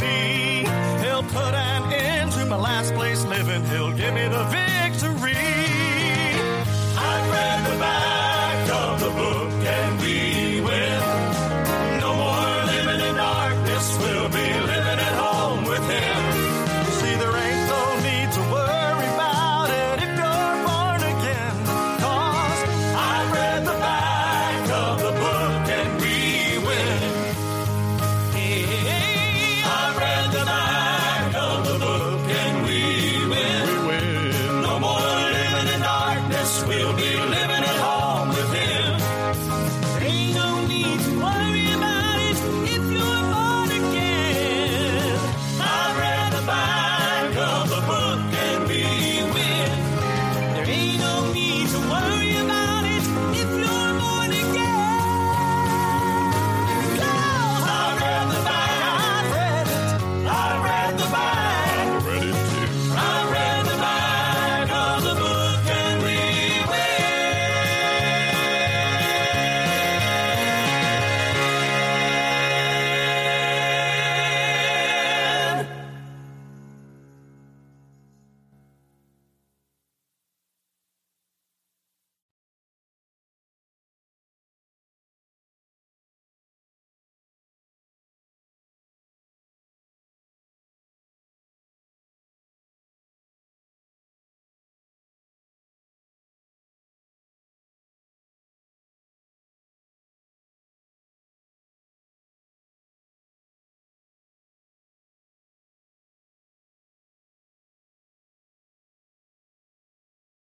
sea. 0.03 0.67
He'll 1.05 1.23
put 1.23 1.55
an 1.55 1.93
end 1.93 2.33
to 2.33 2.45
my 2.47 2.57
last 2.57 2.95
place 2.95 3.25
living. 3.25 3.65
He'll 3.67 3.93
give 3.93 4.15
me 4.15 4.27
the 4.37 4.45
VA 4.53 4.92